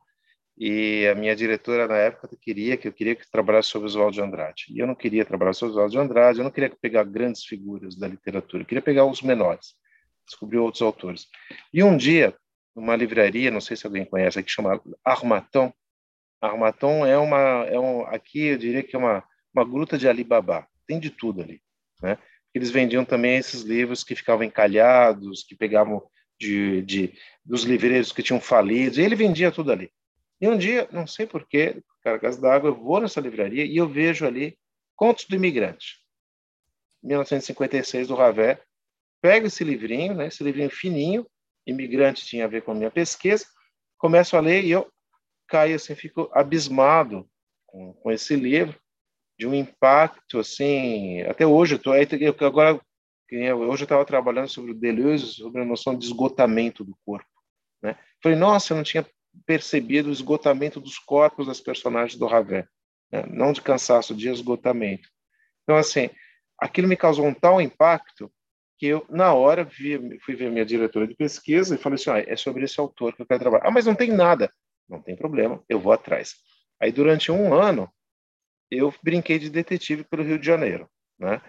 [0.56, 4.22] e a minha diretora na época queria que eu queria que trabalhasse sobre Oswaldo de
[4.22, 4.66] Andrade.
[4.70, 7.96] E eu não queria trabalhar sobre Oswaldo de Andrade, eu não queria pegar grandes figuras
[7.96, 9.74] da literatura, eu queria pegar os menores,
[10.24, 11.26] descobrir outros autores.
[11.72, 12.34] E um dia,
[12.74, 15.72] numa livraria, não sei se alguém conhece, que chama Armaton.
[16.46, 20.66] Armaton é uma é um aqui eu diria que é uma uma gruta de Alibaba.
[20.86, 21.62] Tem de tudo ali,
[22.02, 22.18] né?
[22.52, 26.02] Eles vendiam também esses livros que ficavam encalhados, que pegavam
[26.38, 27.14] de, de,
[27.44, 29.90] dos livreiros que tinham falido, ele vendia tudo ali.
[30.40, 34.26] E um dia, não sei porquê, cargas d'água, eu vou nessa livraria e eu vejo
[34.26, 34.56] ali
[34.94, 35.98] Contos do Imigrante,
[37.02, 38.60] 1956, do Ravé.
[39.20, 41.26] Pego esse livrinho, né, esse livrinho fininho,
[41.66, 43.46] Imigrante tinha a ver com a minha pesquisa,
[43.96, 44.92] começo a ler e eu
[45.48, 47.28] caio assim, fico abismado
[47.66, 48.78] com, com esse livro,
[49.38, 52.80] de um impacto assim, até hoje, eu tô, eu, agora
[53.32, 57.28] Hoje eu estava trabalhando sobre o Deleuze, sobre a noção de esgotamento do corpo.
[57.82, 57.98] Né?
[58.22, 59.06] Falei, nossa, eu não tinha
[59.44, 62.64] percebido o esgotamento dos corpos das personagens do Ravel.
[63.10, 63.24] Né?
[63.28, 65.08] Não de cansaço, de esgotamento.
[65.62, 66.10] Então, assim,
[66.60, 68.30] aquilo me causou um tal impacto
[68.78, 72.24] que eu, na hora, vi, fui ver minha diretora de pesquisa e falei assim, ah,
[72.26, 73.66] é sobre esse autor que eu quero trabalhar.
[73.66, 74.52] Ah, mas não tem nada.
[74.94, 76.34] Não tem problema, eu vou atrás.
[76.80, 77.90] Aí, durante um ano,
[78.70, 80.88] eu brinquei de detetive pelo Rio de Janeiro,
[81.18, 81.40] né?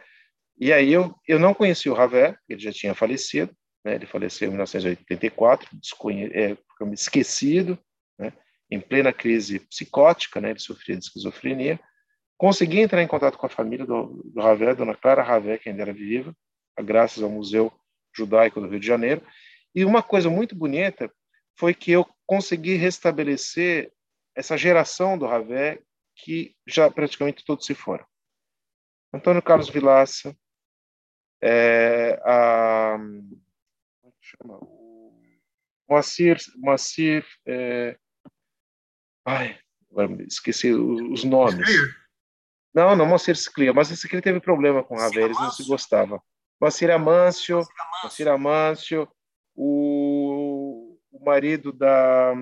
[0.57, 3.53] E aí eu, eu não conheci o Ravé, ele já tinha falecido,
[3.83, 3.95] né?
[3.95, 6.57] ele faleceu em 1984, desconhe é,
[6.93, 7.77] esquecido,
[8.17, 8.31] né?
[8.71, 10.51] em plena crise psicótica, né?
[10.51, 11.79] ele sofria de esquizofrenia.
[12.37, 15.81] Consegui entrar em contato com a família do, do Ravé, dona Clara Ravé, que ainda
[15.81, 16.33] era viva,
[16.81, 17.71] graças ao Museu
[18.15, 19.21] Judaico do Rio de Janeiro.
[19.73, 21.11] E uma coisa muito bonita
[21.55, 23.91] foi que eu consegui restabelecer
[24.35, 25.81] essa geração do Ravé
[26.15, 28.05] que já praticamente todos se foram.
[29.13, 30.35] Antônio Carlos Vilaça,
[31.41, 34.57] é, a, como é chama?
[34.61, 35.21] O
[35.87, 37.97] Moacir, Moacir é,
[39.25, 39.57] ai,
[40.27, 41.69] esqueci os, nomes.
[42.73, 45.65] Não, não Moacir Sclia, mas esse aqui teve problema com o Ravé, eles não se
[45.65, 46.21] gostavam.
[46.59, 47.61] Moacir Amâncio,
[48.01, 49.07] Moacir Amâncio,
[49.55, 50.04] o,
[51.19, 52.33] o marido da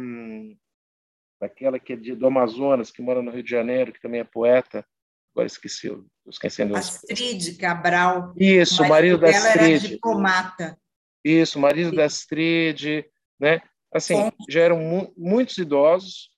[1.39, 4.23] daquela que é de, do Amazonas, que mora no Rio de Janeiro, que também é
[4.23, 4.85] poeta,
[5.33, 5.91] agora esqueci,
[6.27, 6.75] esquecendo.
[6.75, 8.33] Astrid Cabral.
[8.37, 9.85] Isso, o marido, marido da Astrid.
[9.85, 10.77] Era diplomata.
[11.23, 11.95] Isso, o marido Sim.
[11.97, 13.05] da Astrid,
[13.39, 13.61] né?
[13.93, 14.31] Assim, Bom.
[14.49, 16.29] já eram mu muitos idosos,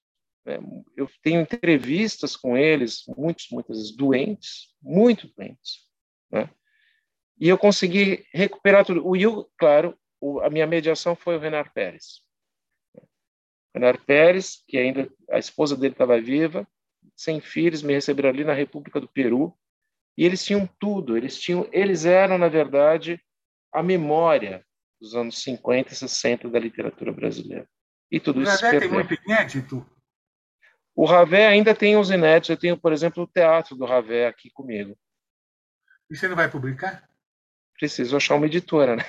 [0.45, 0.57] né?
[0.97, 5.81] eu tenho entrevistas com eles, muitos, muitas vezes doentes, muito doentes,
[6.31, 6.49] né?
[7.39, 9.05] E eu consegui recuperar tudo.
[9.05, 12.24] O Will, claro, o, a minha mediação foi o Renar Pérez.
[13.75, 16.65] Renar Pérez, que ainda a esposa dele estava viva,
[17.13, 19.53] sem filhos, me receberam ali na República do Peru,
[20.17, 23.21] e eles tinham tudo, eles tinham, eles eram na verdade
[23.73, 24.65] a memória
[24.99, 27.67] dos anos 50 e 60 da literatura brasileira.
[28.09, 29.85] E tudo isso Ravé tem muito inédito.
[30.95, 34.49] O Ravé ainda tem os inéditos, eu tenho, por exemplo, o teatro do Ravé aqui
[34.51, 34.97] comigo.
[36.09, 37.09] E você não vai publicar?
[37.77, 39.03] Preciso achar uma editora, né?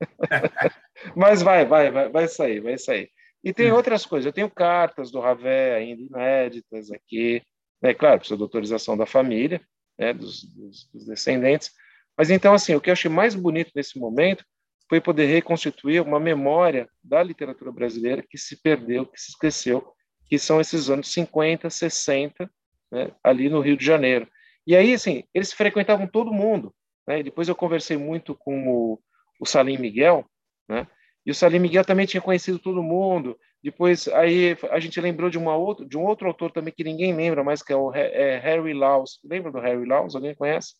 [1.14, 3.10] Mas vai, vai, vai, vai sair, vai sair.
[3.44, 3.76] E tem hum.
[3.76, 4.26] outras coisas.
[4.26, 7.42] Eu tenho cartas do Ravé ainda inéditas aqui,
[7.82, 7.94] né?
[7.94, 9.60] claro, precisa de autorização da família,
[9.98, 10.12] né?
[10.12, 11.70] dos, dos, dos descendentes.
[12.16, 14.44] Mas então, assim, o que eu achei mais bonito nesse momento
[14.88, 19.92] foi poder reconstituir uma memória da literatura brasileira que se perdeu, que se esqueceu,
[20.28, 22.50] que são esses anos 50, 60,
[22.90, 24.28] né, ali no Rio de Janeiro.
[24.66, 26.74] E aí, assim, eles frequentavam todo mundo.
[27.06, 27.22] Né?
[27.22, 29.00] Depois eu conversei muito com o,
[29.40, 30.24] o Salim Miguel,
[30.68, 30.86] né?
[31.26, 33.36] E o Salim Miguel também tinha conhecido todo mundo.
[33.60, 37.12] Depois aí a gente lembrou de uma outra, de um outro autor também que ninguém
[37.12, 39.18] lembra mais que é o é Harry Laws.
[39.24, 40.14] Lembra do Harry Laws?
[40.14, 40.74] Alguém conhece?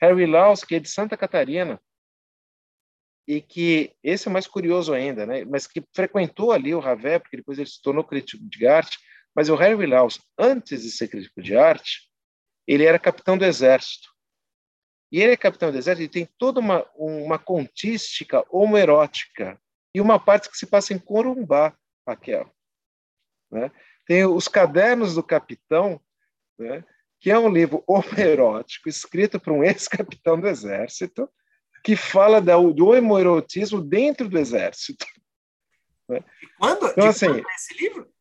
[0.00, 1.80] Harry Laws, que é de Santa Catarina
[3.26, 5.44] e que esse é mais curioso ainda, né?
[5.44, 8.98] Mas que frequentou ali o Ravé, porque depois ele se tornou crítico de arte.
[9.34, 12.08] Mas o Harry Laws, antes de ser crítico de arte,
[12.66, 14.08] ele era capitão do exército.
[15.10, 19.60] E ele é capitão do exército e tem toda uma, uma contística homoerótica
[19.94, 21.76] e uma parte que se passa em Corumbá,
[22.06, 22.52] Raquel.
[23.50, 23.70] Né?
[24.06, 26.00] Tem os Cadernos do Capitão,
[26.58, 26.84] né?
[27.20, 31.30] que é um livro homoerótico escrito por um ex-capitão do Exército,
[31.82, 35.06] que fala do homoerotismo dentro do Exército.
[36.08, 36.24] Né?
[36.42, 36.86] E quando?
[36.86, 38.14] Então, assim, quando é esse livro?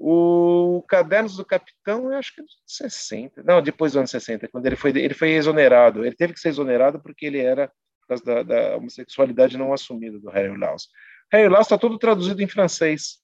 [0.00, 3.42] O Cadernos do Capitão, eu acho que é dos 60.
[3.42, 6.04] Não, depois dos anos 60, quando ele foi, ele foi exonerado.
[6.04, 7.70] Ele teve que ser exonerado porque ele era
[8.08, 10.88] causa da, da homossexualidade não assumida do Harry Laws.
[11.30, 13.18] Harry Laws está todo traduzido em francês,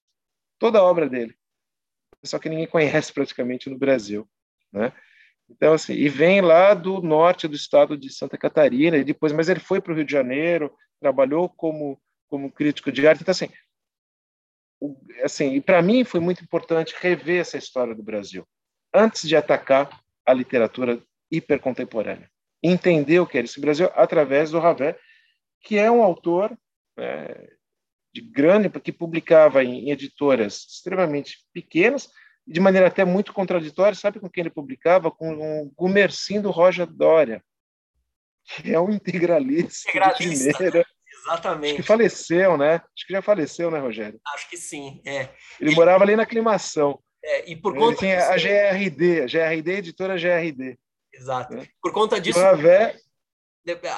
[0.59, 1.35] toda a obra dele,
[2.23, 4.29] só que ninguém conhece praticamente no Brasil,
[4.73, 4.93] né?
[5.49, 9.49] Então assim, e vem lá do norte do estado de Santa Catarina e depois, mas
[9.49, 13.49] ele foi para o Rio de Janeiro, trabalhou como como crítico de arte, então assim,
[14.81, 18.45] o, assim, e para mim foi muito importante rever essa história do Brasil
[18.93, 21.01] antes de atacar a literatura
[21.31, 22.29] hipercontemporânea
[22.65, 24.99] entender o que era esse Brasil através do Ravé,
[25.61, 26.57] que é um autor
[26.99, 27.51] é,
[28.13, 32.09] de grande, que publicava em editoras extremamente pequenas,
[32.47, 33.95] de maneira até muito contraditória.
[33.95, 35.11] Sabe com quem ele publicava?
[35.11, 37.43] Com o Gumercindo do Roger Dória,
[38.45, 40.87] que é um integralista, integralista de primeira.
[41.25, 41.73] Exatamente.
[41.73, 42.75] Acho que faleceu, né?
[42.75, 44.21] Acho que já faleceu, né, Rogério?
[44.35, 45.23] Acho que sim, é.
[45.61, 46.99] Ele, ele morava ali na aclimação.
[47.23, 50.79] É, e por conta ele tinha a GRD, a GRD, editora GRD.
[51.15, 51.55] Exato.
[51.57, 51.69] É.
[51.81, 52.97] Por conta disso, Ravé...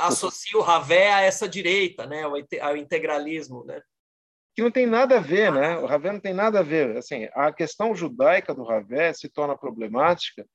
[0.02, 2.22] associa o Ravé a essa direita, né,
[2.60, 3.80] ao integralismo, né?
[4.54, 5.76] Que não tem nada a ver, né?
[5.78, 6.96] O Ravé não tem nada a ver.
[6.96, 10.46] Assim, a questão judaica do Ravé se torna problemática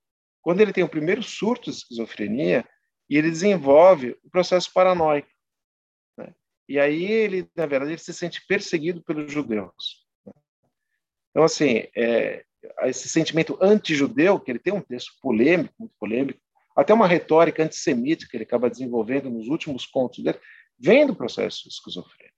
[0.42, 2.68] quando ele tem o primeiro surto de esquizofrenia
[3.08, 5.30] e ele desenvolve o processo paranoico.
[6.18, 6.34] Né?
[6.68, 10.04] E aí ele, na verdade, ele se sente perseguido pelos judeus.
[10.26, 10.34] Né?
[11.30, 12.44] Então, assim, é,
[12.84, 16.40] esse sentimento anti-judeu, que ele tem um texto polêmico, muito polêmico,
[16.76, 20.40] até uma retórica antissemita que ele acaba desenvolvendo nos últimos contos dele,
[20.80, 22.36] vem do processo esquizofrênico.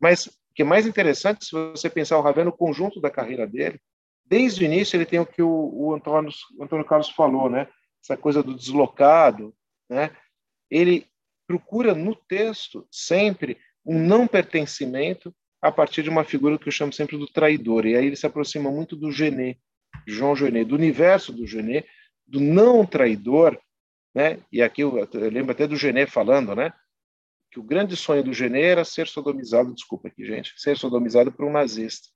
[0.00, 3.46] Mas o que é mais interessante, se você pensar o Ravel no conjunto da carreira
[3.46, 3.80] dele,
[4.24, 6.30] desde o início ele tem o que o, o, Antônio,
[6.60, 7.68] Antônio Carlos falou, né?
[8.02, 9.54] essa coisa do deslocado.
[9.88, 10.10] Né?
[10.70, 11.06] Ele
[11.46, 16.92] procura no texto sempre um não pertencimento a partir de uma figura que eu chamo
[16.92, 17.86] sempre do traidor.
[17.86, 19.58] E aí ele se aproxima muito do Genet,
[20.06, 21.88] João Genet, do universo do Genet,
[22.26, 23.58] do não traidor,
[24.18, 24.42] né?
[24.50, 26.72] E aqui eu, eu lembro até do Genet falando, né?
[27.52, 31.46] Que o grande sonho do Genet era ser sodomizado, desculpa aqui, gente, ser sodomizado por
[31.46, 32.08] um nazista.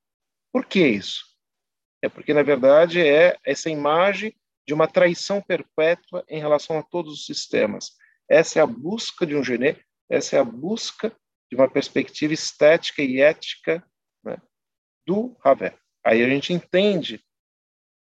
[0.52, 1.24] Por que isso?
[2.02, 4.34] É porque, na verdade, é essa imagem
[4.66, 7.92] de uma traição perpétua em relação a todos os sistemas.
[8.28, 9.80] Essa é a busca de um Genet,
[10.10, 11.16] essa é a busca
[11.48, 13.80] de uma perspectiva estética e ética
[14.24, 14.38] né,
[15.06, 15.78] do Ravel.
[16.04, 17.24] Aí a gente entende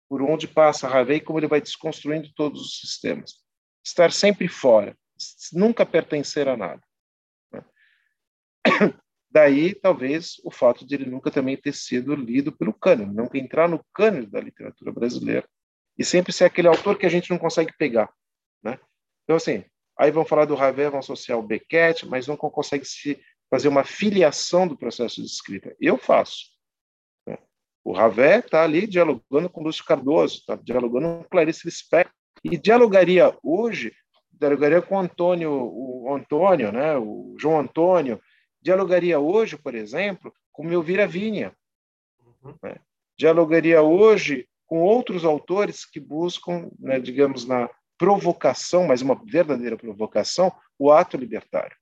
[0.09, 3.48] por onde passa e como ele vai desconstruindo todos os sistemas.
[3.89, 4.95] Estar sempre fora,
[5.53, 6.83] nunca pertencer a nada.
[7.51, 7.65] Né?
[9.31, 13.67] Daí, talvez, o fato de ele nunca também ter sido lido pelo cânone, nunca entrar
[13.67, 15.49] no cânone da literatura brasileira,
[15.97, 18.13] e sempre ser aquele autor que a gente não consegue pegar.
[18.63, 18.79] Né?
[19.25, 19.65] Então, assim,
[19.99, 23.19] aí vão falar do Ravel, vão associar o Beckett, mas não consegue se
[23.51, 25.75] fazer uma filiação do processo de escrita.
[25.81, 26.45] Eu faço.
[27.27, 27.39] Né?
[27.83, 33.37] O Ravé está ali dialogando com Lúcio Cardoso, está dialogando com Clarice Lispector, e dialogaria
[33.43, 33.95] hoje,
[34.33, 38.21] dialogaria com o Antônio, o Antônio, né, o João Antônio,
[38.61, 41.53] dialogaria hoje, por exemplo, com Melvira Vinha.
[42.21, 42.55] Uhum.
[42.63, 42.77] Né?
[43.17, 50.53] Dialogaria hoje com outros autores que buscam, né, digamos, na provocação, mas uma verdadeira provocação,
[50.79, 51.77] o ato libertário.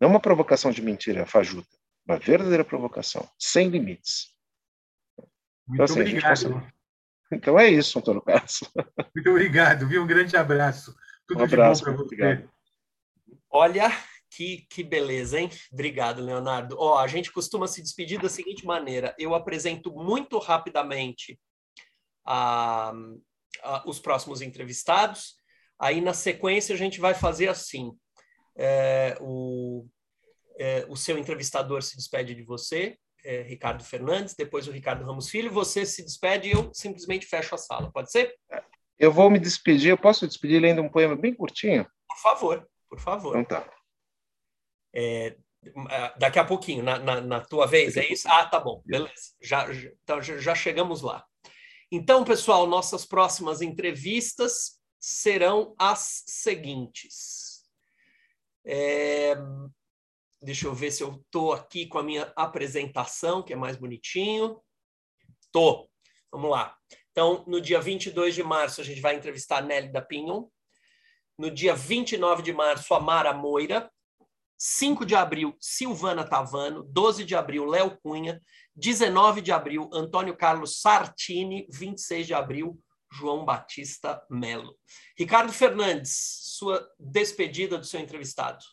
[0.00, 1.68] Não uma provocação de mentira fajuta,
[2.06, 4.32] uma verdadeira provocação, sem limites.
[5.66, 6.75] Muito então, assim, obrigado.
[7.32, 8.60] Então é isso, Antônio Carlos.
[9.14, 10.02] Muito obrigado, viu?
[10.02, 10.94] Um grande abraço.
[11.26, 12.14] Tudo um abraço, de bom para você.
[12.14, 12.50] Obrigado.
[13.50, 13.90] Olha,
[14.36, 15.50] que, que beleza, hein?
[15.72, 16.76] Obrigado, Leonardo.
[16.78, 21.40] Ó, a gente costuma se despedir da seguinte maneira: eu apresento muito rapidamente
[22.24, 22.92] a,
[23.62, 25.36] a, os próximos entrevistados,
[25.78, 27.92] aí na sequência a gente vai fazer assim
[28.56, 29.86] é, o,
[30.58, 35.28] é, o seu entrevistador se despede de você, é, Ricardo Fernandes, depois o Ricardo Ramos
[35.28, 38.34] Filho, você se despede e eu simplesmente fecho a sala, pode ser?
[38.98, 41.84] Eu vou me despedir, eu posso despedir lendo um poema bem curtinho?
[42.08, 43.36] Por favor, por favor.
[43.36, 43.70] Então tá.
[44.94, 45.36] É,
[46.18, 48.28] daqui a pouquinho, na, na, na, tua vez, é isso?
[48.30, 49.34] Ah, tá bom, beleza.
[49.42, 51.24] Já, já, então, já chegamos lá.
[51.90, 57.64] Então, pessoal, nossas próximas entrevistas serão as seguintes.
[58.64, 59.36] É...
[60.46, 64.62] Deixa eu ver se eu estou aqui com a minha apresentação, que é mais bonitinho.
[65.50, 65.90] Tô.
[66.30, 66.72] Vamos lá.
[67.10, 70.46] Então, no dia 22 de março, a gente vai entrevistar a Nelly da Pinhon.
[71.36, 73.90] No dia 29 de março, a Mara Moira.
[74.56, 76.84] 5 de abril, Silvana Tavano.
[76.84, 78.40] 12 de abril, Léo Cunha.
[78.76, 81.66] 19 de abril, Antônio Carlos Sartini.
[81.72, 82.78] 26 de abril,
[83.12, 84.78] João Batista Melo.
[85.18, 86.16] Ricardo Fernandes,
[86.56, 88.64] sua despedida do seu entrevistado.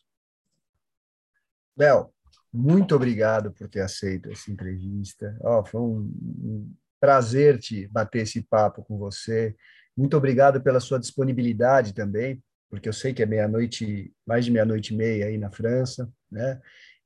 [1.78, 2.10] Léo,
[2.52, 5.36] muito obrigado por ter aceito essa entrevista.
[5.42, 9.56] Oh, foi um, prazer te bater esse papo com você.
[9.98, 14.94] Muito obrigado pela sua disponibilidade também, porque eu sei que é meia-noite, mais de meia-noite
[14.94, 16.62] e meia aí na França, né?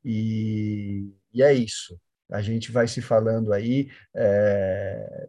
[0.06, 2.00] E, e é isso.
[2.30, 3.90] A gente vai se falando aí.
[4.16, 5.28] É,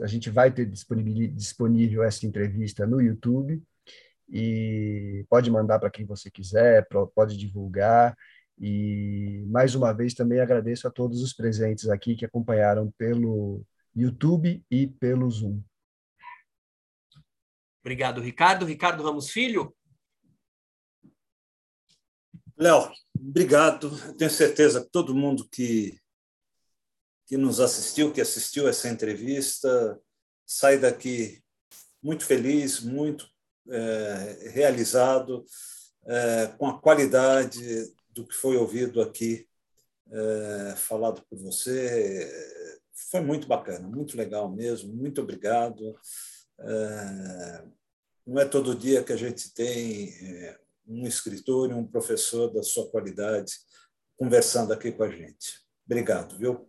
[0.00, 3.62] a gente vai ter disponível essa entrevista no YouTube
[4.28, 8.16] e pode mandar para quem você quiser, pode divulgar.
[8.58, 13.64] E mais uma vez também agradeço a todos os presentes aqui que acompanharam pelo
[13.94, 15.62] YouTube e pelo Zoom.
[17.80, 18.64] Obrigado, Ricardo.
[18.64, 19.74] Ricardo Ramos Filho.
[22.56, 23.90] Léo, obrigado.
[24.16, 25.98] tenho certeza que todo mundo que,
[27.26, 30.00] que nos assistiu, que assistiu essa entrevista,
[30.46, 31.42] sai daqui
[32.00, 33.28] muito feliz, muito
[33.68, 35.44] é, realizado
[36.04, 39.46] é, com a qualidade do que foi ouvido aqui,
[40.10, 42.30] é, falado por você.
[43.10, 44.92] Foi muito bacana, muito legal mesmo.
[44.94, 45.98] Muito obrigado.
[46.60, 47.64] É,
[48.26, 52.62] não é todo dia que a gente tem é, um escritor e um professor da
[52.62, 53.52] sua qualidade
[54.16, 55.60] conversando aqui com a gente.
[55.84, 56.68] Obrigado, viu?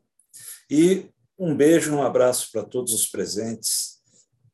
[0.69, 3.92] E um beijo, um abraço para todos os presentes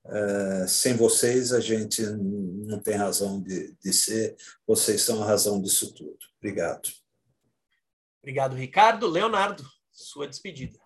[0.10, 5.62] Uh, sem vocês, a gente não tem razão de, de ser, vocês são a razão
[5.62, 6.18] disso tudo.
[6.40, 6.90] Obrigado.
[8.20, 9.08] Obrigado, Ricardo.
[9.08, 10.80] Leonardo, sua despedida.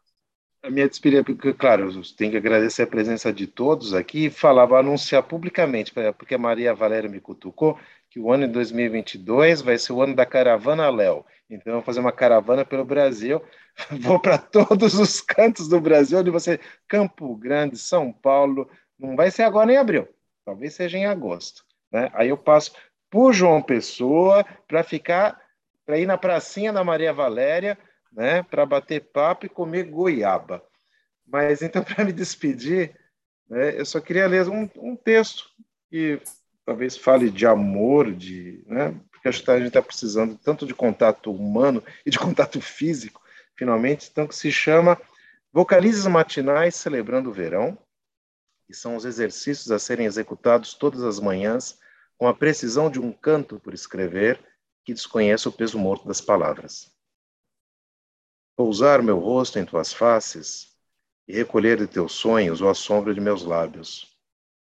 [0.62, 4.30] a minha despedida, porque, claro, eu tenho que agradecer a presença de todos aqui e
[4.30, 7.80] falar, vou anunciar publicamente, porque a Maria Valéria me cutucou,
[8.10, 11.26] que o ano de 2022 vai ser o ano da caravana Léo.
[11.50, 13.42] Então, eu vou fazer uma caravana pelo Brasil,
[14.02, 19.32] vou para todos os cantos do Brasil, onde você, Campo Grande, São Paulo, não vai
[19.32, 20.08] ser agora em abril,
[20.46, 21.64] talvez seja em agosto.
[21.92, 22.10] Né?
[22.14, 22.74] Aí eu passo
[23.10, 25.40] por João Pessoa para ficar,
[25.86, 27.78] para ir na pracinha da Maria Valéria,
[28.12, 30.64] né, para bater papo e comer goiaba.
[31.26, 32.96] Mas então, para me despedir,
[33.50, 35.46] né, eu só queria ler um, um, texto
[35.90, 36.20] que
[36.66, 40.74] talvez fale de amor, de, né, porque acho que a gente está precisando tanto de
[40.74, 43.22] contato humano e de contato físico,
[43.56, 45.00] finalmente, então que se chama
[45.52, 47.78] Vocalizes Matinais Celebrando o Verão,
[48.66, 51.80] que são os exercícios a serem executados todas as manhãs
[52.18, 54.40] com a precisão de um canto por escrever
[54.86, 56.92] que desconhece o peso morto das palavras.
[58.56, 60.78] Pousar meu rosto em tuas faces
[61.28, 64.18] e recolher de teus sonhos o assombro de meus lábios,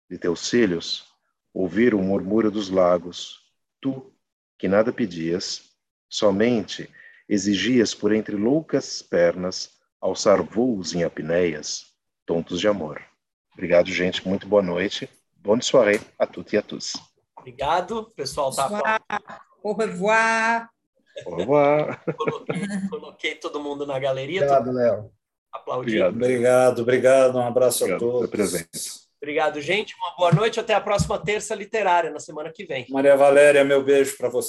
[0.09, 1.07] de teus cílios,
[1.53, 3.41] ouvir o murmúrio dos lagos,
[3.79, 4.13] tu,
[4.57, 5.71] que nada pedias,
[6.09, 6.89] somente
[7.27, 11.93] exigias por entre loucas pernas alçar voos em apneias,
[12.25, 13.10] tontos de amor.
[13.53, 14.27] Obrigado, gente.
[14.27, 15.09] Muito boa noite.
[15.37, 16.93] Bonne soirée a tutti e a tous.
[17.37, 18.11] Obrigado.
[18.15, 18.99] pessoal tá.
[21.25, 22.01] Au revoir.
[22.15, 24.41] Coloquei, coloquei, todo mundo na galeria.
[24.41, 25.11] Obrigado, Léo.
[25.51, 26.05] Aplaudindo.
[26.05, 27.37] Obrigado, obrigado.
[27.37, 28.29] Um abraço obrigado a todos.
[28.29, 29.01] Presente.
[29.21, 29.95] Obrigado, gente.
[29.95, 30.59] Uma boa noite.
[30.59, 32.87] Até a próxima terça literária, na semana que vem.
[32.89, 34.39] Maria Valéria, meu beijo para você.